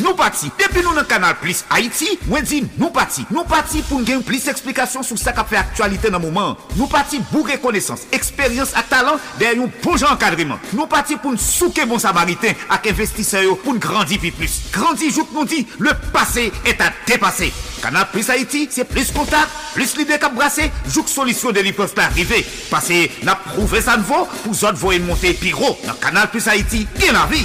[0.00, 0.50] nou pati.
[0.58, 3.26] Depi nou nan kanal Plus Haiti, mwen di nou pati.
[3.30, 6.56] Nou pati pou gen plis eksplikasyon sou sa ka fe aktualite nan mouman.
[6.76, 10.60] Nou pati pou rekonesans, eksperyans ak talant der yon bon jan kadriman.
[10.72, 14.60] Nou pati pou souke bon samariten ak investiseyo pou grandi pi plus.
[14.74, 17.52] Grandi jout nou di, le passé est à dépasser.
[17.82, 21.94] Kanal Plus Haiti, c'est plus contact, plus l'idée kap brase, jouk solisyon de li peuvent
[21.94, 22.44] pas arriver.
[22.70, 25.78] Passé, n'a prouvé ça ne vaut, pour zot voye monter piro.
[25.86, 27.44] Dans Canal Plus Haïti, bien la vie.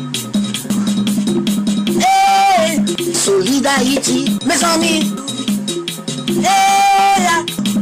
[3.23, 3.67] Solid
[4.47, 5.13] mes amis.
[6.43, 7.21] Hey,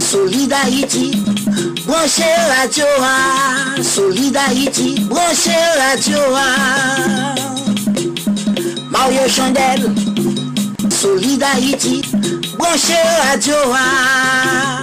[0.01, 1.11] Solid Haïti.
[1.87, 2.23] Branchez
[2.59, 3.81] radio, ah.
[3.81, 4.99] Solid Haïti.
[5.09, 5.51] Branchez
[6.35, 7.35] ah.
[8.91, 9.95] Mario Chandel.
[10.89, 11.41] Solid.
[12.57, 12.93] Branchez
[13.73, 14.81] ah.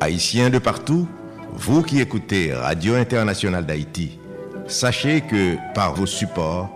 [0.00, 1.06] Haïtiens de partout,
[1.52, 4.18] vous qui écoutez Radio Internationale d'Haïti,
[4.66, 6.75] sachez que par vos supports,